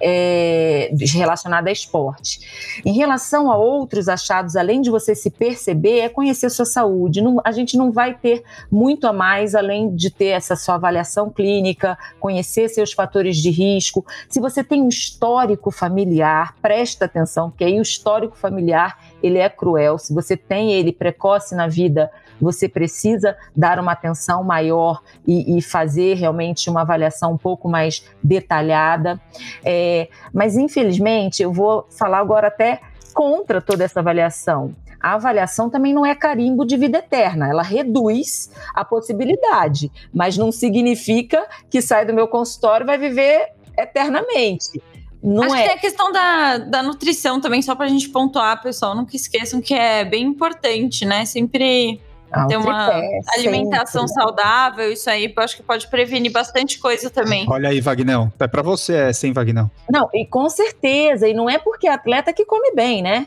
É, 0.00 0.90
relacionada 1.12 1.68
a 1.68 1.72
esporte. 1.72 2.80
Em 2.84 2.92
relação 2.92 3.50
a 3.50 3.56
outros 3.56 4.08
achados, 4.08 4.56
além 4.56 4.80
de 4.80 4.90
você 4.90 5.14
se 5.14 5.30
perceber, 5.30 6.00
é 6.00 6.08
conhecer 6.08 6.50
sua 6.50 6.64
saúde. 6.64 7.20
Não, 7.20 7.40
a 7.44 7.52
gente 7.52 7.76
não 7.76 7.90
vai 7.90 8.14
ter 8.14 8.42
muito 8.70 9.06
a 9.06 9.12
mais 9.12 9.54
além 9.54 9.94
de 9.94 10.10
ter 10.10 10.26
essa 10.26 10.56
sua 10.56 10.76
avaliação 10.76 11.30
clínica, 11.30 11.98
conhecer 12.20 12.68
seus 12.68 12.92
fatores 12.92 13.36
de 13.36 13.50
risco. 13.50 14.04
Se 14.28 14.40
você 14.40 14.62
tem 14.62 14.82
um 14.82 14.88
histórico 14.88 15.70
familiar, 15.70 16.54
presta 16.60 17.04
atenção, 17.04 17.50
porque 17.50 17.64
aí 17.64 17.78
o 17.78 17.82
histórico 17.82 18.36
familiar 18.36 18.98
ele 19.22 19.38
é 19.38 19.48
cruel. 19.48 19.98
Se 19.98 20.14
você 20.14 20.36
tem 20.36 20.72
ele 20.72 20.92
precoce 20.92 21.54
na 21.54 21.66
vida, 21.66 22.10
você 22.40 22.68
precisa 22.68 23.36
dar 23.54 23.78
uma 23.78 23.92
atenção 23.92 24.44
maior 24.44 25.02
e, 25.26 25.58
e 25.58 25.62
fazer 25.62 26.14
realmente 26.14 26.70
uma 26.70 26.82
avaliação 26.82 27.32
um 27.32 27.38
pouco 27.38 27.68
mais 27.68 28.04
detalhada. 28.22 29.20
É, 29.64 30.08
mas, 30.32 30.56
infelizmente, 30.56 31.42
eu 31.42 31.52
vou 31.52 31.86
falar 31.90 32.18
agora 32.18 32.48
até 32.48 32.80
contra 33.12 33.60
toda 33.60 33.84
essa 33.84 34.00
avaliação. 34.00 34.74
A 35.00 35.14
avaliação 35.14 35.70
também 35.70 35.94
não 35.94 36.04
é 36.04 36.14
carimbo 36.14 36.64
de 36.64 36.76
vida 36.76 36.98
eterna, 36.98 37.48
ela 37.48 37.62
reduz 37.62 38.50
a 38.74 38.84
possibilidade, 38.84 39.92
mas 40.12 40.36
não 40.36 40.50
significa 40.50 41.46
que 41.70 41.80
sai 41.80 42.04
do 42.04 42.12
meu 42.12 42.26
consultório 42.26 42.84
vai 42.84 42.98
viver 42.98 43.52
eternamente. 43.76 44.82
Não 45.22 45.42
Acho 45.42 45.56
é. 45.56 45.62
que 45.62 45.68
tem 45.68 45.76
a 45.76 45.80
questão 45.80 46.12
da, 46.12 46.58
da 46.58 46.82
nutrição 46.82 47.40
também, 47.40 47.60
só 47.60 47.74
para 47.74 47.86
a 47.86 47.88
gente 47.88 48.08
pontuar, 48.08 48.62
pessoal. 48.62 48.94
Nunca 48.94 49.16
esqueçam 49.16 49.60
que 49.60 49.74
é 49.74 50.04
bem 50.04 50.24
importante, 50.24 51.04
né? 51.04 51.24
Sempre 51.24 52.00
ah, 52.30 52.46
ter 52.46 52.56
uma 52.56 53.00
alimentação 53.34 54.06
sempre. 54.06 54.22
saudável, 54.22 54.92
isso 54.92 55.08
aí 55.08 55.32
eu 55.34 55.42
acho 55.42 55.56
que 55.56 55.62
pode 55.62 55.88
prevenir 55.88 56.30
bastante 56.30 56.78
coisa 56.78 57.10
também. 57.10 57.46
Olha 57.48 57.70
aí, 57.70 57.80
Vagnão. 57.80 58.32
É 58.38 58.46
para 58.46 58.62
você, 58.62 58.94
é 58.94 59.12
sem 59.12 59.32
Vagnão. 59.32 59.70
Não, 59.90 60.08
e 60.14 60.26
com 60.26 60.48
certeza. 60.48 61.28
E 61.28 61.34
não 61.34 61.48
é 61.48 61.58
porque 61.58 61.88
é 61.88 61.92
atleta 61.92 62.32
que 62.32 62.44
come 62.44 62.72
bem, 62.74 63.02
né? 63.02 63.26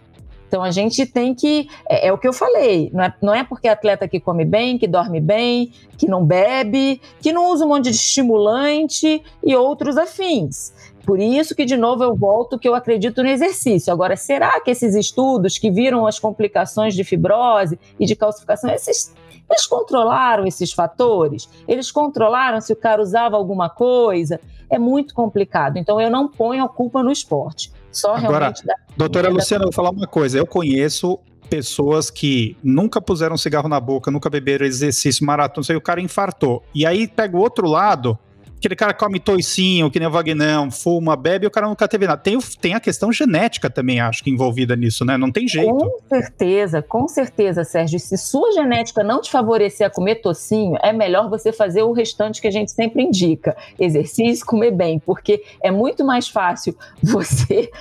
Então 0.52 0.62
a 0.62 0.70
gente 0.70 1.06
tem 1.06 1.34
que. 1.34 1.70
É, 1.90 2.08
é, 2.08 2.14
o 2.14 2.18
que 2.18 2.28
eu 2.28 2.34
falei, 2.34 2.92
não 2.94 3.04
é, 3.06 3.14
não 3.22 3.34
é 3.34 3.42
porque 3.42 3.70
é 3.70 3.72
atleta 3.72 4.06
que 4.06 4.20
come 4.20 4.44
bem, 4.44 4.78
que 4.78 4.86
dorme 4.86 5.22
bem, 5.22 5.72
que 5.98 6.08
não 6.08 6.26
bebe, 6.26 7.02
que 7.22 7.32
não 7.32 7.50
usa 7.52 7.66
um 7.66 7.70
monte 7.70 7.86
de 7.86 7.92
estimulante 7.92 9.24
e 9.42 9.56
outros 9.56 9.96
afins. 9.96 10.74
Por 11.06 11.20
isso 11.20 11.56
que, 11.56 11.66
de 11.66 11.76
novo, 11.76 12.04
eu 12.04 12.16
volto 12.16 12.58
que 12.60 12.68
eu 12.68 12.76
acredito 12.76 13.22
no 13.22 13.30
exercício. 13.30 13.92
Agora, 13.92 14.16
será 14.16 14.60
que 14.62 14.72
esses 14.72 14.96
estudos 14.96 15.58
que 15.58 15.72
viram 15.72 16.06
as 16.06 16.20
complicações 16.20 16.94
de 16.94 17.04
fibrose 17.04 17.80
e 18.00 18.06
de 18.06 18.16
calcificação, 18.16 18.70
esses, 18.72 19.14
eles 19.50 19.66
controlaram 19.66 20.46
esses 20.46 20.72
fatores? 20.72 21.50
Eles 21.68 21.92
controlaram 21.92 22.62
se 22.62 22.72
o 22.72 22.76
cara 22.76 23.02
usava 23.02 23.36
alguma 23.36 23.70
coisa? 23.70 24.40
É 24.70 24.78
muito 24.78 25.14
complicado. 25.14 25.78
Então, 25.78 26.00
eu 26.00 26.10
não 26.10 26.28
ponho 26.28 26.64
a 26.64 26.70
culpa 26.70 27.04
no 27.04 27.12
esporte. 27.12 27.72
Só 27.92 28.16
Agora, 28.16 28.38
realmente. 28.40 28.66
Da, 28.66 28.76
doutora 28.96 29.28
da... 29.28 29.34
Luciana, 29.34 29.64
eu 29.64 29.68
vou 29.68 29.74
falar 29.74 29.90
uma 29.90 30.08
coisa. 30.08 30.38
Eu 30.38 30.46
conheço 30.46 31.20
pessoas 31.50 32.10
que 32.10 32.56
nunca 32.64 33.02
puseram 33.02 33.36
cigarro 33.36 33.68
na 33.68 33.78
boca, 33.78 34.10
nunca 34.10 34.30
beberam 34.30 34.66
exercício 34.66 35.26
maratona, 35.26 35.66
sei, 35.66 35.76
o 35.76 35.82
cara 35.82 36.00
infartou. 36.00 36.64
E 36.74 36.86
aí 36.86 37.10
pega 37.10 37.36
o 37.36 37.42
outro 37.42 37.68
lado 37.68 38.18
aquele 38.62 38.76
cara 38.76 38.94
come 38.94 39.20
toicinho, 39.20 39.90
que 39.90 40.00
nem 40.00 40.08
o 40.08 40.12
Vagnão, 40.12 40.70
fuma, 40.70 41.16
bebe, 41.16 41.46
e 41.46 41.48
o 41.48 41.52
cara 41.52 41.68
nunca 41.68 41.88
teve 41.88 42.06
nada. 42.06 42.22
Tem, 42.22 42.38
tem 42.62 42.76
a 42.76 42.80
questão 42.80 43.12
genética 43.12 43.70
também, 43.72 44.00
acho 44.00 44.24
que 44.24 44.30
envolvida 44.30 44.76
nisso, 44.76 45.04
né? 45.04 45.18
Não 45.18 45.32
tem 45.32 45.48
jeito. 45.48 45.74
Com 45.74 46.00
certeza, 46.08 46.82
com 46.82 47.08
certeza, 47.08 47.64
Sérgio. 47.64 48.00
Se 48.00 48.16
sua 48.18 48.52
genética 48.52 49.04
não 49.04 49.20
te 49.20 49.32
favorecer 49.32 49.88
a 49.88 49.90
comer 49.90 50.16
tocinho, 50.16 50.78
é 50.84 50.94
melhor 50.94 51.28
você 51.28 51.52
fazer 51.52 51.82
o 51.82 51.92
restante 51.92 52.40
que 52.40 52.48
a 52.48 52.52
gente 52.52 52.72
sempre 52.72 53.02
indica: 53.02 53.58
exercício, 53.80 54.46
comer 54.46 54.72
bem, 54.72 55.00
porque 55.00 55.44
é 55.62 55.72
muito 55.72 56.06
mais 56.06 56.28
fácil 56.28 56.78
você 57.02 57.72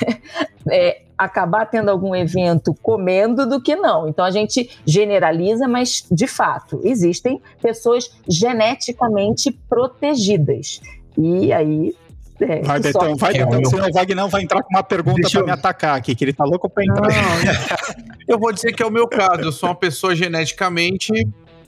é, 0.70 1.02
acabar 1.24 1.66
tendo 1.66 1.90
algum 1.90 2.14
evento 2.14 2.74
comendo 2.82 3.46
do 3.48 3.60
que 3.60 3.76
não. 3.76 4.08
Então 4.08 4.24
a 4.24 4.30
gente 4.30 4.70
generaliza, 4.86 5.68
mas 5.68 6.04
de 6.10 6.26
fato 6.26 6.80
existem 6.84 7.40
pessoas 7.60 8.10
geneticamente 8.28 9.50
protegidas. 9.68 10.80
E 11.16 11.52
aí 11.52 11.94
é, 12.40 12.62
vai, 12.62 12.80
Betão, 12.80 13.16
vai, 13.16 13.32
Betão, 13.32 13.60
é, 13.60 13.64
senão 13.64 13.88
o 13.88 13.92
Wagner 13.92 14.28
vai 14.28 14.42
entrar 14.42 14.62
com 14.62 14.74
uma 14.74 14.82
pergunta 14.82 15.28
para 15.30 15.40
eu... 15.40 15.44
me 15.44 15.52
atacar 15.52 15.96
aqui, 15.96 16.14
que 16.14 16.24
ele 16.24 16.32
tá 16.32 16.44
louco 16.44 16.68
para 16.68 16.82
entrar. 16.82 17.08
Não, 17.08 18.14
eu 18.26 18.38
vou 18.38 18.52
dizer 18.52 18.72
que 18.72 18.82
é 18.82 18.86
o 18.86 18.90
meu 18.90 19.06
caso, 19.06 19.42
eu 19.42 19.52
sou 19.52 19.68
uma 19.68 19.74
pessoa 19.74 20.14
geneticamente 20.14 21.12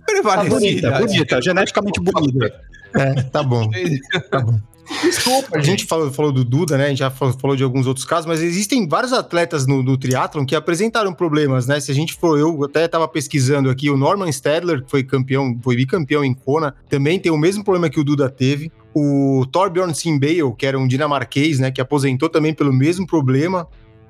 prevalecida. 0.05 0.91
Bonita, 0.91 0.91
bonita, 0.99 1.43
geneticamente 1.43 2.01
bonita. 2.01 2.61
É, 2.95 3.23
tá 3.25 3.43
bom. 3.43 3.69
tá 4.31 4.41
bom. 4.41 4.61
Desculpa, 5.03 5.57
a 5.59 5.63
gente 5.63 5.87
falou, 5.87 6.13
falou, 6.13 6.31
do 6.31 6.45
Duda, 6.45 6.77
né? 6.77 6.87
A 6.87 6.89
gente 6.89 6.99
já 6.99 7.11
falou, 7.11 7.35
falou, 7.39 7.57
de 7.57 7.65
alguns 7.65 7.87
outros 7.87 8.05
casos, 8.05 8.27
mas 8.27 8.43
existem 8.43 8.87
vários 8.87 9.13
atletas 9.13 9.67
no, 9.67 9.83
no 9.83 9.97
triatlon 9.97 10.45
que 10.45 10.55
apresentaram 10.55 11.13
problemas, 11.13 11.67
né? 11.67 11.81
Se 11.81 11.91
a 11.91 11.95
gente 11.95 12.15
for, 12.15 12.39
eu 12.39 12.63
até 12.65 12.85
estava 12.85 13.09
pesquisando 13.09 13.71
aqui, 13.71 13.89
o 13.89 13.97
Norman 13.97 14.29
Stadler, 14.29 14.85
que 14.85 14.91
foi 14.91 15.03
campeão, 15.03 15.59
foi 15.63 15.77
bicampeão 15.77 16.25
em 16.25 16.35
Kona, 16.35 16.75
também 16.89 17.19
tem 17.19 17.33
o 17.33 17.39
mesmo 17.39 17.65
problema 17.65 17.89
que 17.89 17.99
o 17.99 18.05
Duda 18.05 18.29
teve. 18.29 18.71
o 18.95 19.45
Torbjorn 19.51 19.93
Simbale, 19.95 20.55
que 20.57 20.67
era 20.67 20.79
um 20.79 20.87
dinamarquês, 20.87 21.59
né, 21.59 21.71
que 21.71 21.81
aposentou 21.81 22.29
também 22.29 22.55
pelo 22.55 22.73
mesmo 22.73 23.07
problema, 23.07 23.67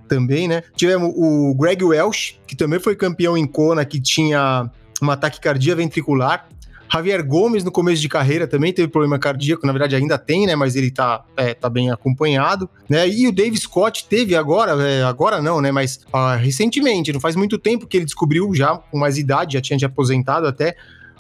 também, 0.09 0.47
né? 0.49 0.63
Tivemos 0.77 1.13
o 1.17 1.55
Greg 1.55 1.83
Welsh, 1.83 2.39
que 2.47 2.55
também 2.55 2.79
foi 2.79 2.95
campeão 2.95 3.37
em 3.37 3.47
Kona, 3.47 3.85
que 3.85 4.01
tinha 4.01 4.71
um 5.03 5.11
ataque 5.11 5.41
cardíaco 5.41 5.81
ventricular. 5.81 6.49
Javier 6.95 7.27
Gomes, 7.27 7.65
no 7.65 7.73
começo 7.73 8.01
de 8.01 8.09
carreira, 8.09 8.47
também 8.47 8.73
teve 8.73 8.87
problema 8.87 9.19
cardíaco, 9.19 9.67
na 9.67 9.73
verdade 9.73 9.97
ainda 9.97 10.17
tem, 10.17 10.47
né? 10.47 10.55
Mas 10.55 10.77
ele 10.77 10.93
tá, 10.93 11.25
é, 11.37 11.53
tá 11.53 11.69
bem 11.69 11.91
acompanhado, 11.91 12.71
né? 12.89 13.09
E 13.09 13.27
o 13.27 13.33
Dave 13.33 13.57
Scott 13.57 14.07
teve 14.09 14.37
agora, 14.37 14.81
é, 14.81 15.03
agora 15.03 15.43
não, 15.43 15.61
né? 15.61 15.73
Mas 15.73 16.01
ah, 16.13 16.37
recentemente, 16.37 17.13
não 17.13 17.19
faz 17.19 17.35
muito 17.35 17.59
tempo 17.59 17.87
que 17.89 17.97
ele 17.97 18.05
descobriu 18.05 18.55
já, 18.55 18.77
com 18.77 18.97
mais 18.97 19.19
idade, 19.19 19.55
já 19.55 19.61
tinha 19.61 19.77
de 19.77 19.85
aposentado 19.85 20.47
até, 20.47 20.77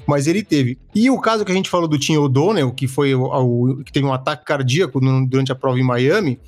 mas 0.07 0.29
ele 0.29 0.45
teve. 0.45 0.79
E 0.95 1.11
o 1.11 1.19
caso 1.19 1.45
que 1.45 1.51
a 1.51 1.55
gente 1.55 1.69
falou 1.69 1.89
do 1.89 1.99
Tim 1.99 2.19
O'Donnell, 2.19 2.71
que 2.71 2.87
foi 2.87 3.13
o, 3.13 3.25
o, 3.25 3.83
que 3.83 3.93
teve 3.93 4.07
um 4.07 4.13
ataque 4.13 4.45
cardíaco 4.45 5.01
no, 5.01 5.27
durante 5.27 5.51
a 5.51 5.57
prova 5.57 5.77
em 5.77 5.85
Miami, 5.85 6.39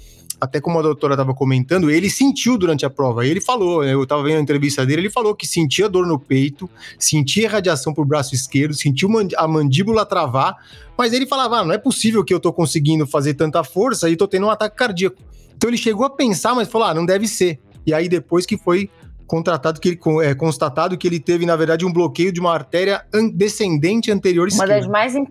até 0.41 0.61
como 0.61 0.79
a 0.79 0.83
doutora 0.83 1.15
estava 1.15 1.35
comentando, 1.35 1.91
ele 1.91 2.11
sentiu 2.11 2.59
durante 2.59 2.85
a 2.85 2.91
prova. 2.91 3.27
Ele 3.27 3.41
falou, 3.41 3.83
eu 3.83 4.03
estava 4.03 4.23
vendo 4.23 4.39
a 4.39 4.41
entrevista 4.41 4.85
dele, 4.85 5.03
ele 5.03 5.11
falou 5.11 5.35
que 5.35 5.47
sentia 5.47 5.89
dor 5.89 6.07
no 6.07 6.19
peito, 6.19 6.69
sentia 6.99 7.49
radiação 7.49 7.95
pro 7.95 8.05
braço 8.05 8.35
esquerdo, 8.35 8.75
sentiu 8.75 9.09
a 9.37 9.49
mandíbula 9.49 10.05
travar, 10.05 10.57
mas 10.97 11.13
ele 11.13 11.27
falava, 11.27 11.59
ah, 11.59 11.65
não 11.65 11.73
é 11.73 11.79
possível 11.79 12.25
que 12.25 12.35
eu 12.35 12.41
tô 12.41 12.53
conseguindo 12.53 13.07
fazer 13.07 13.35
tanta 13.35 13.65
força 13.65 14.09
e 14.11 14.17
tô 14.17 14.29
tendo 14.29 14.47
um 14.47 14.51
ataque 14.51 14.77
cardíaco. 14.77 15.17
Então 15.57 15.71
ele 15.71 15.79
chegou 15.79 16.05
a 16.05 16.11
pensar, 16.11 16.55
mas 16.55 16.69
falou, 16.69 16.89
ah, 16.89 16.95
não 16.95 17.07
deve 17.07 17.27
ser. 17.27 17.59
E 17.87 17.95
aí 17.95 18.09
depois 18.09 18.45
que 18.45 18.59
foi 18.59 18.91
contratado 19.27 19.81
que 19.81 19.89
ele 19.89 20.01
é 20.23 20.35
constatado 20.35 20.97
que 20.97 21.07
ele 21.07 21.19
teve 21.19 21.45
na 21.45 21.57
verdade 21.57 21.85
um 21.85 21.93
bloqueio 21.93 22.33
de 22.33 22.41
uma 22.41 22.53
artéria 22.53 23.05
descendente 23.35 24.11
anterior 24.11 24.49
esquerda. 24.49 24.75
Uma 24.75 24.81
das 24.81 24.89
mais 24.89 25.15
uma 25.15 25.27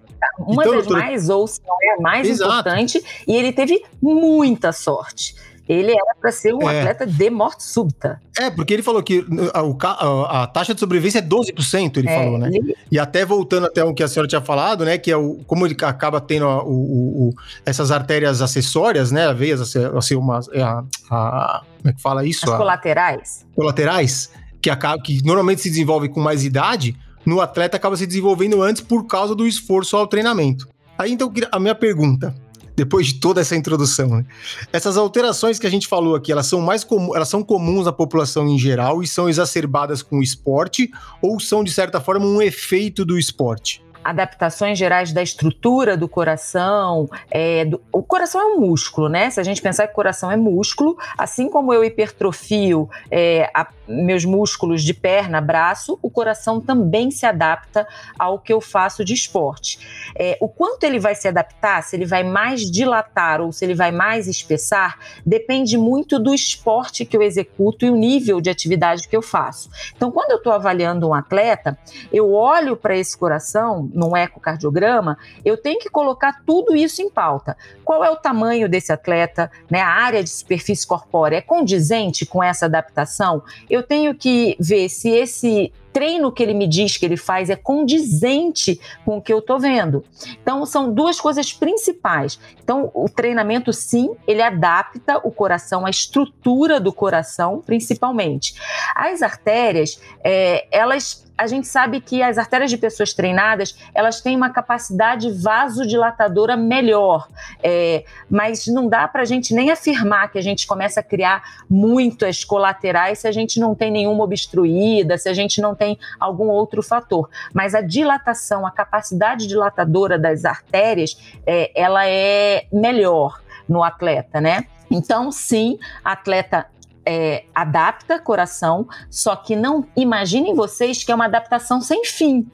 então, 0.63 0.73
das 0.73 0.85
doutora... 0.85 0.99
mais 0.99 1.29
ou 1.29 1.47
se 1.47 1.61
não 1.65 1.77
é 1.81 1.95
a 1.95 2.01
mais 2.01 2.27
Exato. 2.27 2.51
importante 2.51 3.03
e 3.27 3.35
ele 3.35 3.51
teve 3.51 3.81
muita 4.01 4.71
sorte 4.71 5.35
ele 5.67 5.91
era 5.91 6.15
para 6.19 6.31
ser 6.31 6.53
um 6.53 6.69
é. 6.69 6.79
atleta 6.79 7.07
de 7.07 7.29
morte 7.29 7.63
súbita. 7.63 8.21
É, 8.37 8.49
porque 8.49 8.73
ele 8.73 8.83
falou 8.83 9.01
que 9.01 9.25
a, 9.53 9.61
a, 9.87 10.43
a 10.43 10.47
taxa 10.47 10.73
de 10.73 10.79
sobrevivência 10.79 11.19
é 11.19 11.21
12%, 11.21 11.97
ele 11.97 12.07
é, 12.07 12.15
falou, 12.15 12.37
né? 12.37 12.49
Ele... 12.53 12.75
E 12.91 12.99
até 12.99 13.25
voltando 13.25 13.65
até 13.65 13.83
o 13.83 13.93
que 13.93 14.03
a 14.03 14.07
senhora 14.07 14.27
tinha 14.27 14.41
falado, 14.41 14.85
né? 14.85 14.97
Que 14.97 15.11
é 15.11 15.17
o, 15.17 15.39
como 15.47 15.65
ele 15.65 15.75
acaba 15.81 16.21
tendo 16.21 16.45
o, 16.45 16.69
o, 16.69 17.29
o 17.29 17.33
essas 17.65 17.91
artérias 17.91 18.41
acessórias, 18.41 19.11
né? 19.11 19.33
Veias, 19.33 19.75
assim, 19.75 20.15
umas, 20.15 20.47
é 20.49 20.61
a, 20.61 20.83
a, 21.09 21.63
como 21.77 21.89
é 21.89 21.93
que 21.93 22.01
fala 22.01 22.25
isso? 22.25 22.49
As 22.49 22.57
colaterais. 22.57 23.45
Colaterais, 23.55 24.31
que, 24.61 24.69
acaba, 24.69 25.01
que 25.01 25.23
normalmente 25.25 25.61
se 25.61 25.69
desenvolvem 25.69 26.11
com 26.11 26.19
mais 26.19 26.43
idade, 26.43 26.95
no 27.25 27.41
atleta 27.41 27.75
acaba 27.75 27.97
se 27.97 28.05
desenvolvendo 28.05 28.61
antes 28.61 28.83
por 28.83 29.07
causa 29.07 29.33
do 29.33 29.47
esforço 29.47 29.97
ao 29.97 30.05
treinamento. 30.05 30.67
Aí 30.97 31.11
então 31.11 31.31
a 31.51 31.59
minha 31.59 31.75
pergunta, 31.75 32.35
depois 32.75 33.07
de 33.07 33.19
toda 33.19 33.41
essa 33.41 33.55
introdução. 33.55 34.09
Né? 34.09 34.25
Essas 34.71 34.97
alterações 34.97 35.57
que 35.57 35.67
a 35.67 35.69
gente 35.69 35.87
falou 35.87 36.15
aqui, 36.15 36.31
elas 36.31 36.47
são 36.47 36.61
mais 36.61 36.83
com, 36.83 37.15
elas 37.15 37.29
são 37.29 37.43
comuns 37.43 37.87
à 37.87 37.93
população 37.93 38.47
em 38.47 38.57
geral 38.57 39.01
e 39.01 39.07
são 39.07 39.29
exacerbadas 39.29 40.01
com 40.01 40.17
o 40.17 40.23
esporte 40.23 40.91
ou 41.21 41.39
são 41.39 41.63
de 41.63 41.71
certa 41.71 42.01
forma 42.01 42.25
um 42.25 42.41
efeito 42.41 43.05
do 43.05 43.17
esporte? 43.17 43.85
adaptações 44.05 44.77
gerais 44.77 45.11
da 45.11 45.23
estrutura 45.23 45.97
do 45.97 46.07
coração. 46.07 47.09
É, 47.31 47.65
do, 47.65 47.81
o 47.91 48.03
coração 48.03 48.39
é 48.39 48.45
um 48.45 48.59
músculo, 48.59 49.09
né? 49.09 49.31
Se 49.31 49.39
a 49.39 49.43
gente 49.43 49.63
pensar 49.63 49.87
que 49.87 49.93
o 49.93 49.95
coração 49.95 50.31
é 50.31 50.37
músculo, 50.37 50.95
assim 51.17 51.49
como 51.49 51.73
eu 51.73 51.83
hipertrofio 51.83 52.87
é, 53.09 53.49
a, 53.51 53.67
meus 53.87 54.25
músculos 54.25 54.83
de 54.83 54.93
perna, 54.93 55.39
braço, 55.41 55.99
o 56.01 56.09
coração 56.09 56.59
também 56.59 57.11
se 57.11 57.25
adapta 57.25 57.87
ao 58.17 58.39
que 58.39 58.51
eu 58.51 58.59
faço 58.59 59.03
de 59.03 59.13
esporte. 59.13 60.11
É, 60.17 60.37
o 60.41 60.47
quanto 60.47 60.83
ele 60.83 60.99
vai 60.99 61.15
se 61.15 61.27
adaptar, 61.27 61.83
se 61.83 61.95
ele 61.95 62.05
vai 62.05 62.23
mais 62.23 62.69
dilatar 62.69 63.41
ou 63.41 63.51
se 63.51 63.65
ele 63.65 63.75
vai 63.75 63.91
mais 63.91 64.27
espessar, 64.27 64.97
depende 65.25 65.77
muito 65.77 66.19
do 66.19 66.33
esporte 66.33 67.05
que 67.05 67.15
eu 67.15 67.21
executo 67.21 67.85
e 67.85 67.89
o 67.89 67.95
nível 67.95 68.41
de 68.41 68.49
atividade 68.49 69.07
que 69.07 69.15
eu 69.15 69.21
faço. 69.21 69.69
Então, 69.95 70.11
quando 70.11 70.31
eu 70.31 70.37
estou 70.37 70.53
avaliando 70.53 71.07
um 71.07 71.13
atleta, 71.13 71.77
eu 72.11 72.31
olho 72.33 72.75
para 72.75 72.97
esse 72.97 73.17
coração 73.17 73.89
num 73.93 74.15
ecocardiograma, 74.15 75.17
eu 75.43 75.57
tenho 75.57 75.79
que 75.79 75.89
colocar 75.89 76.41
tudo 76.45 76.75
isso 76.75 77.01
em 77.01 77.09
pauta. 77.09 77.57
Qual 77.83 78.03
é 78.03 78.09
o 78.09 78.15
tamanho 78.15 78.67
desse 78.67 78.91
atleta, 78.91 79.51
né? 79.69 79.81
A 79.81 79.89
área 79.89 80.23
de 80.23 80.29
superfície 80.29 80.85
corpórea 80.85 81.37
é 81.37 81.41
condizente 81.41 82.25
com 82.25 82.43
essa 82.43 82.65
adaptação? 82.65 83.43
Eu 83.75 83.83
tenho 83.83 84.15
que 84.15 84.55
ver 84.57 84.87
se 84.87 85.09
esse 85.09 85.73
treino 85.91 86.31
que 86.31 86.41
ele 86.41 86.53
me 86.53 86.65
diz 86.65 86.95
que 86.95 87.05
ele 87.05 87.17
faz 87.17 87.49
é 87.49 87.57
condizente 87.57 88.79
com 89.03 89.17
o 89.17 89.21
que 89.21 89.33
eu 89.33 89.39
estou 89.39 89.59
vendo. 89.59 90.01
Então, 90.41 90.65
são 90.65 90.93
duas 90.93 91.19
coisas 91.19 91.51
principais. 91.51 92.39
Então, 92.63 92.89
o 92.93 93.09
treinamento, 93.09 93.73
sim, 93.73 94.15
ele 94.25 94.41
adapta 94.41 95.17
o 95.25 95.31
coração, 95.31 95.85
a 95.85 95.89
estrutura 95.89 96.79
do 96.79 96.93
coração, 96.93 97.61
principalmente. 97.65 98.55
As 98.95 99.21
artérias, 99.21 99.99
é, 100.23 100.65
elas 100.71 101.24
a 101.37 101.47
gente 101.47 101.67
sabe 101.67 101.99
que 101.99 102.21
as 102.21 102.37
artérias 102.37 102.69
de 102.69 102.77
pessoas 102.77 103.13
treinadas 103.13 103.77
elas 103.93 104.21
têm 104.21 104.35
uma 104.35 104.49
capacidade 104.49 105.29
vasodilatadora 105.31 106.55
melhor, 106.55 107.27
é, 107.61 108.05
mas 108.29 108.67
não 108.67 108.87
dá 108.87 109.07
para 109.07 109.21
a 109.21 109.25
gente 109.25 109.53
nem 109.53 109.71
afirmar 109.71 110.31
que 110.31 110.37
a 110.37 110.41
gente 110.41 110.65
começa 110.65 110.99
a 110.99 111.03
criar 111.03 111.43
muitas 111.69 112.43
colaterais 112.43 113.19
se 113.19 113.27
a 113.27 113.31
gente 113.31 113.59
não 113.59 113.75
tem 113.75 113.91
nenhuma 113.91 114.23
obstruída, 114.23 115.17
se 115.17 115.29
a 115.29 115.33
gente 115.33 115.59
não 115.61 115.75
tem 115.75 115.97
algum 116.19 116.47
outro 116.47 116.81
fator. 116.81 117.29
Mas 117.53 117.75
a 117.75 117.81
dilatação, 117.81 118.65
a 118.65 118.71
capacidade 118.71 119.47
dilatadora 119.47 120.17
das 120.17 120.45
artérias, 120.45 121.17
é, 121.45 121.71
ela 121.75 122.07
é 122.07 122.65
melhor 122.71 123.41
no 123.67 123.83
atleta, 123.83 124.39
né? 124.39 124.65
Então, 124.89 125.31
sim, 125.31 125.79
atleta 126.03 126.67
é, 127.05 127.45
adapta 127.53 128.19
coração, 128.19 128.87
só 129.09 129.35
que 129.35 129.55
não 129.55 129.85
imaginem 129.95 130.55
vocês 130.55 131.03
que 131.03 131.11
é 131.11 131.15
uma 131.15 131.25
adaptação 131.25 131.79
sem 131.81 132.03
fim. 132.05 132.45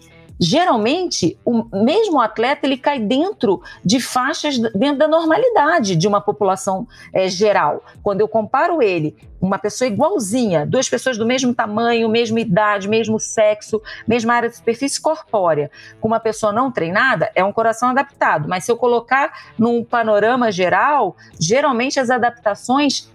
Geralmente, 0.44 1.38
o 1.46 1.64
mesmo 1.84 2.20
atleta 2.20 2.66
ele 2.66 2.76
cai 2.76 3.00
dentro 3.00 3.62
de 3.86 4.00
faixas 4.00 4.58
dentro 4.58 4.98
da 4.98 5.08
normalidade 5.08 5.96
de 5.96 6.08
uma 6.08 6.20
população 6.20 6.88
é, 7.14 7.30
geral. 7.30 7.86
Quando 8.02 8.22
eu 8.22 8.28
comparo 8.28 8.82
ele, 8.82 9.16
uma 9.40 9.60
pessoa 9.60 9.88
igualzinha, 9.88 10.66
duas 10.66 10.90
pessoas 10.90 11.16
do 11.16 11.28
mesmo 11.28 11.54
tamanho, 11.54 12.10
mesma 12.10 12.40
idade, 12.40 12.90
mesmo 12.90 13.20
sexo, 13.20 13.80
mesma 14.08 14.34
área 14.34 14.50
de 14.50 14.56
superfície 14.56 15.00
corpórea, 15.00 15.70
com 16.00 16.08
uma 16.08 16.20
pessoa 16.20 16.52
não 16.52 16.72
treinada, 16.72 17.30
é 17.36 17.44
um 17.44 17.54
coração 17.54 17.90
adaptado. 17.90 18.50
Mas 18.50 18.64
se 18.64 18.72
eu 18.72 18.78
colocar 18.78 19.52
num 19.60 19.84
panorama 19.84 20.52
geral, 20.52 21.16
geralmente 21.40 22.00
as 22.00 22.10
adaptações 22.10 23.12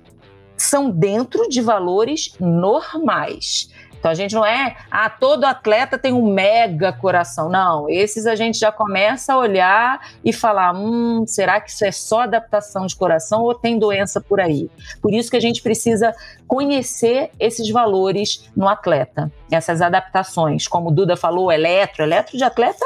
são 0.56 0.90
dentro 0.90 1.48
de 1.48 1.60
valores 1.60 2.34
normais. 2.40 3.68
Então 4.06 4.12
a 4.12 4.14
gente 4.14 4.36
não 4.36 4.46
é, 4.46 4.76
ah, 4.88 5.10
todo 5.10 5.42
atleta 5.44 5.98
tem 5.98 6.12
um 6.12 6.32
mega 6.32 6.92
coração. 6.92 7.48
Não, 7.48 7.90
esses 7.90 8.24
a 8.24 8.36
gente 8.36 8.56
já 8.56 8.70
começa 8.70 9.32
a 9.32 9.36
olhar 9.38 10.00
e 10.24 10.32
falar: 10.32 10.72
hum, 10.76 11.24
será 11.26 11.60
que 11.60 11.70
isso 11.70 11.84
é 11.84 11.90
só 11.90 12.20
adaptação 12.20 12.86
de 12.86 12.94
coração 12.94 13.42
ou 13.42 13.52
tem 13.52 13.78
doença 13.78 14.20
por 14.20 14.38
aí? 14.38 14.70
Por 15.02 15.12
isso 15.12 15.28
que 15.28 15.36
a 15.36 15.40
gente 15.40 15.60
precisa 15.60 16.14
conhecer 16.46 17.30
esses 17.40 17.68
valores 17.70 18.48
no 18.54 18.68
atleta, 18.68 19.28
essas 19.50 19.82
adaptações. 19.82 20.68
Como 20.68 20.90
o 20.90 20.92
Duda 20.92 21.16
falou, 21.16 21.50
eletro, 21.50 22.04
eletro 22.04 22.38
de 22.38 22.44
atleta 22.44 22.84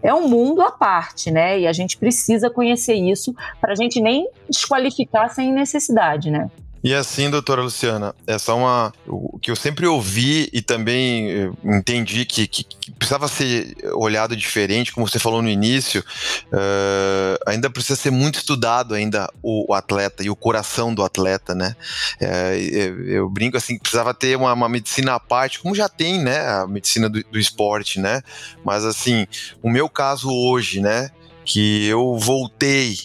é 0.00 0.14
um 0.14 0.28
mundo 0.28 0.62
à 0.62 0.70
parte, 0.70 1.32
né? 1.32 1.58
E 1.58 1.66
a 1.66 1.72
gente 1.72 1.96
precisa 1.96 2.48
conhecer 2.48 2.94
isso 2.94 3.34
para 3.60 3.72
a 3.72 3.74
gente 3.74 4.00
nem 4.00 4.28
desqualificar 4.48 5.30
sem 5.30 5.52
necessidade, 5.52 6.30
né? 6.30 6.48
E 6.84 6.94
assim, 6.94 7.30
doutora 7.30 7.62
Luciana, 7.62 8.14
é 8.26 8.38
só 8.38 8.58
uma. 8.58 8.92
O 9.06 9.38
que 9.38 9.50
eu 9.50 9.56
sempre 9.56 9.86
ouvi 9.86 10.50
e 10.52 10.60
também 10.60 11.30
eh, 11.30 11.50
entendi 11.64 12.26
que, 12.26 12.46
que, 12.46 12.62
que 12.62 12.92
precisava 12.92 13.26
ser 13.26 13.74
olhado 13.94 14.36
diferente, 14.36 14.92
como 14.92 15.08
você 15.08 15.18
falou 15.18 15.40
no 15.40 15.48
início, 15.48 16.04
uh, 16.52 17.40
ainda 17.46 17.70
precisa 17.70 17.96
ser 17.96 18.10
muito 18.10 18.34
estudado 18.34 18.92
ainda 18.92 19.32
o, 19.42 19.72
o, 19.72 19.74
atleta 19.74 20.22
e 20.22 20.28
o 20.28 20.36
coração 20.36 20.94
do 20.94 21.02
atleta, 21.02 21.54
né? 21.54 21.74
É, 22.20 22.58
eu, 22.58 23.08
eu, 23.08 23.30
brinco 23.30 23.56
assim 23.56 23.78
precisava 23.78 24.12
ter 24.12 24.36
uma, 24.36 24.52
uma, 24.52 24.68
medicina 24.68 25.14
à 25.14 25.20
parte, 25.20 25.60
como 25.60 25.74
já 25.74 25.88
tem, 25.88 26.22
né? 26.22 26.46
A 26.46 26.66
medicina 26.66 27.08
do, 27.08 27.24
do 27.24 27.38
esporte, 27.38 27.98
né? 27.98 28.20
Mas 28.62 28.84
assim, 28.84 29.26
o 29.62 29.70
meu 29.70 29.88
caso 29.88 30.28
hoje, 30.30 30.82
né? 30.82 31.10
Que 31.46 31.86
eu 31.86 32.18
voltei, 32.18 32.98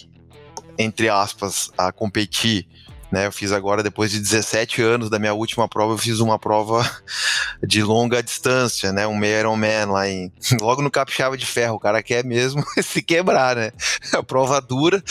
entre 0.76 1.08
aspas, 1.08 1.70
a 1.78 1.90
competir 1.90 2.68
né? 3.10 3.26
Eu 3.26 3.32
fiz 3.32 3.52
agora, 3.52 3.82
depois 3.82 4.10
de 4.10 4.18
17 4.20 4.82
anos 4.82 5.10
da 5.10 5.18
minha 5.18 5.34
última 5.34 5.68
prova, 5.68 5.94
eu 5.94 5.98
fiz 5.98 6.20
uma 6.20 6.38
prova 6.38 6.88
de 7.62 7.82
longa 7.82 8.22
distância, 8.22 8.92
né? 8.92 9.06
Um 9.06 9.16
meio 9.16 9.38
Ironman 9.38 9.86
lá 9.86 10.08
em. 10.08 10.32
Logo 10.60 10.82
no 10.82 10.90
Capixaba 10.90 11.36
de 11.36 11.46
Ferro. 11.46 11.76
O 11.76 11.80
cara 11.80 12.02
quer 12.02 12.24
mesmo 12.24 12.64
se 12.82 13.02
quebrar, 13.02 13.56
né? 13.56 13.72
A 14.12 14.22
prova 14.22 14.60
dura, 14.60 15.02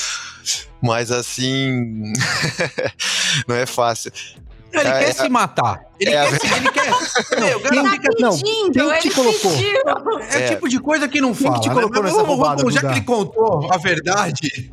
mas 0.82 1.12
assim. 1.12 2.14
não 3.48 3.56
é 3.56 3.66
fácil. 3.66 4.12
Ele 4.72 4.88
é, 4.88 5.00
quer 5.00 5.10
é, 5.10 5.14
se 5.14 5.30
matar. 5.30 5.82
Ele, 6.00 6.12
é 6.12 6.38
quer, 6.38 6.58
ele 6.58 6.72
quer. 6.72 7.40
Meu, 7.40 7.60
cara 7.60 7.84
tá 7.84 7.92
fica. 7.92 8.10
Não, 8.20 8.38
quem 8.38 8.72
te 8.72 9.10
colocou? 9.10 9.52
É 10.32 10.46
o 10.46 10.50
tipo 10.50 10.70
de 10.70 10.80
coisa 10.80 11.08
que 11.08 11.20
não 11.20 11.34
fala. 11.34 11.54
Quem 11.54 11.62
te 11.62 11.70
colocou 11.70 12.04
né? 12.04 12.10
nessa 12.10 12.24
vamos, 12.24 12.38
vamos, 12.38 12.74
Já 12.74 12.82
que 12.82 12.88
ele 12.88 13.02
contou 13.02 13.72
a 13.72 13.78
verdade. 13.78 14.72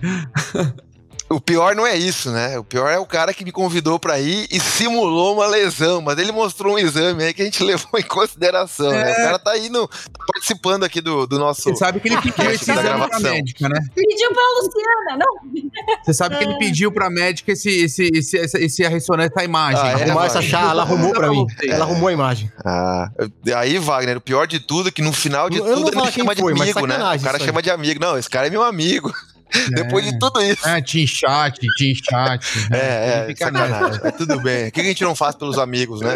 O 1.28 1.40
pior 1.40 1.74
não 1.74 1.86
é 1.86 1.96
isso, 1.96 2.30
né? 2.30 2.56
O 2.58 2.62
pior 2.62 2.88
é 2.88 2.98
o 2.98 3.06
cara 3.06 3.34
que 3.34 3.44
me 3.44 3.50
convidou 3.50 3.98
para 3.98 4.20
ir 4.20 4.46
e 4.50 4.60
simulou 4.60 5.34
uma 5.34 5.46
lesão, 5.46 6.00
mas 6.00 6.18
ele 6.18 6.30
mostrou 6.30 6.74
um 6.74 6.78
exame 6.78 7.24
aí 7.24 7.34
que 7.34 7.42
a 7.42 7.44
gente 7.44 7.62
levou 7.64 7.98
em 7.98 8.02
consideração, 8.02 8.92
é. 8.92 9.04
né? 9.04 9.10
O 9.10 9.14
é. 9.14 9.24
cara 9.24 9.38
tá 9.38 9.50
aí 9.50 9.68
no, 9.68 9.88
tá 9.88 10.24
participando 10.32 10.84
aqui 10.84 11.00
do, 11.00 11.26
do 11.26 11.38
nosso. 11.38 11.62
Você 11.62 11.74
sabe 11.74 11.98
que 11.98 12.08
ele 12.08 12.20
pediu 12.20 12.50
esse 12.50 12.70
exame 12.70 13.08
pra 13.08 13.20
médica, 13.20 13.68
né? 13.68 13.80
Pediu 13.94 14.30
pra 14.32 14.42
Luciana, 14.60 15.18
não? 15.18 16.04
Você 16.04 16.14
sabe 16.14 16.38
que 16.38 16.44
ele 16.44 16.58
pediu 16.58 16.92
pra 16.92 17.10
médica 17.10 17.52
esse, 17.52 17.70
esse, 17.70 18.08
esse, 18.14 18.36
esse, 18.36 18.58
esse 18.58 18.84
a 18.84 18.88
ressonância, 18.88 19.32
essa 19.34 19.44
imagem. 19.44 19.82
Ah, 19.82 19.90
é, 19.90 20.04
arrumar 20.04 20.26
essa 20.26 20.42
chá, 20.42 20.70
ela 20.70 20.82
arrumou 20.82 21.12
pra 21.12 21.28
mim. 21.28 21.44
Ela 21.68 21.84
arrumou 21.84 22.08
a 22.08 22.12
imagem. 22.12 22.50
Ah, 22.64 23.10
aí, 23.56 23.78
Wagner, 23.78 24.18
o 24.18 24.20
pior 24.20 24.46
de 24.46 24.60
tudo 24.60 24.88
é 24.90 24.92
que 24.92 25.02
no 25.02 25.12
final 25.12 25.50
de 25.50 25.58
eu 25.58 25.64
tudo 25.64 25.88
ele 25.88 26.12
chama 26.12 26.34
de 26.34 26.40
foi, 26.40 26.52
amigo, 26.52 26.86
né? 26.86 26.96
O 27.16 27.22
cara 27.22 27.38
chama 27.40 27.60
de 27.60 27.70
amigo. 27.70 28.00
Não, 28.00 28.16
esse 28.16 28.30
cara 28.30 28.46
é 28.46 28.50
meu 28.50 28.62
amigo. 28.62 29.12
Depois 29.74 30.04
de 30.04 30.18
tudo 30.18 30.40
isso. 30.42 30.66
É, 30.66 30.80
team 30.82 31.06
chat, 31.06 31.58
team 31.58 31.94
chat. 31.94 32.70
Né? 32.70 32.78
É, 32.78 33.30
é, 33.30 33.36
sacanagem. 33.36 34.00
é, 34.02 34.10
tudo 34.10 34.40
bem. 34.40 34.68
O 34.68 34.72
que 34.72 34.80
a 34.80 34.84
gente 34.84 35.02
não 35.02 35.14
faz 35.14 35.34
pelos 35.34 35.58
amigos, 35.58 36.00
né? 36.00 36.14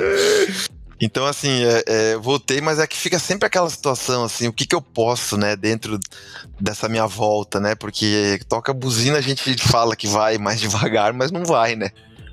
Então, 1.00 1.24
assim, 1.24 1.64
é, 1.64 1.84
é, 1.86 2.16
voltei, 2.16 2.60
mas 2.60 2.78
é 2.78 2.86
que 2.86 2.96
fica 2.96 3.18
sempre 3.18 3.46
aquela 3.46 3.70
situação, 3.70 4.22
assim, 4.22 4.48
o 4.48 4.52
que 4.52 4.66
que 4.66 4.74
eu 4.74 4.82
posso, 4.82 5.38
né, 5.38 5.56
dentro 5.56 5.98
dessa 6.60 6.90
minha 6.90 7.06
volta, 7.06 7.58
né? 7.58 7.74
Porque 7.74 8.38
toca 8.46 8.74
buzina, 8.74 9.16
a 9.16 9.22
gente 9.22 9.56
fala 9.56 9.96
que 9.96 10.06
vai 10.06 10.36
mais 10.36 10.60
devagar, 10.60 11.14
mas 11.14 11.30
não 11.30 11.42
vai, 11.42 11.74
né? 11.74 11.90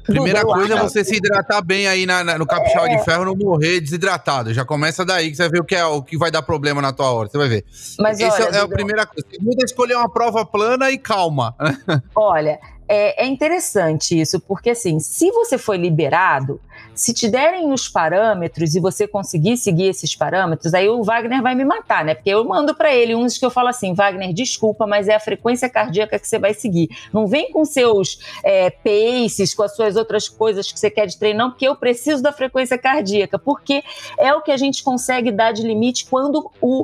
Primeira 0.08 0.42
coisa 0.44 0.74
é 0.74 0.82
você 0.82 1.04
se 1.04 1.18
hidratar 1.18 1.64
bem 1.64 1.88
aí 1.88 2.06
na, 2.06 2.24
na, 2.24 2.38
no 2.38 2.46
capichal 2.46 2.88
é. 2.88 2.96
de 2.96 3.04
ferro, 3.04 3.26
não 3.26 3.36
morrer 3.36 3.80
desidratado. 3.80 4.54
Já 4.54 4.66
começa 4.66 5.06
daí 5.06 5.30
que 5.30 5.36
você 5.36 5.44
vai 5.44 5.52
ver 5.52 5.62
o 5.62 5.64
que, 5.64 5.76
é, 5.76 5.86
o 5.86 6.02
que 6.02 6.18
vai 6.18 6.32
dar 6.32 6.42
problema 6.42 6.82
na 6.82 6.94
tua 6.94 7.12
hora. 7.12 7.30
Você 7.30 7.38
vai 7.38 7.50
ver. 7.50 7.66
Mas 8.00 8.20
Esse 8.20 8.42
olha, 8.42 8.56
é, 8.56 8.60
é 8.60 8.62
a 8.62 8.68
primeira 8.68 9.06
coisa. 9.06 9.28
Segunda, 9.30 9.64
escolher 9.64 9.96
uma 9.96 10.10
prova 10.10 10.46
plana 10.46 10.90
e 10.90 10.98
calma. 10.98 11.56
Olha, 12.16 12.60
é, 12.88 13.26
é, 13.26 13.28
interessante 13.28 14.20
isso, 14.20 14.40
porque 14.40 14.70
assim, 14.70 15.00
se 15.00 15.30
você 15.32 15.58
foi 15.58 15.78
liberado, 15.78 16.62
se 16.98 17.14
te 17.14 17.30
derem 17.30 17.72
os 17.72 17.88
parâmetros 17.88 18.76
e 18.76 18.80
você 18.80 19.08
conseguir 19.08 19.56
seguir 19.56 19.86
esses 19.86 20.16
parâmetros, 20.16 20.74
aí 20.74 20.90
o 20.90 21.04
Wagner 21.04 21.42
vai 21.42 21.54
me 21.54 21.64
matar, 21.64 22.04
né? 22.04 22.16
Porque 22.16 22.30
eu 22.30 22.44
mando 22.44 22.76
para 22.76 22.94
ele 22.94 23.16
uns 23.16 23.38
que 23.38 23.46
eu 23.46 23.52
falo 23.52 23.70
assim, 23.70 23.94
Wagner, 23.94 24.34
desculpa, 24.34 24.88
mas 24.88 25.08
é 25.08 25.16
a 25.16 25.20
frequência 25.20 25.70
cardíaca 25.70 26.18
que 26.18 26.28
você 26.28 26.40
vai 26.40 26.56
seguir. 26.56 26.90
Não 27.14 27.28
vem 27.28 27.52
com 27.52 27.64
seus 27.64 28.20
é, 28.44 28.72
paces, 28.72 29.54
com 29.54 29.62
as 29.62 29.76
suas 29.76 29.96
outras 29.96 30.28
coisas 30.28 30.72
que 30.72 30.80
você 30.80 30.90
quer 30.90 31.06
de 31.06 31.18
treino, 31.18 31.38
não, 31.38 31.52
porque 31.52 31.68
eu 31.68 31.76
preciso 31.76 32.24
da 32.24 32.34
frequência 32.34 32.78
cardíaca, 32.78 33.38
porque 33.38 33.84
é 34.18 34.34
o 34.34 34.42
que 34.42 34.52
a 34.52 34.58
gente 34.58 34.84
consegue 34.84 35.32
dar 35.32 35.52
de 35.52 35.62
limite 35.62 36.08
quando 36.10 36.52
o 36.60 36.84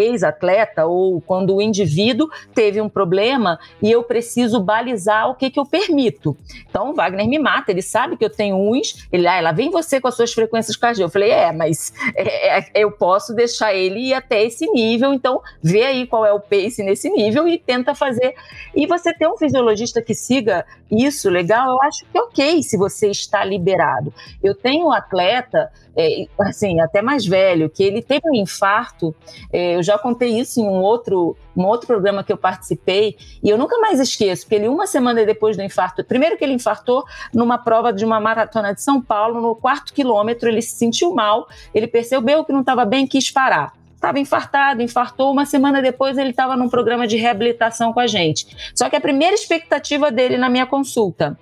ex-atleta 0.00 0.86
ou 0.86 1.20
quando 1.20 1.54
o 1.56 1.62
indivíduo 1.62 2.28
teve 2.54 2.80
um 2.80 2.88
problema 2.88 3.58
e 3.82 3.90
eu 3.90 4.02
preciso 4.02 4.60
balizar 4.60 5.30
o 5.30 5.34
que, 5.34 5.50
que 5.50 5.58
eu 5.58 5.66
permito. 5.66 6.36
Então, 6.68 6.90
o 6.90 6.94
Wagner 6.94 7.28
me 7.28 7.38
mata, 7.38 7.70
ele 7.70 7.82
sabe 7.82 8.16
que 8.16 8.24
eu 8.24 8.30
tenho 8.30 8.56
uns, 8.56 9.06
ele, 9.12 9.26
ah, 9.26 9.52
vem 9.52 9.70
você 9.70 10.00
com 10.00 10.08
as 10.08 10.14
suas 10.14 10.32
frequências 10.32 10.76
cardíacas. 10.76 10.98
Eu 11.00 11.10
falei, 11.10 11.30
é, 11.30 11.52
mas 11.52 11.92
é, 12.14 12.58
é, 12.58 12.70
eu 12.74 12.90
posso 12.90 13.34
deixar 13.34 13.74
ele 13.74 14.08
ir 14.08 14.14
até 14.14 14.44
esse 14.44 14.66
nível, 14.70 15.12
então 15.12 15.40
vê 15.62 15.84
aí 15.84 16.06
qual 16.06 16.24
é 16.24 16.32
o 16.32 16.40
pace 16.40 16.82
nesse 16.82 17.08
nível 17.10 17.46
e 17.46 17.58
tenta 17.58 17.94
fazer. 17.94 18.34
E 18.74 18.86
você 18.86 19.12
ter 19.12 19.28
um 19.28 19.36
fisiologista 19.36 20.02
que 20.02 20.14
siga 20.14 20.64
isso 20.90 21.28
legal, 21.28 21.70
eu 21.70 21.82
acho 21.82 22.04
que 22.04 22.18
é 22.18 22.20
ok 22.20 22.62
se 22.62 22.76
você 22.76 23.10
está 23.10 23.44
liberado. 23.44 24.12
Eu 24.42 24.54
tenho 24.54 24.86
um 24.86 24.92
atleta, 24.92 25.70
é, 25.96 26.26
assim, 26.40 26.80
até 26.80 27.02
mais 27.02 27.26
velho, 27.26 27.68
que 27.68 27.82
ele 27.82 28.02
teve 28.02 28.28
um 28.28 28.34
infarto, 28.34 29.14
é, 29.52 29.76
eu 29.76 29.82
já 29.82 29.87
contei 29.96 30.38
isso 30.38 30.60
em 30.60 30.64
um 30.64 30.82
outro, 30.82 31.36
um 31.56 31.64
outro 31.64 31.86
programa 31.86 32.24
que 32.24 32.32
eu 32.32 32.36
participei, 32.36 33.16
e 33.42 33.48
eu 33.48 33.56
nunca 33.56 33.78
mais 33.78 34.00
esqueço, 34.00 34.42
porque 34.42 34.56
ele, 34.56 34.68
uma 34.68 34.86
semana 34.86 35.24
depois 35.24 35.56
do 35.56 35.62
infarto, 35.62 36.04
primeiro 36.04 36.36
que 36.36 36.44
ele 36.44 36.54
infartou 36.54 37.04
numa 37.32 37.56
prova 37.56 37.92
de 37.92 38.04
uma 38.04 38.18
maratona 38.18 38.74
de 38.74 38.82
São 38.82 39.00
Paulo, 39.00 39.40
no 39.40 39.54
quarto 39.54 39.94
quilômetro, 39.94 40.48
ele 40.48 40.60
se 40.60 40.76
sentiu 40.76 41.14
mal, 41.14 41.48
ele 41.72 41.86
percebeu 41.86 42.44
que 42.44 42.52
não 42.52 42.60
estava 42.60 42.84
bem, 42.84 43.06
quis 43.06 43.30
parar 43.30 43.72
estava 43.98 44.18
infartado, 44.20 44.80
infartou. 44.80 45.32
Uma 45.32 45.44
semana 45.44 45.82
depois 45.82 46.16
ele 46.16 46.30
estava 46.30 46.56
num 46.56 46.68
programa 46.68 47.06
de 47.06 47.16
reabilitação 47.16 47.92
com 47.92 48.00
a 48.00 48.06
gente. 48.06 48.72
Só 48.74 48.88
que 48.88 48.94
a 48.94 49.00
primeira 49.00 49.34
expectativa 49.34 50.10
dele 50.10 50.38
na 50.38 50.48
minha 50.48 50.66
consulta, 50.66 51.36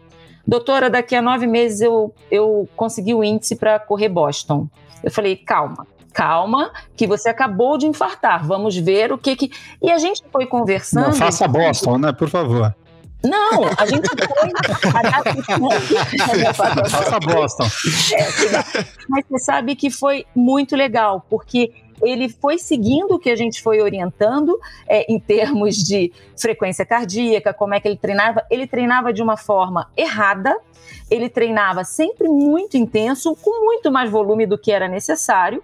doutora, 0.47 0.89
daqui 0.89 1.15
a 1.15 1.21
nove 1.21 1.47
meses 1.47 1.83
eu, 1.83 2.15
eu 2.31 2.67
consegui 2.75 3.15
o 3.15 3.23
índice 3.23 3.57
para 3.57 3.79
correr 3.79 4.09
Boston. 4.09 4.69
Eu 5.05 5.11
falei, 5.11 5.37
calma, 5.37 5.87
calma, 6.17 6.73
que 6.97 7.07
você 7.07 7.29
acabou 7.29 7.77
de 7.77 7.87
infartar. 7.87 8.43
Vamos 8.47 8.75
ver 8.75 9.13
o 9.13 9.19
que 9.19 9.37
que. 9.37 9.51
E 9.83 9.91
a 9.91 9.99
gente 9.99 10.25
foi 10.33 10.47
conversando. 10.47 11.09
Não, 11.09 11.13
faça 11.13 11.47
Boston, 11.47 11.99
né? 11.99 12.13
Por 12.13 12.31
favor. 12.31 12.75
Não, 13.23 13.65
a 13.77 13.87
gente 13.87 14.09
foi. 14.09 14.51
Faça 16.89 17.19
Boston. 17.21 17.65
É, 18.15 18.85
mas 19.09 19.25
você 19.29 19.45
sabe 19.45 19.75
que 19.75 19.91
foi 19.91 20.25
muito 20.35 20.77
legal, 20.77 21.25
porque 21.29 21.73
ele 22.03 22.29
foi 22.29 22.59
seguindo 22.59 23.13
o 23.13 23.19
que 23.19 23.31
a 23.31 23.37
gente 23.37 23.63
foi 23.63 23.81
orientando 23.81 24.59
é, 24.87 25.11
em 25.13 25.19
termos 25.19 25.77
de 25.77 26.13
frequência 26.39 26.87
cardíaca, 26.87 27.53
como 27.53 27.75
é 27.75 27.81
que 27.81 27.89
ele 27.89 27.97
treinava. 27.97 28.43
Ele 28.51 28.67
treinava 28.67 29.13
de 29.13 29.23
uma 29.23 29.37
forma 29.37 29.91
errada, 29.97 30.57
ele 31.11 31.29
treinava 31.29 31.85
sempre 31.85 32.29
muito 32.29 32.77
intenso, 32.77 33.37
com 33.37 33.65
muito 33.65 33.91
mais 33.91 34.11
volume 34.11 34.47
do 34.47 34.57
que 34.57 34.71
era 34.71 34.89
necessário. 34.89 35.63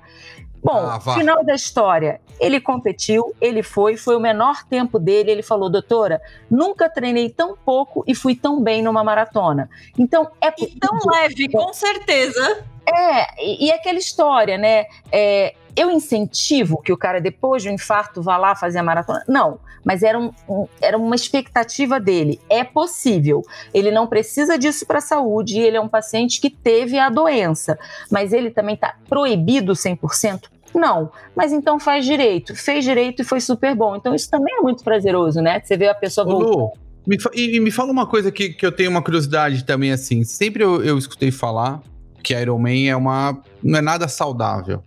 Bom, 0.63 0.77
ah, 0.77 1.01
final 1.01 1.45
da 1.45 1.55
história, 1.55 2.21
ele 2.39 2.61
competiu, 2.61 3.35
ele 3.41 3.63
foi, 3.63 3.97
foi 3.97 4.15
o 4.15 4.21
menor 4.21 4.63
tempo 4.65 4.99
dele. 4.99 5.31
Ele 5.31 5.43
falou, 5.43 5.69
doutora, 5.69 6.21
nunca 6.51 6.89
treinei 6.89 7.29
tão 7.31 7.57
pouco 7.57 8.05
e 8.07 8.15
fui 8.15 8.37
tão 8.37 8.63
bem 8.63 8.83
numa 8.83 9.03
maratona. 9.03 9.69
Então 9.99 10.31
é 10.41 10.53
e 10.57 10.79
tão 10.79 10.99
leve, 11.11 11.51
com 11.51 11.73
certeza. 11.73 12.65
É, 12.87 13.45
e, 13.45 13.67
e 13.67 13.73
aquela 13.73 13.99
história, 13.99 14.57
né? 14.57 14.87
É, 15.11 15.55
eu 15.77 15.91
incentivo 15.91 16.81
que 16.83 16.93
o 16.93 16.97
cara, 16.97 17.21
depois 17.21 17.63
do 17.65 17.71
infarto, 17.71 18.23
vá 18.23 18.37
lá 18.37 18.55
fazer 18.55 18.79
a 18.79 18.83
maratona? 18.83 19.25
Não, 19.29 19.59
mas 19.85 20.03
era, 20.03 20.19
um, 20.19 20.31
um, 20.49 20.67
era 20.81 20.97
uma 20.97 21.15
expectativa 21.15 21.99
dele. 21.99 22.41
É 22.49 22.63
possível. 22.63 23.43
Ele 23.73 23.91
não 23.91 24.07
precisa 24.07 24.59
disso 24.59 24.87
para 24.87 24.99
a 24.99 25.03
saúde, 25.03 25.59
ele 25.59 25.77
é 25.77 25.81
um 25.81 25.89
paciente 25.89 26.41
que 26.41 26.51
teve 26.51 26.99
a 26.99 27.09
doença, 27.09 27.79
mas 28.11 28.33
ele 28.33 28.51
também 28.51 28.75
está 28.75 28.95
proibido 29.09 29.73
100%? 29.73 30.43
Não, 30.75 31.11
mas 31.37 31.53
então 31.53 31.79
faz 31.79 32.05
direito. 32.05 32.55
Fez 32.57 32.85
direito 32.85 33.23
e 33.23 33.25
foi 33.25 33.41
super 33.41 33.75
bom. 33.75 33.97
Então 33.97 34.15
isso 34.15 34.31
também 34.31 34.57
é 34.57 34.61
muito 34.61 34.83
prazeroso, 34.83 35.41
né? 35.41 35.61
Você 35.63 35.77
vê 35.77 35.89
a 35.89 35.95
pessoa 35.95 36.25
voltar. 36.27 36.81
Me 37.07 37.19
e, 37.35 37.61
me 37.61 37.71
fala 37.71 37.91
uma 37.91 38.07
coisa 38.07 38.31
que, 38.31 38.51
que 38.51 38.65
eu 38.65 38.73
tenho 38.73 38.91
uma 38.91 39.03
curiosidade 39.03 39.65
também, 39.65 39.93
assim. 39.93 40.25
Sempre 40.25 40.63
eu, 40.63 40.83
eu 40.83 40.97
escutei 40.97 41.31
falar 41.31 41.83
que 42.23 42.33
Iron 42.33 42.59
Man 42.59 42.87
é 42.87 42.97
uma. 42.97 43.39
não 43.63 43.79
é 43.79 43.83
nada 43.83 44.09
saudável. 44.09 44.83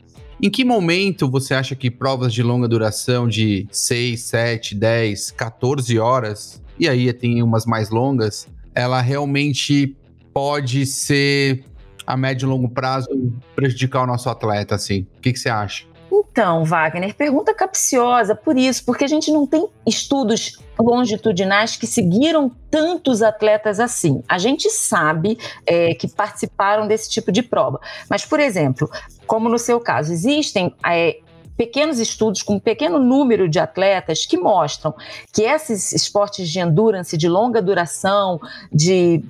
Em 0.46 0.50
que 0.52 0.64
momento 0.64 1.28
você 1.28 1.56
acha 1.56 1.76
que 1.76 1.90
provas 1.90 2.32
de 2.32 2.44
longa 2.44 2.68
duração 2.68 3.28
de 3.28 3.68
6, 3.72 4.22
7, 4.22 4.76
10, 4.76 5.32
14 5.32 5.98
horas, 5.98 6.62
e 6.78 6.88
aí 6.88 7.12
tem 7.12 7.42
umas 7.42 7.66
mais 7.66 7.90
longas, 7.90 8.48
ela 8.76 9.02
realmente 9.02 9.98
pode 10.32 10.86
ser 10.86 11.66
a 12.06 12.16
médio 12.16 12.46
e 12.46 12.50
longo 12.50 12.70
prazo 12.70 13.10
prejudicar 13.56 14.04
o 14.04 14.06
nosso 14.06 14.30
atleta, 14.30 14.76
assim? 14.76 15.08
O 15.18 15.22
que, 15.22 15.34
que 15.34 15.40
você 15.40 15.50
acha? 15.50 15.86
Então, 16.18 16.64
Wagner, 16.64 17.14
pergunta 17.14 17.54
capciosa 17.54 18.34
por 18.34 18.58
isso, 18.58 18.86
porque 18.86 19.04
a 19.04 19.08
gente 19.08 19.32
não 19.32 19.46
tem 19.46 19.68
estudos 19.86 20.60
longitudinais 20.80 21.76
que 21.76 21.86
seguiram 21.86 22.50
tantos 22.72 23.22
atletas 23.22 23.80
assim. 23.82 24.24
A 24.28 24.38
gente 24.38 24.70
sabe 24.70 25.38
é, 25.66 25.94
que 25.94 26.08
participaram 26.08 26.88
desse 26.88 27.10
tipo 27.10 27.32
de 27.34 27.44
prova, 27.44 27.82
mas, 28.10 28.26
por 28.26 28.40
exemplo, 28.40 28.90
como 29.28 29.50
no 29.50 29.58
seu 29.58 29.80
caso, 29.80 30.14
existem 30.14 30.74
é, 30.86 31.20
pequenos 31.58 32.00
estudos 32.00 32.42
com 32.42 32.56
um 32.56 32.60
pequeno 32.60 32.98
número 32.98 33.50
de 33.50 33.60
atletas 33.60 34.26
que 34.26 34.38
mostram 34.38 34.94
que 35.34 35.42
esses 35.44 35.92
esportes 35.92 36.50
de 36.50 36.60
endurance 36.60 37.18
de 37.18 37.28
longa 37.28 37.62
duração, 37.62 38.40
de 38.72 39.22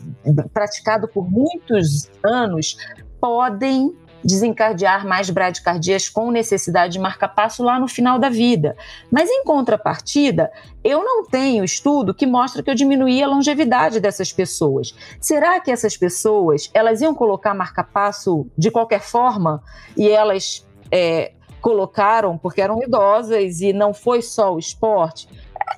praticado 0.53 1.07
por 1.07 1.29
muitos 1.29 2.09
anos, 2.23 2.77
podem 3.19 3.95
desencadear 4.25 5.07
mais 5.07 5.29
bradicardias 5.29 6.09
com 6.09 6.31
necessidade 6.31 6.93
de 6.93 6.99
marca-passo 6.99 7.61
lá 7.63 7.79
no 7.79 7.87
final 7.87 8.17
da 8.17 8.27
vida. 8.27 8.75
Mas 9.11 9.29
em 9.29 9.43
contrapartida, 9.43 10.51
eu 10.83 11.03
não 11.03 11.23
tenho 11.23 11.63
estudo 11.63 12.13
que 12.13 12.25
mostra 12.25 12.63
que 12.63 12.69
eu 12.69 12.75
diminuí 12.75 13.21
a 13.21 13.27
longevidade 13.27 13.99
dessas 13.99 14.33
pessoas. 14.33 14.95
Será 15.21 15.59
que 15.59 15.69
essas 15.69 15.95
pessoas 15.95 16.71
elas 16.73 17.01
iam 17.01 17.13
colocar 17.13 17.53
marca-passo 17.53 18.47
de 18.57 18.71
qualquer 18.71 19.01
forma 19.01 19.61
e 19.95 20.09
elas 20.09 20.65
é, 20.91 21.33
colocaram 21.61 22.35
porque 22.35 22.61
eram 22.61 22.81
idosas 22.81 23.61
e 23.61 23.73
não 23.73 23.93
foi 23.93 24.23
só 24.23 24.55
o 24.55 24.59
esporte? 24.59 25.29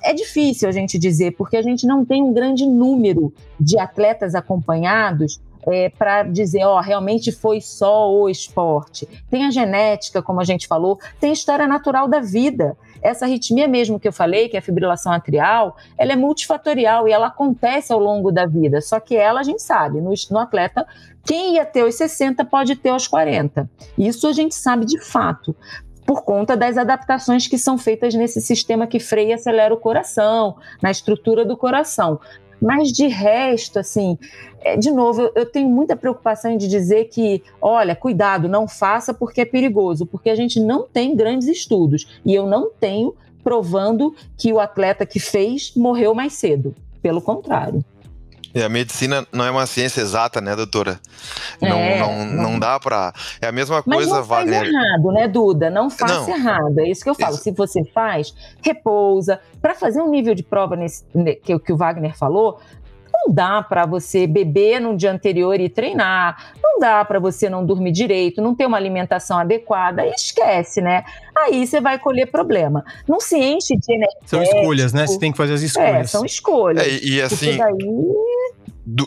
É 0.02 0.14
difícil 0.14 0.68
a 0.68 0.72
gente 0.72 0.98
dizer, 0.98 1.32
porque 1.32 1.56
a 1.56 1.62
gente 1.62 1.86
não 1.86 2.04
tem 2.04 2.22
um 2.22 2.32
grande 2.32 2.64
número 2.66 3.32
de 3.60 3.78
atletas 3.78 4.34
acompanhados 4.34 5.40
é, 5.70 5.88
para 5.88 6.22
dizer, 6.22 6.64
ó, 6.64 6.80
realmente 6.80 7.32
foi 7.32 7.60
só 7.60 8.10
o 8.12 8.28
esporte. 8.28 9.08
Tem 9.30 9.44
a 9.44 9.50
genética, 9.50 10.22
como 10.22 10.40
a 10.40 10.44
gente 10.44 10.66
falou, 10.66 10.98
tem 11.20 11.30
a 11.30 11.32
história 11.32 11.66
natural 11.66 12.08
da 12.08 12.20
vida. 12.20 12.76
Essa 13.02 13.26
arritmia 13.26 13.68
mesmo 13.68 14.00
que 14.00 14.08
eu 14.08 14.12
falei, 14.12 14.48
que 14.48 14.56
é 14.56 14.58
a 14.58 14.62
fibrilação 14.62 15.12
atrial, 15.12 15.76
ela 15.96 16.12
é 16.12 16.16
multifatorial 16.16 17.06
e 17.06 17.12
ela 17.12 17.28
acontece 17.28 17.92
ao 17.92 18.00
longo 18.00 18.32
da 18.32 18.46
vida. 18.46 18.80
Só 18.80 18.98
que 18.98 19.16
ela, 19.16 19.40
a 19.40 19.44
gente 19.44 19.62
sabe, 19.62 20.00
no, 20.00 20.12
no 20.30 20.38
atleta, 20.38 20.86
quem 21.24 21.54
ia 21.54 21.64
ter 21.64 21.84
os 21.84 21.94
60 21.94 22.44
pode 22.44 22.74
ter 22.76 22.92
os 22.92 23.06
40. 23.06 23.68
Isso 23.96 24.26
a 24.26 24.32
gente 24.32 24.54
sabe 24.54 24.84
de 24.84 24.98
fato 25.00 25.54
por 26.08 26.22
conta 26.22 26.56
das 26.56 26.78
adaptações 26.78 27.46
que 27.46 27.58
são 27.58 27.76
feitas 27.76 28.14
nesse 28.14 28.40
sistema 28.40 28.86
que 28.86 28.98
freia 28.98 29.32
e 29.32 29.32
acelera 29.34 29.74
o 29.74 29.76
coração, 29.76 30.56
na 30.82 30.90
estrutura 30.90 31.44
do 31.44 31.54
coração. 31.54 32.18
Mas 32.60 32.92
de 32.92 33.06
resto, 33.06 33.78
assim, 33.78 34.18
é, 34.60 34.76
de 34.76 34.90
novo, 34.90 35.30
eu 35.34 35.46
tenho 35.46 35.68
muita 35.68 35.96
preocupação 35.96 36.56
de 36.56 36.68
dizer 36.68 37.04
que, 37.06 37.42
olha, 37.60 37.94
cuidado, 37.94 38.48
não 38.48 38.66
faça 38.66 39.14
porque 39.14 39.42
é 39.42 39.44
perigoso, 39.44 40.04
porque 40.04 40.30
a 40.30 40.34
gente 40.34 40.58
não 40.60 40.86
tem 40.86 41.14
grandes 41.14 41.48
estudos 41.48 42.20
e 42.24 42.34
eu 42.34 42.46
não 42.46 42.70
tenho 42.70 43.14
provando 43.42 44.14
que 44.36 44.52
o 44.52 44.60
atleta 44.60 45.06
que 45.06 45.20
fez 45.20 45.72
morreu 45.74 46.14
mais 46.14 46.34
cedo. 46.34 46.74
Pelo 47.00 47.22
contrário. 47.22 47.84
E 48.54 48.62
a 48.62 48.68
medicina 48.68 49.26
não 49.32 49.44
é 49.44 49.50
uma 49.50 49.66
ciência 49.66 50.00
exata, 50.00 50.40
né, 50.40 50.56
doutora? 50.56 50.98
Não, 51.60 51.76
é, 51.76 51.98
não, 51.98 52.24
não, 52.24 52.42
não 52.42 52.58
dá 52.58 52.80
para. 52.80 53.12
É 53.40 53.46
a 53.46 53.52
mesma 53.52 53.82
coisa, 53.82 54.10
Mas 54.10 54.18
não 54.18 54.24
Wagner. 54.24 54.60
Faz 54.60 54.68
errado, 54.68 55.12
né, 55.12 55.28
Duda? 55.28 55.70
Não 55.70 55.90
faça 55.90 56.20
não. 56.20 56.36
errado. 56.36 56.78
É 56.78 56.88
isso 56.88 57.02
que 57.02 57.10
eu 57.10 57.14
falo. 57.14 57.34
Isso. 57.34 57.44
Se 57.44 57.52
você 57.52 57.84
faz, 57.84 58.34
repousa. 58.62 59.40
Para 59.60 59.74
fazer 59.74 60.00
um 60.00 60.10
nível 60.10 60.34
de 60.34 60.42
prova 60.42 60.76
nesse, 60.76 61.04
que, 61.42 61.58
que 61.58 61.72
o 61.72 61.76
Wagner 61.76 62.16
falou, 62.16 62.60
não 63.28 63.34
dá 63.34 63.62
para 63.62 63.84
você 63.84 64.26
beber 64.26 64.80
no 64.80 64.96
dia 64.96 65.12
anterior 65.12 65.60
e 65.60 65.68
treinar, 65.68 66.52
não 66.62 66.80
dá 66.80 67.04
para 67.04 67.20
você 67.20 67.48
não 67.50 67.64
dormir 67.64 67.92
direito, 67.92 68.40
não 68.40 68.54
ter 68.54 68.66
uma 68.66 68.78
alimentação 68.78 69.38
adequada, 69.38 70.06
esquece, 70.06 70.80
né? 70.80 71.04
Aí 71.36 71.66
você 71.66 71.80
vai 71.80 71.98
colher 71.98 72.30
problema. 72.30 72.82
Não 73.06 73.20
se 73.20 73.36
enche 73.36 73.76
de 73.76 73.92
energia. 73.92 74.18
São 74.24 74.42
escolhas, 74.42 74.92
né? 74.92 75.06
Você 75.06 75.18
tem 75.18 75.30
que 75.30 75.36
fazer 75.36 75.52
as 75.52 75.62
escolhas. 75.62 75.94
É, 75.94 76.04
são 76.04 76.24
escolhas. 76.24 76.86
É, 76.86 77.04
e 77.04 77.20
assim, 77.20 77.58
daí... 77.58 77.76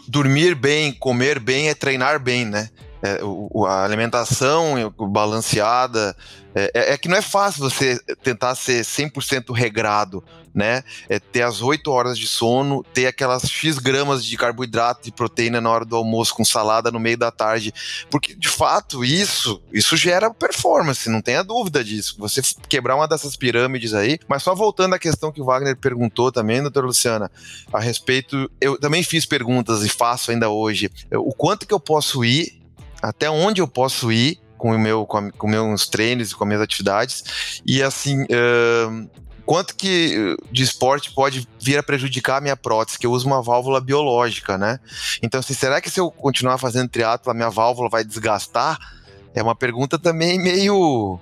dormir 0.07 0.53
bem, 0.55 0.93
comer 0.93 1.39
bem 1.39 1.69
é 1.69 1.73
treinar 1.73 2.19
bem, 2.19 2.45
né? 2.45 2.69
É, 3.03 3.19
o, 3.23 3.65
a 3.65 3.83
alimentação 3.83 4.93
balanceada. 5.09 6.15
É, 6.53 6.71
é, 6.73 6.93
é, 6.93 6.97
que 6.97 7.07
não 7.07 7.17
é 7.17 7.21
fácil 7.21 7.61
você 7.61 7.97
tentar 8.21 8.53
ser 8.55 8.83
100% 8.83 9.55
regrado, 9.55 10.23
né? 10.53 10.83
É 11.09 11.19
ter 11.19 11.41
as 11.41 11.61
8 11.61 11.89
horas 11.91 12.17
de 12.17 12.27
sono, 12.27 12.83
ter 12.93 13.07
aquelas 13.07 13.43
X 13.43 13.77
gramas 13.77 14.25
de 14.25 14.37
carboidrato 14.37 15.07
e 15.07 15.11
proteína 15.11 15.61
na 15.61 15.69
hora 15.69 15.85
do 15.85 15.95
almoço 15.95 16.35
com 16.35 16.43
salada 16.43 16.91
no 16.91 16.99
meio 16.99 17.17
da 17.17 17.31
tarde. 17.31 17.73
Porque, 18.09 18.35
de 18.35 18.49
fato, 18.49 19.03
isso, 19.03 19.61
isso 19.71 19.95
gera 19.95 20.33
performance, 20.33 21.09
não 21.09 21.21
tenha 21.21 21.43
dúvida 21.43 21.83
disso. 21.83 22.15
Você 22.19 22.41
quebrar 22.67 22.95
uma 22.95 23.07
dessas 23.07 23.35
pirâmides 23.35 23.93
aí. 23.93 24.19
Mas 24.27 24.43
só 24.43 24.53
voltando 24.53 24.95
à 24.95 24.99
questão 24.99 25.31
que 25.31 25.41
o 25.41 25.45
Wagner 25.45 25.75
perguntou 25.77 26.31
também, 26.31 26.61
doutora 26.61 26.87
Luciana, 26.87 27.31
a 27.71 27.79
respeito. 27.79 28.49
Eu 28.59 28.79
também 28.79 29.03
fiz 29.03 29.25
perguntas 29.25 29.83
e 29.83 29.89
faço 29.89 30.31
ainda 30.31 30.49
hoje. 30.49 30.89
O 31.11 31.33
quanto 31.33 31.65
que 31.65 31.73
eu 31.73 31.79
posso 31.79 32.23
ir 32.23 32.61
até 33.01 33.29
onde 33.29 33.61
eu 33.61 33.67
posso 33.67 34.11
ir 34.11 34.39
com 34.57 34.75
o 34.75 34.79
meu 34.79 35.07
com, 35.07 35.31
com 35.31 35.47
meus 35.47 35.87
treinos 35.87 36.31
e 36.31 36.35
com 36.35 36.45
minhas 36.45 36.61
atividades 36.61 37.61
e 37.65 37.81
assim 37.81 38.21
uh, 38.23 39.09
quanto 39.45 39.75
que 39.75 40.35
de 40.51 40.63
esporte 40.63 41.13
pode 41.13 41.47
vir 41.59 41.77
a 41.77 41.83
prejudicar 41.83 42.37
a 42.37 42.41
minha 42.41 42.57
prótese 42.57 42.97
que 42.97 43.05
eu 43.05 43.11
uso 43.11 43.27
uma 43.27 43.41
válvula 43.41 43.81
biológica 43.81 44.57
né? 44.57 44.79
Então 45.21 45.39
assim, 45.39 45.53
será 45.53 45.81
que 45.81 45.89
se 45.89 45.99
eu 45.99 46.11
continuar 46.11 46.57
fazendo 46.57 46.89
triatlo 46.89 47.31
a 47.31 47.33
minha 47.33 47.49
válvula 47.49 47.89
vai 47.89 48.03
desgastar? 48.03 48.77
É 49.33 49.41
uma 49.41 49.55
pergunta 49.55 49.97
também 49.97 50.39
meio 50.39 51.19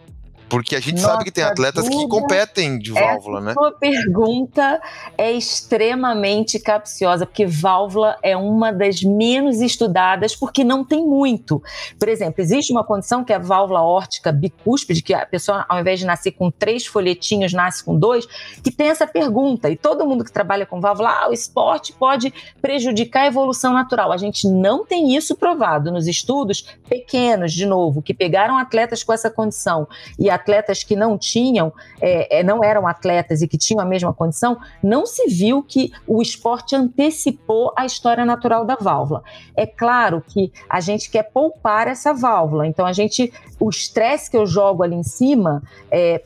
porque 0.50 0.76
a 0.76 0.80
gente 0.80 1.02
Nossa, 1.02 1.14
sabe 1.14 1.26
que 1.26 1.32
tem 1.32 1.44
atletas 1.44 1.88
que 1.88 2.08
competem 2.08 2.80
de 2.80 2.92
válvula, 2.92 3.40
né? 3.40 3.54
Sua 3.54 3.72
pergunta 3.72 4.82
é 5.18 5.32
extremamente 5.32 6.60
capciosa, 6.60 7.26
porque 7.26 7.46
válvula 7.46 8.18
é 8.24 8.36
uma 8.36 8.74
das 8.74 9.04
menos 9.04 9.62
estudadas, 9.62 10.36
porque 10.36 10.64
não 10.64 10.84
tem 10.84 11.06
muito. 11.06 11.62
Por 12.00 12.10
exemplo, 12.10 12.42
existe 12.42 12.72
uma 12.72 12.84
condição 12.84 13.24
que 13.24 13.32
é 13.32 13.36
a 13.36 13.40
válvula 13.40 13.82
órtica 13.82 14.32
bicúspide, 14.32 15.04
que 15.04 15.14
a 15.14 15.26
pessoa, 15.26 15.66
ao 15.70 15.80
invés 15.80 16.00
de 16.00 16.06
nascer 16.06 16.32
com 16.32 16.50
três 16.50 16.86
folhetinhos, 16.86 17.54
nasce 17.54 17.84
com 17.84 17.98
dois, 17.98 18.26
que 18.64 18.72
tem 18.72 18.88
essa 18.88 19.06
pergunta. 19.06 19.70
E 19.70 19.76
todo 19.76 20.06
mundo 20.06 20.24
que 20.24 20.32
trabalha 20.32 20.66
com 20.66 20.82
válvula, 20.82 21.10
ah, 21.10 21.30
o 21.30 21.34
esporte 21.34 21.94
pode 21.94 22.34
prejudicar 22.60 23.24
a 23.24 23.28
evolução 23.28 23.74
natural. 23.74 24.12
A 24.12 24.18
gente 24.18 24.48
não 24.48 24.84
tem 24.84 25.16
isso 25.16 25.36
provado 25.36 25.92
nos 25.92 26.08
estudos 26.08 26.66
pequenos, 26.88 27.54
de 27.54 27.66
novo, 27.66 28.02
que 28.02 28.14
pegaram 28.14 28.58
atletas 28.58 29.04
com 29.04 29.14
essa 29.14 29.30
condição 29.30 29.88
e 30.18 30.30
a 30.30 30.39
atletas 30.40 30.84
que 30.84 30.96
não 30.96 31.18
tinham, 31.18 31.72
é, 32.02 32.40
é, 32.40 32.44
não 32.44 32.64
eram 32.64 32.88
atletas 32.88 33.42
e 33.42 33.48
que 33.48 33.58
tinham 33.58 33.82
a 33.82 33.86
mesma 33.86 34.14
condição, 34.14 34.58
não 34.82 35.06
se 35.06 35.28
viu 35.28 35.62
que 35.62 35.92
o 36.08 36.22
esporte 36.22 36.76
antecipou 36.76 37.74
a 37.76 37.86
história 37.86 38.26
natural 38.26 38.66
da 38.66 38.76
válvula. 38.76 39.24
É 39.56 39.66
claro 39.66 40.24
que 40.28 40.52
a 40.70 40.80
gente 40.80 41.10
quer 41.10 41.24
poupar 41.24 41.88
essa 41.88 42.14
válvula, 42.14 42.66
então 42.68 42.86
a 42.86 42.94
gente, 42.94 43.32
o 43.60 43.70
estresse 43.70 44.30
que 44.30 44.38
eu 44.38 44.46
jogo 44.46 44.84
ali 44.84 44.96
em 44.96 45.04
cima, 45.04 45.62
é, 45.92 46.24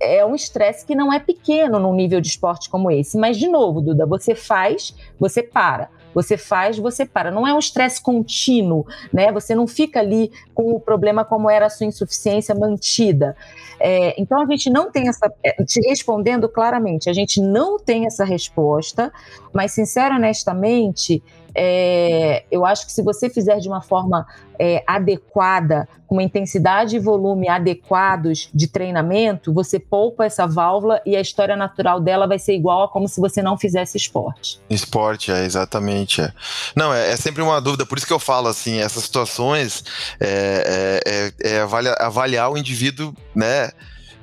é 0.00 0.26
um 0.26 0.34
estresse 0.34 0.84
que 0.84 0.94
não 0.94 1.12
é 1.12 1.20
pequeno 1.20 1.78
num 1.78 1.94
nível 1.94 2.20
de 2.20 2.26
esporte 2.28 2.68
como 2.68 2.90
esse. 2.90 3.16
Mas, 3.16 3.36
de 3.38 3.48
novo, 3.48 3.80
Duda, 3.80 4.04
você 4.04 4.34
faz, 4.34 4.94
você 5.18 5.42
para. 5.42 5.88
Você 6.14 6.36
faz, 6.36 6.78
você 6.78 7.04
para. 7.04 7.30
Não 7.30 7.46
é 7.46 7.54
um 7.54 7.58
estresse 7.58 8.00
contínuo, 8.02 8.86
né? 9.12 9.32
Você 9.32 9.54
não 9.54 9.66
fica 9.66 10.00
ali 10.00 10.30
com 10.54 10.72
o 10.72 10.80
problema 10.80 11.24
como 11.24 11.48
era 11.50 11.66
a 11.66 11.70
sua 11.70 11.86
insuficiência 11.86 12.54
mantida. 12.54 13.36
É, 13.80 14.14
então 14.20 14.40
a 14.40 14.46
gente 14.46 14.70
não 14.70 14.90
tem 14.90 15.08
essa. 15.08 15.32
É, 15.42 15.62
te 15.64 15.80
respondendo 15.88 16.48
claramente, 16.48 17.10
a 17.10 17.12
gente 17.12 17.40
não 17.40 17.78
tem 17.78 18.06
essa 18.06 18.24
resposta, 18.24 19.12
mas, 19.52 19.72
sincero 19.72 20.14
honestamente, 20.14 21.22
é, 21.54 22.44
eu 22.50 22.64
acho 22.64 22.86
que 22.86 22.92
se 22.92 23.02
você 23.02 23.28
fizer 23.28 23.58
de 23.58 23.68
uma 23.68 23.80
forma 23.80 24.26
é, 24.58 24.82
adequada, 24.86 25.88
com 26.06 26.16
uma 26.16 26.22
intensidade 26.22 26.96
e 26.96 26.98
volume 26.98 27.48
adequados 27.48 28.48
de 28.54 28.66
treinamento, 28.66 29.52
você 29.52 29.78
poupa 29.78 30.24
essa 30.24 30.46
válvula 30.46 31.00
e 31.04 31.16
a 31.16 31.20
história 31.20 31.56
natural 31.56 32.00
dela 32.00 32.26
vai 32.26 32.38
ser 32.38 32.54
igual 32.54 32.84
a 32.84 32.88
como 32.88 33.08
se 33.08 33.20
você 33.20 33.42
não 33.42 33.58
fizesse 33.58 33.96
esporte. 33.96 34.60
Esporte, 34.68 35.32
é, 35.32 35.44
exatamente. 35.44 36.20
É. 36.20 36.32
Não, 36.76 36.92
é, 36.92 37.10
é 37.10 37.16
sempre 37.16 37.42
uma 37.42 37.60
dúvida, 37.60 37.86
por 37.86 37.98
isso 37.98 38.06
que 38.06 38.12
eu 38.12 38.18
falo 38.18 38.48
assim, 38.48 38.78
essas 38.78 39.04
situações 39.04 39.84
é, 40.20 41.00
é, 41.04 41.50
é, 41.50 41.54
é 41.56 41.60
avaliar, 41.60 41.96
avaliar 42.00 42.52
o 42.52 42.58
indivíduo, 42.58 43.14
né? 43.34 43.70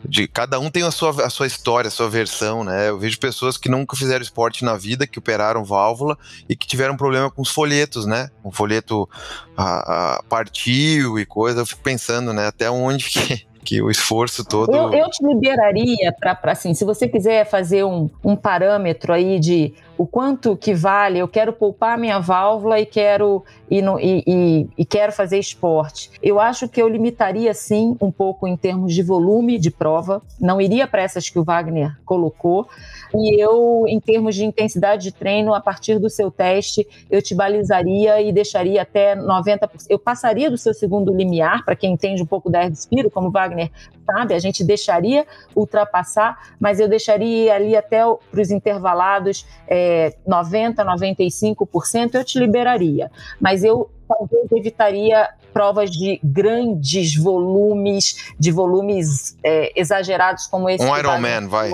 De 0.09 0.27
cada 0.27 0.59
um 0.59 0.71
tem 0.71 0.83
a 0.83 0.91
sua, 0.91 1.25
a 1.25 1.29
sua 1.29 1.45
história, 1.45 1.87
a 1.87 1.91
sua 1.91 2.09
versão, 2.09 2.63
né? 2.63 2.89
Eu 2.89 2.97
vejo 2.97 3.19
pessoas 3.19 3.57
que 3.57 3.69
nunca 3.69 3.95
fizeram 3.95 4.23
esporte 4.23 4.65
na 4.65 4.75
vida, 4.75 5.05
que 5.05 5.19
operaram 5.19 5.63
válvula 5.63 6.17
e 6.49 6.55
que 6.55 6.67
tiveram 6.67 6.97
problema 6.97 7.29
com 7.29 7.43
os 7.43 7.49
folhetos, 7.49 8.05
né? 8.05 8.29
O 8.43 8.51
folheto 8.51 9.07
a, 9.55 10.15
a 10.17 10.23
partiu 10.23 11.19
e 11.19 11.25
coisa. 11.25 11.61
Eu 11.61 11.65
fico 11.65 11.81
pensando, 11.81 12.33
né? 12.33 12.47
Até 12.47 12.71
onde 12.71 13.05
que, 13.09 13.47
que 13.69 13.83
o 13.83 13.91
esforço 13.91 14.43
todo. 14.43 14.75
Eu, 14.75 14.91
eu 14.91 15.07
te 15.11 15.23
liberaria 15.23 16.11
para, 16.19 16.35
assim, 16.45 16.73
se 16.73 16.83
você 16.83 17.07
quiser 17.07 17.47
fazer 17.47 17.83
um, 17.83 18.09
um 18.23 18.35
parâmetro 18.35 19.13
aí 19.13 19.39
de 19.39 19.75
o 19.95 20.07
quanto 20.07 20.57
que 20.57 20.73
vale, 20.73 21.19
eu 21.19 21.27
quero 21.27 21.53
poupar 21.53 21.95
minha 21.95 22.19
válvula 22.19 22.79
e 22.79 22.85
quero 22.85 23.43
e, 23.69 23.79
no, 23.79 23.99
e, 23.99 24.23
e, 24.25 24.67
e, 24.75 24.85
quero 24.85 25.11
fazer 25.11 25.37
esporte. 25.37 26.09
Eu 26.23 26.39
acho 26.39 26.67
que 26.67 26.81
eu 26.81 26.87
limitaria 26.87 27.53
sim 27.53 27.95
um 28.01 28.09
pouco 28.09 28.47
em 28.47 28.57
termos 28.57 28.95
de 28.95 29.03
volume 29.03 29.59
de 29.59 29.69
prova, 29.69 30.21
não 30.39 30.59
iria 30.59 30.87
para 30.87 31.03
essas 31.03 31.29
que 31.29 31.37
o 31.37 31.43
Wagner 31.43 31.95
colocou. 32.05 32.67
E 33.15 33.41
eu, 33.41 33.85
em 33.87 33.99
termos 33.99 34.35
de 34.35 34.45
intensidade 34.45 35.03
de 35.03 35.11
treino, 35.11 35.53
a 35.53 35.61
partir 35.61 35.99
do 35.99 36.09
seu 36.09 36.29
teste, 36.29 36.87
eu 37.09 37.21
te 37.21 37.33
balizaria 37.35 38.21
e 38.21 38.31
deixaria 38.31 38.81
até 38.81 39.15
90%. 39.15 39.85
Eu 39.89 39.99
passaria 39.99 40.49
do 40.49 40.57
seu 40.57 40.73
segundo 40.73 41.13
limiar, 41.13 41.63
para 41.65 41.75
quem 41.75 41.93
entende 41.93 42.21
um 42.21 42.25
pouco 42.25 42.49
da 42.49 42.69
Spiro, 42.73 43.09
como 43.09 43.31
Wagner 43.31 43.71
sabe, 44.05 44.33
a 44.33 44.39
gente 44.39 44.63
deixaria 44.63 45.25
ultrapassar, 45.55 46.37
mas 46.59 46.79
eu 46.79 46.87
deixaria 46.87 47.53
ali 47.53 47.75
até 47.75 47.99
para 48.31 48.41
os 48.41 48.51
intervalados. 48.51 49.45
É, 49.67 50.15
90%, 50.27 50.75
95%, 50.77 52.15
eu 52.15 52.23
te 52.23 52.39
liberaria. 52.39 53.11
Mas 53.39 53.63
eu 53.63 53.89
talvez 54.07 54.51
evitaria 54.51 55.29
provas 55.53 55.91
de 55.91 56.19
grandes 56.23 57.15
volumes, 57.15 58.33
de 58.39 58.51
volumes 58.51 59.37
é, 59.43 59.71
exagerados 59.79 60.47
como 60.47 60.69
esse. 60.69 60.83
Um 60.83 60.97
Ironman, 60.97 61.47
vai. 61.47 61.71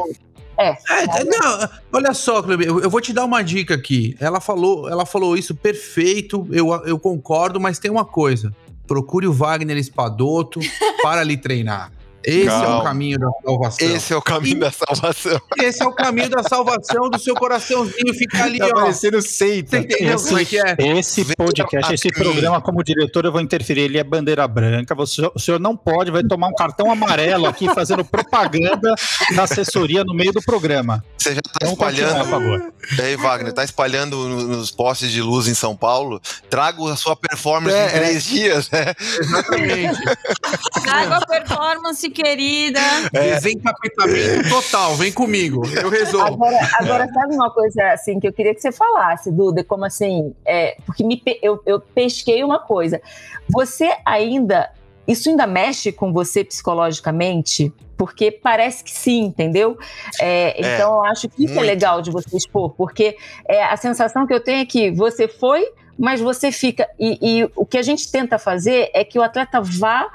É. 0.58 0.70
é 0.70 1.24
não, 1.24 1.70
olha 1.94 2.14
só, 2.14 2.42
Cleber, 2.42 2.68
eu, 2.68 2.82
eu 2.82 2.90
vou 2.90 3.02
te 3.02 3.14
dar 3.14 3.26
uma 3.26 3.42
dica 3.42 3.74
aqui. 3.74 4.16
Ela 4.20 4.40
falou, 4.40 4.90
ela 4.90 5.06
falou 5.06 5.38
isso 5.38 5.56
perfeito, 5.56 6.48
eu, 6.52 6.74
eu 6.86 7.00
concordo, 7.00 7.60
mas 7.60 7.80
tem 7.80 7.92
uma 7.92 8.06
coisa. 8.06 8.54
Procure 8.88 9.28
o 9.28 9.34
Wagner 9.34 9.78
Espadoto 9.78 10.60
para 11.02 11.24
lhe 11.24 11.38
treinar. 11.38 11.92
Esse 12.26 12.48
Calma. 12.48 12.66
é 12.66 12.80
o 12.80 12.84
caminho 12.84 13.20
da 13.20 13.30
salvação. 13.44 13.88
Esse 13.88 14.14
é 14.14 14.18
o 14.18 14.22
caminho 14.22 14.58
e... 14.58 14.60
da 14.60 14.72
salvação. 14.72 15.42
Esse 15.62 15.84
é 15.84 15.86
o 15.86 15.92
caminho 15.92 16.30
da 16.30 16.44
salvação 16.44 17.10
do 17.10 17.20
seu 17.20 17.36
coraçãozinho 17.36 18.14
ficar 18.16 18.46
ali, 18.46 18.58
tá 18.58 18.68
ó. 18.68 18.82
parecendo 18.82 19.22
seita. 19.22 19.70
Você 19.70 19.78
entendeu 19.78 20.16
esse, 20.16 20.28
como 20.28 20.40
é 20.40 20.46
que 20.46 20.60
é? 20.60 20.76
Esse 20.80 21.36
podcast, 21.36 21.94
esse 21.94 22.10
programa, 22.10 22.60
como 22.62 22.84
diretor, 22.84 23.26
eu 23.26 23.32
vou 23.32 23.42
interferir. 23.42 23.82
Ele 23.82 24.00
é 24.00 24.04
bandeira 24.04 24.48
branca. 24.48 24.96
Você, 24.96 25.30
o 25.34 25.40
senhor 25.40 25.60
não 25.60 25.78
pode, 25.78 26.10
vai 26.10 26.24
tomar 26.24 26.48
um 26.48 26.56
cartão 26.56 26.92
amarelo 26.92 27.46
aqui 27.46 27.72
fazendo 27.74 28.04
propaganda 28.04 28.96
da 29.36 29.44
assessoria 29.44 30.04
no 30.04 30.14
meio 30.14 30.32
do 30.32 30.42
programa. 30.42 31.04
Você 31.18 31.36
já 31.36 31.42
tá 31.42 31.52
então, 31.62 31.74
espalhando. 31.74 32.20
Por 32.20 32.30
favor. 32.30 32.74
E 32.98 33.02
aí, 33.02 33.16
Wagner, 33.16 33.54
tá 33.54 33.64
espalhando 33.64 34.16
nos 34.28 34.72
postes 34.72 35.12
de 35.12 35.22
luz 35.22 35.48
em 35.48 35.54
São 35.54 35.76
Paulo. 35.76 36.22
Trago 36.50 36.88
a 36.88 36.96
sua 36.96 37.16
performance 37.16 37.76
é, 37.76 37.88
em 37.88 37.90
três 37.90 38.16
é. 38.28 38.30
dias, 38.30 38.70
né? 38.70 38.94
Exatamente. 39.20 40.02
Trago 40.84 41.14
a 41.14 41.26
performance 41.26 42.10
querida. 42.16 42.80
É. 43.14 43.36
Desencapitamento 43.36 44.50
total, 44.50 44.96
vem 44.96 45.12
comigo, 45.12 45.62
eu 45.82 45.90
resolvo. 45.90 46.34
Agora, 46.34 46.70
agora, 46.80 47.08
sabe 47.14 47.36
uma 47.36 47.52
coisa 47.52 47.92
assim 47.92 48.20
que 48.20 48.28
eu 48.28 48.34
queria 48.34 48.56
que 48.56 48.62
você 48.62 48.72
falasse, 48.72 49.32
Duda, 49.32 49.64
como 49.64 49.86
assim, 49.86 50.34
é, 50.46 50.78
porque 50.86 51.04
me, 51.04 51.22
eu, 51.42 51.62
eu 51.66 51.80
pesquei 51.80 52.44
uma 52.44 52.60
coisa. 52.60 53.02
Você 53.50 53.92
ainda, 54.06 54.72
isso 55.08 55.30
ainda 55.30 55.46
mexe 55.46 55.92
com 55.92 56.14
você 56.14 56.44
psicologicamente? 56.44 57.72
Porque 57.98 58.32
parece 58.32 58.84
que 58.84 58.92
sim, 58.92 59.26
entendeu? 59.26 59.78
É, 60.20 60.62
é, 60.62 60.76
então 60.76 60.96
eu 60.96 61.04
acho 61.06 61.30
que 61.30 61.44
isso 61.46 61.54
é 61.54 61.56
muito. 61.56 61.70
é 61.70 61.74
legal 61.74 62.02
de 62.02 62.12
você 62.12 62.36
expor, 62.36 62.72
porque 62.72 63.18
é, 63.48 63.64
a 63.64 63.78
sensação 63.78 64.26
que 64.26 64.34
eu 64.34 64.40
tenho 64.40 64.62
é 64.62 64.66
que 64.66 64.92
você 64.92 65.28
foi, 65.28 65.66
mas 65.98 66.20
você 66.20 66.52
fica. 66.52 66.90
E, 67.00 67.18
e 67.22 67.50
o 67.56 67.66
que 67.66 67.78
a 67.78 67.82
gente 67.82 68.12
tenta 68.12 68.38
fazer 68.38 68.90
é 68.94 69.04
que 69.04 69.18
o 69.18 69.24
atleta 69.24 69.62
vá 69.62 70.10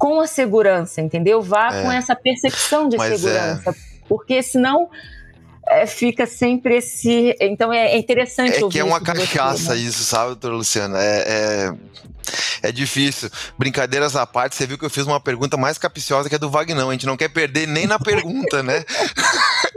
com 0.00 0.18
a 0.18 0.26
segurança, 0.26 1.02
entendeu? 1.02 1.42
Vá 1.42 1.68
é. 1.74 1.82
com 1.82 1.92
essa 1.92 2.16
percepção 2.16 2.88
de 2.88 2.96
Mas 2.96 3.12
é. 3.12 3.16
segurança. 3.18 3.70
É... 3.70 3.74
Porque 4.08 4.42
senão 4.42 4.88
é, 5.68 5.86
fica 5.86 6.26
sempre 6.26 6.78
esse. 6.78 7.36
Então 7.38 7.70
é, 7.70 7.98
interessante 7.98 8.58
é 8.58 8.64
ouvir. 8.64 8.78
É 8.78 8.80
que 8.80 8.80
é 8.80 8.84
uma 8.84 8.98
cachaça 8.98 9.58
você, 9.58 9.74
né? 9.74 9.76
isso, 9.76 10.02
sabe, 10.02 10.28
doutora 10.28 10.54
Luciana? 10.54 10.98
É, 10.98 11.24
é, 11.26 12.68
é, 12.68 12.72
difícil. 12.72 13.28
Brincadeiras 13.58 14.16
à 14.16 14.26
parte, 14.26 14.56
você 14.56 14.66
viu 14.66 14.78
que 14.78 14.86
eu 14.86 14.90
fiz 14.90 15.06
uma 15.06 15.20
pergunta 15.20 15.58
mais 15.58 15.76
capiciosa 15.76 16.30
que 16.30 16.34
a 16.34 16.38
do 16.38 16.48
Vagnão. 16.48 16.88
A 16.88 16.92
gente 16.92 17.06
não 17.06 17.16
quer 17.16 17.28
perder 17.28 17.68
nem 17.68 17.86
na 17.86 17.98
pergunta, 17.98 18.62
né? 18.62 18.82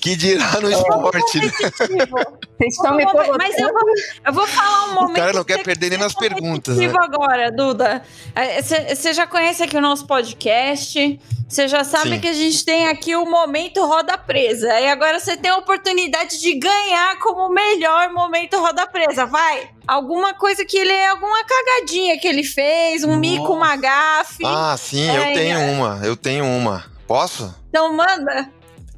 que 0.00 0.16
dirá 0.16 0.60
no 0.60 0.70
esporte. 0.70 1.38
Né? 1.38 1.50
Vocês 2.62 2.74
estão 2.74 2.94
me 2.94 3.04
Mas 3.04 3.58
eu 3.58 3.72
vou, 3.72 3.82
eu 4.26 4.32
vou 4.32 4.46
falar 4.46 4.84
um 4.86 4.94
momento. 4.94 5.10
O 5.10 5.14
cara 5.14 5.32
não 5.32 5.44
quer 5.44 5.62
perder 5.62 5.90
nem 5.90 5.98
nas 5.98 6.14
perguntas. 6.14 6.76
Né? 6.76 6.92
agora, 7.00 7.50
Duda. 7.50 8.02
Você 8.60 9.08
é, 9.08 9.12
já 9.12 9.26
conhece 9.26 9.62
aqui 9.62 9.76
o 9.76 9.80
nosso 9.80 10.06
podcast. 10.06 11.20
Você 11.48 11.68
já 11.68 11.84
sabe 11.84 12.14
Sim. 12.14 12.20
que 12.20 12.28
a 12.28 12.32
gente 12.32 12.64
tem 12.64 12.86
aqui 12.86 13.14
o 13.14 13.26
momento 13.26 13.84
roda 13.84 14.16
presa. 14.16 14.80
E 14.80 14.88
agora 14.88 15.20
você 15.20 15.36
tem 15.36 15.50
a 15.50 15.56
oportunidade 15.58 16.40
de 16.40 16.54
ganhar 16.54 17.18
como 17.18 17.52
melhor 17.52 18.10
momento 18.12 18.58
roda 18.58 18.86
presa. 18.86 19.26
Vai! 19.26 19.68
Alguma 19.86 20.32
coisa 20.34 20.64
que 20.64 20.78
ele. 20.78 20.92
Alguma 21.06 21.44
cagadinha 21.44 22.18
que 22.18 22.26
ele 22.26 22.44
fez, 22.44 23.04
um 23.04 23.08
Nossa. 23.08 23.20
mico, 23.20 23.52
uma 23.52 23.76
gafe. 23.76 24.44
Ah, 24.46 24.76
sim, 24.78 25.10
é, 25.10 25.18
eu 25.18 25.34
tenho 25.34 25.58
é. 25.58 25.70
uma. 25.72 26.00
Eu 26.02 26.16
tenho 26.16 26.44
uma. 26.46 26.84
Posso? 27.06 27.54
Então 27.68 27.92
manda. 27.94 28.50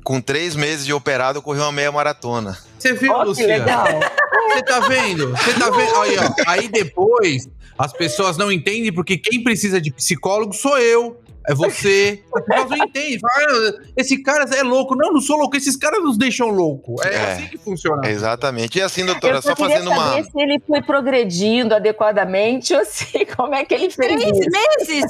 Com 0.04 0.20
três 0.20 0.54
meses 0.54 0.84
de 0.84 0.92
operado, 0.92 1.38
eu 1.38 1.42
corri 1.42 1.58
uma 1.58 1.72
meia 1.72 1.90
maratona. 1.90 2.58
Você 2.78 2.92
viu, 2.92 3.10
oh, 3.10 3.22
Luciano? 3.24 3.64
Você 3.64 4.62
tá 4.62 4.80
vendo? 4.80 5.30
Você 5.30 5.54
tá 5.54 5.70
vendo? 5.70 5.96
Aí, 5.96 6.16
ó. 6.18 6.34
Aí 6.46 6.68
depois 6.68 7.48
as 7.78 7.92
pessoas 7.92 8.36
não 8.36 8.52
entendem 8.52 8.92
porque 8.92 9.16
quem 9.16 9.42
precisa 9.42 9.80
de 9.80 9.90
psicólogo 9.90 10.52
sou 10.52 10.78
eu. 10.78 11.18
É 11.46 11.54
você. 11.54 12.22
As 12.34 12.44
pessoas 12.44 12.70
não 12.70 12.76
entendem. 12.86 13.18
Ah, 13.22 13.72
esse 13.96 14.22
cara 14.22 14.44
é 14.54 14.62
louco. 14.62 14.94
Não, 14.94 15.12
não 15.12 15.20
sou 15.20 15.36
louco. 15.36 15.56
Esses 15.56 15.76
caras 15.76 16.02
nos 16.02 16.16
deixam 16.16 16.48
louco. 16.48 16.96
É, 17.02 17.14
é 17.14 17.32
assim 17.32 17.46
que 17.48 17.58
funciona. 17.58 18.08
Exatamente. 18.08 18.78
E 18.78 18.82
assim, 18.82 19.04
doutora, 19.04 19.42
só 19.42 19.54
fazendo 19.54 19.90
uma. 19.90 20.22
se 20.22 20.30
ele 20.36 20.58
foi 20.66 20.82
progredindo 20.82 21.74
adequadamente 21.74 22.74
ou 22.74 22.84
se 22.84 23.26
como 23.36 23.54
é 23.54 23.64
que 23.64 23.74
ele 23.74 23.90
fez. 23.90 24.22
Três 24.22 24.38
meses? 24.38 25.04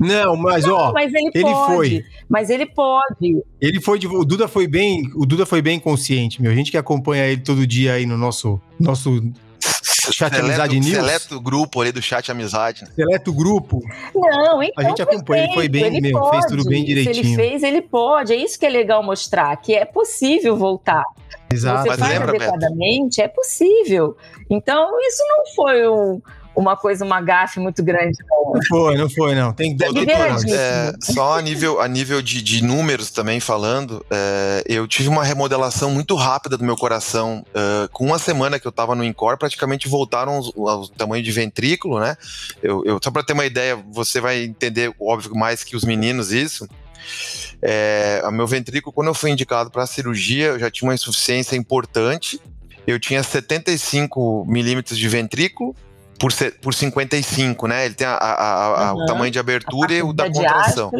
Não, 0.00 0.34
mas 0.34 0.64
não, 0.64 0.74
ó, 0.74 0.92
mas 0.92 1.12
ele, 1.12 1.30
ele 1.34 1.54
foi. 1.66 2.04
Mas 2.26 2.48
ele 2.48 2.64
pode. 2.64 3.42
Ele 3.60 3.80
foi 3.82 3.98
de, 3.98 4.06
o 4.06 4.24
Duda 4.24 4.48
foi 4.48 4.66
bem, 4.66 5.02
o 5.14 5.26
Duda 5.26 5.44
foi 5.44 5.60
bem 5.60 5.78
consciente, 5.78 6.40
meu. 6.40 6.50
A 6.50 6.54
gente 6.54 6.70
que 6.70 6.78
acompanha 6.78 7.26
ele 7.26 7.42
todo 7.42 7.66
dia 7.66 7.92
aí 7.92 8.06
no 8.06 8.16
nosso 8.16 8.58
nosso 8.78 9.22
Chat 10.10 10.30
seleto, 10.30 10.46
Amizade 10.46 10.80
News. 10.80 10.94
Seleto 10.94 11.40
grupo 11.40 11.80
ali 11.80 11.92
do 11.92 12.00
chat 12.00 12.30
Amizade. 12.30 12.84
Seleto 12.94 13.32
grupo. 13.32 13.80
Não, 14.14 14.62
então. 14.62 14.84
A 14.84 14.88
gente 14.88 15.02
acompanha, 15.02 15.44
ele 15.44 15.52
foi 15.54 15.68
bem 15.68 15.84
ele 15.84 16.00
mesmo, 16.00 16.18
pode. 16.18 16.30
fez 16.30 16.46
tudo 16.46 16.64
bem 16.64 16.84
direitinho. 16.84 17.14
Se 17.14 17.20
ele 17.20 17.36
fez, 17.36 17.62
ele 17.62 17.82
pode. 17.82 18.32
É 18.32 18.36
isso 18.36 18.58
que 18.58 18.64
é 18.64 18.70
legal 18.70 19.02
mostrar, 19.02 19.54
que 19.58 19.74
é 19.74 19.84
possível 19.84 20.56
voltar. 20.56 21.04
Exato. 21.52 21.82
Você 21.82 21.88
Mas 21.88 21.98
faz 21.98 22.12
lembra, 22.12 22.28
adequadamente, 22.30 23.16
Beto? 23.16 23.22
é 23.22 23.28
possível. 23.28 24.16
Então, 24.48 24.88
isso 25.00 25.22
não 25.28 25.54
foi 25.54 25.88
um, 25.88 26.22
uma 26.54 26.76
coisa, 26.76 27.04
uma 27.04 27.20
gafe 27.20 27.60
muito 27.60 27.82
grande. 27.82 28.16
Não. 28.28 28.60
foi, 28.68 28.96
não 28.96 29.08
foi, 29.08 29.34
não. 29.34 29.52
Tem 29.52 29.76
que 29.76 29.84
é, 30.52 30.92
Só 31.00 31.38
a 31.38 31.42
nível, 31.42 31.80
a 31.80 31.88
nível 31.88 32.20
de, 32.20 32.42
de 32.42 32.62
números 32.62 33.10
também 33.10 33.40
falando, 33.40 34.04
é, 34.10 34.62
eu 34.66 34.86
tive 34.86 35.08
uma 35.08 35.24
remodelação 35.24 35.90
muito 35.90 36.14
rápida 36.14 36.56
do 36.56 36.64
meu 36.64 36.76
coração. 36.76 37.44
É, 37.54 37.88
com 37.92 38.04
uma 38.04 38.18
semana 38.18 38.58
que 38.58 38.66
eu 38.66 38.72
tava 38.72 38.94
no 38.94 39.04
Incor, 39.04 39.38
praticamente 39.38 39.88
voltaram 39.88 40.40
o 40.54 40.88
tamanho 40.88 41.22
de 41.22 41.30
ventrículo, 41.30 42.00
né? 42.00 42.16
Eu, 42.62 42.82
eu 42.84 42.98
só 43.02 43.10
para 43.10 43.22
ter 43.22 43.32
uma 43.32 43.46
ideia, 43.46 43.78
você 43.90 44.20
vai 44.20 44.42
entender, 44.42 44.92
óbvio, 45.00 45.34
mais 45.34 45.62
que 45.62 45.76
os 45.76 45.84
meninos 45.84 46.32
isso. 46.32 46.68
É, 47.62 48.22
meu 48.32 48.46
ventrículo, 48.46 48.92
quando 48.92 49.08
eu 49.08 49.14
fui 49.14 49.30
indicado 49.30 49.70
para 49.70 49.86
cirurgia, 49.86 50.46
eu 50.48 50.58
já 50.58 50.70
tinha 50.70 50.88
uma 50.88 50.94
insuficiência 50.94 51.56
importante. 51.56 52.40
Eu 52.86 52.98
tinha 52.98 53.22
75 53.22 54.44
milímetros 54.48 54.98
de 54.98 55.08
ventrículo 55.08 55.74
por, 56.20 56.30
por 56.60 56.74
55, 56.74 57.66
né? 57.66 57.86
Ele 57.86 57.94
tem 57.94 58.06
a, 58.06 58.12
a, 58.12 58.88
a, 58.88 58.92
uhum. 58.92 59.02
o 59.02 59.06
tamanho 59.06 59.32
de 59.32 59.38
abertura 59.38 59.94
e 59.94 60.02
o 60.02 60.12
da 60.12 60.30
contração. 60.30 60.92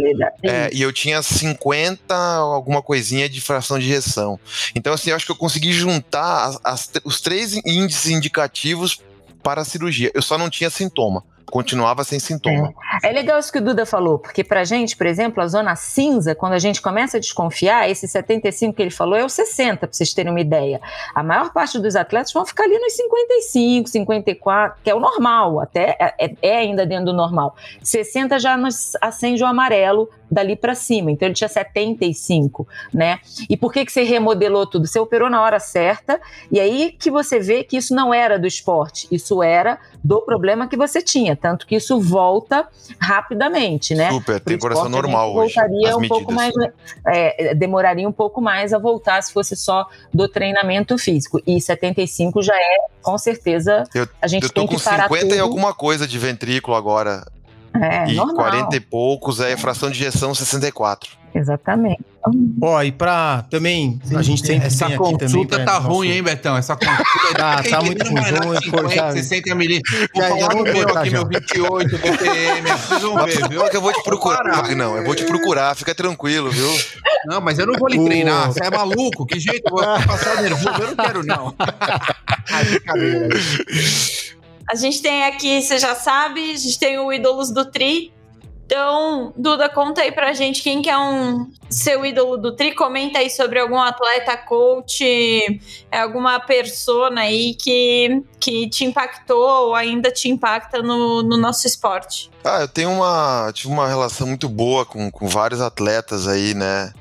É, 0.43 0.71
e 0.73 0.81
eu 0.81 0.91
tinha 0.91 1.23
50, 1.23 2.15
alguma 2.15 2.81
coisinha 2.81 3.29
de 3.29 3.39
fração 3.39 3.79
de 3.79 3.85
ejeção. 3.85 4.41
Então, 4.75 4.95
assim, 4.95 5.11
eu 5.11 5.17
acho 5.17 5.27
que 5.27 5.33
eu 5.33 5.37
consegui 5.37 5.75
juntar 5.75 6.47
as, 6.47 6.61
as, 6.65 6.91
os 7.05 7.21
três 7.21 7.55
índices 7.67 8.11
indicativos 8.11 9.03
para 9.43 9.61
a 9.61 9.65
cirurgia. 9.65 10.11
Eu 10.15 10.23
só 10.23 10.39
não 10.39 10.49
tinha 10.49 10.71
sintoma 10.71 11.23
continuava 11.51 12.05
sem 12.05 12.19
sintoma. 12.19 12.73
É. 13.03 13.11
é, 13.11 13.13
legal 13.13 13.39
isso 13.39 13.53
que 13.53 13.59
o 13.59 13.65
Duda 13.65 13.85
falou, 13.85 14.19
porque 14.19 14.45
pra 14.45 14.65
gente, 14.65 14.97
por 14.97 15.07
exemplo, 15.07 15.43
a 15.43 15.47
zona 15.47 15.77
cinza, 15.77 16.35
quando 16.35 16.53
a 16.53 16.59
gente 16.59 16.81
começa 16.81 17.17
a 17.17 17.21
desconfiar, 17.21 17.91
esse 17.91 18.07
75 18.07 18.75
que 18.75 18.83
ele 18.83 18.91
falou 18.91 19.17
é 19.17 19.25
o 19.25 19.29
60, 19.29 19.87
pra 19.87 19.89
vocês 19.91 20.15
terem 20.15 20.31
uma 20.31 20.41
ideia. 20.41 20.81
A 21.15 21.23
maior 21.23 21.53
parte 21.53 21.79
dos 21.79 21.97
atletas 21.97 22.33
vão 22.33 22.47
ficar 22.47 22.65
ali 22.65 22.79
nos 22.79 22.93
55, 22.95 23.89
54, 23.89 24.81
que 24.83 24.91
é 24.91 24.95
o 24.95 25.01
normal, 25.01 25.61
até 25.61 25.97
é, 25.99 26.15
é, 26.19 26.37
é 26.43 26.57
ainda 26.59 26.87
dentro 26.87 27.07
do 27.07 27.13
normal. 27.13 27.55
60 27.83 28.39
já 28.39 28.57
nos 28.57 28.97
acende 29.01 29.43
o 29.43 29.47
amarelo, 29.47 30.09
dali 30.31 30.55
para 30.55 30.75
cima. 30.75 31.11
Então 31.11 31.27
ele 31.27 31.35
tinha 31.35 31.49
75, 31.49 32.67
né? 32.95 33.19
E 33.49 33.57
por 33.57 33.73
que 33.73 33.85
que 33.85 33.93
você 33.93 34.05
remodelou 34.05 34.67
tudo? 34.67 34.87
Você 34.87 34.99
operou 34.99 35.29
na 35.29 35.43
hora 35.43 35.59
certa 35.59 36.21
e 36.51 36.61
aí 36.61 36.93
que 36.93 37.11
você 37.11 37.41
vê 37.41 37.65
que 37.65 37.77
isso 37.77 37.95
não 37.95 38.15
era 38.15 38.39
do 38.39 38.47
esporte, 38.47 39.09
isso 39.11 39.43
era 39.43 39.79
do 40.03 40.23
problema 40.23 40.69
que 40.69 40.77
você 40.77 41.03
tinha, 41.03 41.35
tanto 41.41 41.67
que 41.67 41.77
isso 41.77 42.01
volta 42.01 42.69
rapidamente, 42.99 43.95
né? 43.95 44.11
Super, 44.11 44.41
tem 44.41 44.59
coração 44.59 44.89
normal 44.89 45.33
voltaria 45.33 45.97
hoje. 45.97 46.07
um 46.07 46.09
pouco 46.09 46.33
mais, 46.33 46.53
é, 47.07 47.55
demoraria 47.55 48.09
um 48.09 48.13
pouco 48.13 48.41
mais 48.41 48.73
a 48.73 48.79
voltar 48.79 49.23
se 49.23 49.33
fosse 49.33 49.57
só 49.57 49.89
do 50.13 50.29
treinamento 50.29 50.97
físico. 50.99 51.41
E 51.47 51.61
75 51.61 52.43
já 52.43 52.55
é, 52.55 52.79
com 53.03 53.17
certeza, 53.17 53.85
eu, 53.95 54.07
a 54.21 54.27
gente 54.27 54.45
eu 54.45 54.49
tô 54.51 54.61
tem 54.61 54.69
com 54.69 54.77
que 54.77 54.83
parar 54.83 55.05
50 55.05 55.25
tudo. 55.25 55.35
e 55.35 55.39
alguma 55.39 55.73
coisa 55.75 56.07
de 56.07 56.19
ventrículo 56.19 56.77
agora. 56.77 57.25
É, 57.75 58.11
e 58.11 58.15
normal. 58.15 58.37
40 58.37 58.77
e 58.77 58.81
poucos 58.81 59.41
é 59.41 59.57
fração 59.57 59.91
de 59.91 59.97
injeção 59.97 60.35
64. 60.35 61.21
Exatamente. 61.35 62.05
Ó, 62.61 62.83
e 62.83 62.93
pra 62.93 63.47
também, 63.49 63.99
Sim, 64.05 64.17
a 64.17 64.23
gente 64.23 64.45
sempre 64.45 64.67
Essa 64.67 64.91
consulta 64.97 65.27
também, 65.27 65.65
tá 65.65 65.75
nosso... 65.75 65.89
ruim, 65.89 66.11
hein, 66.11 66.23
Betão? 66.23 66.57
Essa 66.57 66.77
consulta 66.77 67.35
tá, 67.39 67.63
tá 67.63 67.81
muito 67.83 68.05
ruim. 68.05 68.61
50, 68.61 69.13
60 69.13 69.55
milímetros. 69.55 70.09
Vou 70.15 70.25
falar 70.25 70.55
no 70.55 70.63
meu 70.65 70.99
aqui, 70.99 71.11
meu 71.11 71.27
28 71.27 71.99
BPM. 71.99 72.69
Vocês 72.77 73.03
vão 73.03 73.25
ver, 73.25 73.49
viu? 73.49 73.65
que 73.71 73.77
eu 73.77 73.81
vou 73.81 73.93
te 73.93 74.03
procurar, 74.03 74.69
não. 74.75 74.97
Eu 74.97 75.05
vou 75.05 75.15
te 75.15 75.25
procurar, 75.25 75.75
fica 75.77 75.95
tranquilo, 75.95 76.51
viu? 76.51 76.69
Não, 77.27 77.41
mas 77.41 77.59
eu 77.59 77.67
não 77.67 77.79
vou 77.79 77.89
lhe 77.89 78.05
treinar. 78.05 78.49
Você 78.49 78.65
é 78.65 78.71
maluco? 78.71 79.25
Que 79.25 79.39
jeito? 79.39 79.63
Eu 79.69 79.77
vou 79.77 79.83
passar 80.07 80.43
nervoso. 80.43 80.83
Eu 80.83 80.89
não 80.89 80.97
quero, 80.97 81.25
não. 81.25 81.55
Ai, 82.51 82.65
brincadeira. 82.69 83.29
A 84.71 84.77
gente 84.77 85.03
tem 85.03 85.25
aqui, 85.25 85.61
você 85.61 85.79
já 85.79 85.97
sabe, 85.97 86.53
a 86.53 86.57
gente 86.57 86.79
tem 86.79 86.97
o 86.97 87.13
Ídolos 87.13 87.51
do 87.51 87.65
Tri, 87.65 88.13
Então, 88.71 89.33
Duda, 89.37 89.69
conta 89.69 90.01
aí 90.01 90.13
pra 90.13 90.33
gente 90.33 90.63
quem 90.63 90.81
que 90.81 90.89
é 90.89 90.97
um 90.97 91.51
seu 91.69 92.07
ídolo 92.07 92.37
do 92.37 92.55
tri, 92.55 92.73
comenta 92.73 93.19
aí 93.19 93.29
sobre 93.29 93.59
algum 93.59 93.81
atleta, 93.81 94.37
coach, 94.37 95.05
é, 95.91 96.01
alguma 96.01 96.39
persona 96.39 97.23
aí 97.23 97.55
que, 97.55 98.23
que 98.39 98.69
te 98.69 98.85
impactou 98.85 99.67
ou 99.71 99.75
ainda 99.75 100.09
te 100.13 100.29
impacta 100.29 100.81
no, 100.81 101.21
no 101.21 101.37
nosso 101.37 101.67
esporte. 101.67 102.31
Ah, 102.45 102.61
eu 102.61 102.69
tenho 102.69 102.93
uma, 102.93 103.51
tive 103.53 103.73
uma 103.73 103.89
relação 103.89 104.29
muito 104.29 104.49
boa 104.49 104.87
com, 104.87 105.11
com 105.11 105.27
vários 105.27 105.61
atletas 105.61 106.29
aí, 106.29 106.55
né, 106.55 106.93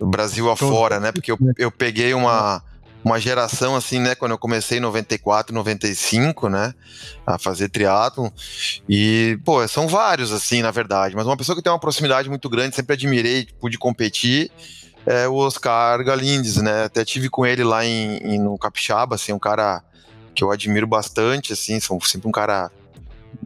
Brasil 0.00 0.50
afora, 0.50 0.98
né, 0.98 1.12
porque 1.12 1.30
eu, 1.30 1.38
eu 1.58 1.70
peguei 1.70 2.14
uma 2.14 2.62
uma 3.04 3.18
geração 3.20 3.74
assim, 3.74 3.98
né, 3.98 4.14
quando 4.14 4.32
eu 4.32 4.38
comecei 4.38 4.78
em 4.78 4.80
94, 4.80 5.54
95, 5.54 6.48
né, 6.48 6.74
a 7.26 7.38
fazer 7.38 7.68
triatlon, 7.68 8.30
e, 8.88 9.38
pô, 9.44 9.66
são 9.66 9.88
vários 9.88 10.32
assim, 10.32 10.62
na 10.62 10.70
verdade, 10.70 11.16
mas 11.16 11.26
uma 11.26 11.36
pessoa 11.36 11.56
que 11.56 11.62
tem 11.62 11.72
uma 11.72 11.78
proximidade 11.78 12.28
muito 12.28 12.48
grande, 12.48 12.76
sempre 12.76 12.94
admirei, 12.94 13.48
pude 13.60 13.78
competir, 13.78 14.50
é 15.04 15.26
o 15.26 15.34
Oscar 15.34 16.04
Galindes, 16.04 16.56
né, 16.58 16.84
até 16.84 17.04
tive 17.04 17.28
com 17.28 17.44
ele 17.44 17.64
lá 17.64 17.84
em, 17.84 18.18
em 18.18 18.38
no 18.38 18.56
Capixaba, 18.56 19.16
assim, 19.16 19.32
um 19.32 19.38
cara 19.38 19.82
que 20.34 20.44
eu 20.44 20.50
admiro 20.50 20.86
bastante, 20.86 21.52
assim, 21.52 21.80
são 21.80 22.00
sempre 22.00 22.28
um 22.28 22.32
cara 22.32 22.70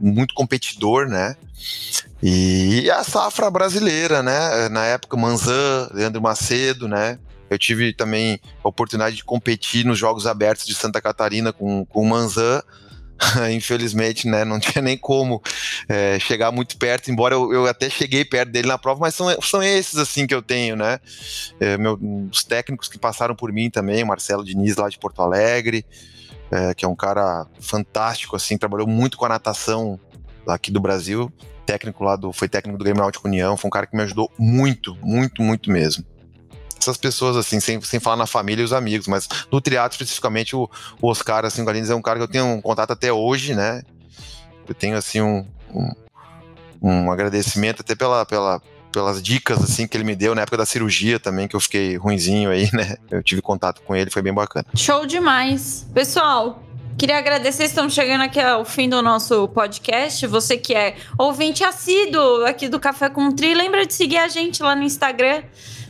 muito 0.00 0.34
competidor, 0.34 1.06
né? 1.06 1.36
E 2.22 2.90
a 2.90 3.04
safra 3.04 3.50
brasileira, 3.50 4.22
né? 4.22 4.68
Na 4.68 4.84
época, 4.84 5.16
Manzan, 5.16 5.88
Leandro 5.92 6.22
Macedo, 6.22 6.88
né? 6.88 7.18
Eu 7.48 7.58
tive 7.58 7.92
também 7.92 8.40
a 8.64 8.68
oportunidade 8.68 9.16
de 9.16 9.24
competir 9.24 9.84
nos 9.84 9.98
Jogos 9.98 10.26
Abertos 10.26 10.66
de 10.66 10.74
Santa 10.74 11.00
Catarina 11.00 11.52
com, 11.52 11.84
com 11.84 12.02
o 12.02 12.08
Manzan. 12.08 12.62
Infelizmente, 13.54 14.28
né, 14.28 14.44
não 14.44 14.60
tinha 14.60 14.82
nem 14.82 14.96
como 14.96 15.42
é, 15.88 16.18
chegar 16.18 16.52
muito 16.52 16.76
perto, 16.76 17.10
embora 17.10 17.34
eu, 17.34 17.52
eu, 17.52 17.66
até 17.66 17.88
cheguei 17.88 18.24
perto 18.24 18.50
dele 18.50 18.68
na 18.68 18.76
prova, 18.76 19.00
mas 19.00 19.14
são, 19.14 19.34
são 19.40 19.62
esses 19.62 19.96
assim 19.96 20.26
que 20.26 20.34
eu 20.34 20.42
tenho, 20.42 20.76
né? 20.76 21.00
É, 21.58 21.78
meu, 21.78 21.98
os 22.30 22.44
técnicos 22.44 22.88
que 22.88 22.98
passaram 22.98 23.34
por 23.34 23.50
mim 23.52 23.70
também, 23.70 24.04
Marcelo 24.04 24.44
Diniz 24.44 24.76
lá 24.76 24.88
de 24.88 24.98
Porto 24.98 25.22
Alegre, 25.22 25.84
é, 26.50 26.74
que 26.74 26.84
é 26.84 26.88
um 26.88 26.96
cara 26.96 27.46
fantástico, 27.60 28.36
assim, 28.36 28.56
trabalhou 28.56 28.86
muito 28.86 29.16
com 29.16 29.24
a 29.24 29.28
natação 29.28 29.98
aqui 30.46 30.70
do 30.70 30.80
Brasil, 30.80 31.32
técnico 31.64 32.04
lá 32.04 32.16
do, 32.16 32.32
foi 32.32 32.48
técnico 32.48 32.78
do 32.78 32.84
Grêmio 32.84 33.02
Náutico 33.02 33.26
União, 33.26 33.56
foi 33.56 33.68
um 33.68 33.70
cara 33.70 33.86
que 33.86 33.96
me 33.96 34.02
ajudou 34.02 34.30
muito, 34.38 34.96
muito, 35.02 35.42
muito 35.42 35.70
mesmo 35.70 36.04
essas 36.78 36.96
pessoas, 36.96 37.36
assim, 37.36 37.58
sem, 37.58 37.80
sem 37.80 37.98
falar 37.98 38.16
na 38.16 38.26
família 38.26 38.62
e 38.62 38.64
os 38.64 38.72
amigos, 38.72 39.06
mas 39.08 39.28
no 39.50 39.60
triatlo 39.60 39.94
especificamente, 39.94 40.54
o, 40.54 40.70
o 41.00 41.08
Oscar, 41.08 41.44
assim, 41.44 41.62
o 41.62 41.70
é 41.70 41.94
um 41.94 42.02
cara 42.02 42.18
que 42.18 42.24
eu 42.24 42.28
tenho 42.28 42.46
um 42.46 42.60
contato 42.60 42.92
até 42.92 43.12
hoje, 43.12 43.54
né? 43.54 43.82
Eu 44.68 44.74
tenho, 44.74 44.96
assim, 44.96 45.20
um, 45.20 45.46
um, 45.72 45.90
um 46.82 47.10
agradecimento 47.10 47.80
até 47.80 47.94
pela, 47.94 48.24
pela, 48.24 48.60
pelas 48.96 49.22
dicas, 49.22 49.62
assim, 49.62 49.86
que 49.86 49.94
ele 49.94 50.04
me 50.04 50.16
deu 50.16 50.34
na 50.34 50.40
época 50.40 50.56
da 50.56 50.64
cirurgia 50.64 51.20
também, 51.20 51.46
que 51.46 51.54
eu 51.54 51.60
fiquei 51.60 51.98
ruinzinho 51.98 52.48
aí, 52.48 52.66
né? 52.72 52.96
Eu 53.10 53.22
tive 53.22 53.42
contato 53.42 53.82
com 53.82 53.94
ele, 53.94 54.10
foi 54.10 54.22
bem 54.22 54.32
bacana. 54.32 54.64
Show 54.74 55.04
demais. 55.04 55.86
Pessoal, 55.92 56.62
Queria 56.98 57.18
agradecer, 57.18 57.64
estamos 57.64 57.92
chegando 57.92 58.22
aqui 58.22 58.40
ao 58.40 58.64
fim 58.64 58.88
do 58.88 59.02
nosso 59.02 59.46
podcast. 59.48 60.26
Você 60.28 60.56
que 60.56 60.74
é 60.74 60.96
ouvinte 61.18 61.62
assíduo 61.62 62.42
aqui 62.46 62.70
do 62.70 62.80
Café 62.80 63.10
com 63.10 63.30
Tri, 63.30 63.52
lembra 63.52 63.84
de 63.84 63.92
seguir 63.92 64.16
a 64.16 64.28
gente 64.28 64.62
lá 64.62 64.74
no 64.74 64.82
Instagram, 64.82 65.42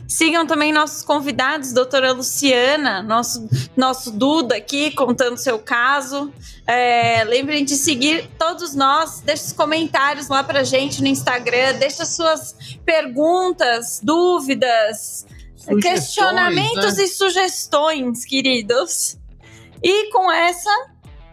Sigam 0.07 0.47
também 0.47 0.71
nossos 0.71 1.03
convidados, 1.03 1.73
doutora 1.73 2.13
Luciana, 2.13 3.03
nosso, 3.03 3.49
nosso 3.75 4.09
Duda 4.11 4.55
aqui, 4.55 4.91
contando 4.91 5.37
seu 5.37 5.59
caso. 5.59 6.31
É, 6.65 7.25
lembrem 7.25 7.65
de 7.65 7.75
seguir 7.75 8.29
todos 8.39 8.73
nós, 8.73 9.19
deixe 9.19 9.47
os 9.47 9.53
comentários 9.53 10.29
lá 10.29 10.43
pra 10.43 10.63
gente 10.63 11.01
no 11.01 11.07
Instagram, 11.07 11.73
deixe 11.77 12.05
suas 12.05 12.55
perguntas, 12.85 13.99
dúvidas, 14.01 15.25
sugestões, 15.55 15.83
questionamentos 15.83 16.97
né? 16.97 17.03
e 17.03 17.07
sugestões, 17.07 18.23
queridos. 18.23 19.17
E 19.83 20.09
com 20.11 20.31
essa, 20.31 20.69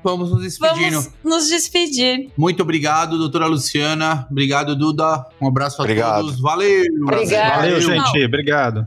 vamos 0.05 0.31
nos 0.31 0.43
despedindo. 0.43 1.01
Vamos 1.01 1.13
nos 1.25 1.49
despedir. 1.49 2.31
Muito 2.37 2.63
obrigado, 2.63 3.19
doutora 3.19 3.47
Luciana. 3.47 4.27
Obrigado, 4.31 4.77
Duda. 4.77 5.27
Um 5.41 5.49
abraço 5.49 5.81
a 5.81 5.85
obrigado. 5.85 6.27
todos. 6.27 6.41
Valeu. 6.41 6.85
Obrigado. 7.03 7.57
Valeu, 7.57 7.81
gente. 7.81 8.25
Obrigado. 8.25 8.85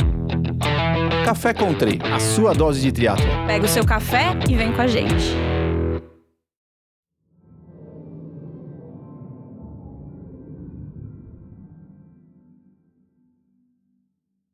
Café 1.26 1.54
Country, 1.54 2.00
a 2.04 2.20
sua 2.20 2.54
dose 2.54 2.80
de 2.80 2.92
triatlo. 2.92 3.26
Pega 3.48 3.66
o 3.66 3.68
seu 3.68 3.86
café 3.86 4.38
e 4.48 4.56
vem 4.56 4.72
com 4.72 4.82
a 4.82 4.88
gente. 4.88 5.47